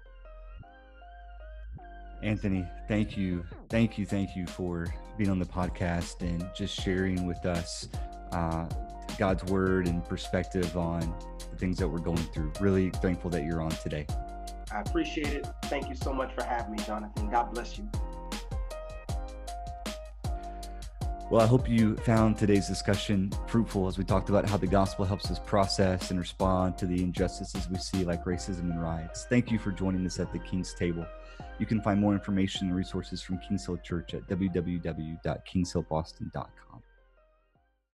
Anthony, 2.23 2.67
thank 2.89 3.17
you. 3.17 3.45
Thank 3.69 3.99
you. 3.99 4.07
Thank 4.07 4.37
you 4.37 4.47
for 4.47 4.87
being 5.19 5.31
on 5.31 5.39
the 5.39 5.45
podcast 5.47 6.23
and 6.23 6.49
just 6.55 6.81
sharing 6.81 7.27
with 7.27 7.45
us 7.45 7.89
uh, 8.33 8.67
God's 9.19 9.45
word 9.45 9.87
and 9.87 10.05
perspective 10.05 10.77
on 10.77 11.15
the 11.57 11.61
things 11.61 11.79
that 11.79 11.89
we're 11.89 11.99
going 11.99 12.19
through. 12.19 12.53
Really 12.61 12.91
thankful 12.91 13.31
that 13.31 13.45
you're 13.45 13.63
on 13.63 13.71
today. 13.71 14.07
I 14.71 14.81
appreciate 14.81 15.29
it. 15.29 15.47
Thank 15.65 15.89
you 15.89 15.95
so 15.95 16.13
much 16.13 16.35
for 16.35 16.45
having 16.45 16.73
me, 16.73 16.79
Jonathan. 16.85 17.31
God 17.31 17.55
bless 17.55 17.79
you. 17.79 17.89
Well, 21.29 21.41
I 21.41 21.47
hope 21.47 21.69
you 21.69 21.97
found 21.97 22.39
today's 22.39 22.69
discussion 22.69 23.33
fruitful 23.49 23.89
as 23.89 23.99
we 23.99 24.05
talked 24.05 24.29
about 24.29 24.49
how 24.49 24.57
the 24.57 24.69
gospel 24.69 25.05
helps 25.05 25.29
us 25.29 25.41
process 25.41 26.13
and 26.13 26.21
respond 26.21 26.79
to 26.79 26.87
the 26.87 27.03
injustices 27.03 27.69
we 27.69 27.79
see, 27.79 28.05
like 28.05 28.25
racism 28.25 28.71
and 28.71 28.81
riots. 28.81 29.27
Thank 29.29 29.51
you 29.51 29.59
for 29.59 29.73
joining 29.73 30.07
us 30.07 30.21
at 30.21 30.33
the 30.33 30.39
King's 30.39 30.73
Table. 30.75 31.05
You 31.59 31.67
can 31.67 31.81
find 31.81 32.01
more 32.01 32.13
information 32.13 32.69
and 32.69 32.77
resources 32.77 33.23
from 33.23 33.39
Kings 33.39 33.67
Hill 33.67 33.79
Church 33.79 34.15
at 34.15 34.29
www.kingshillboston.com. 34.29 36.83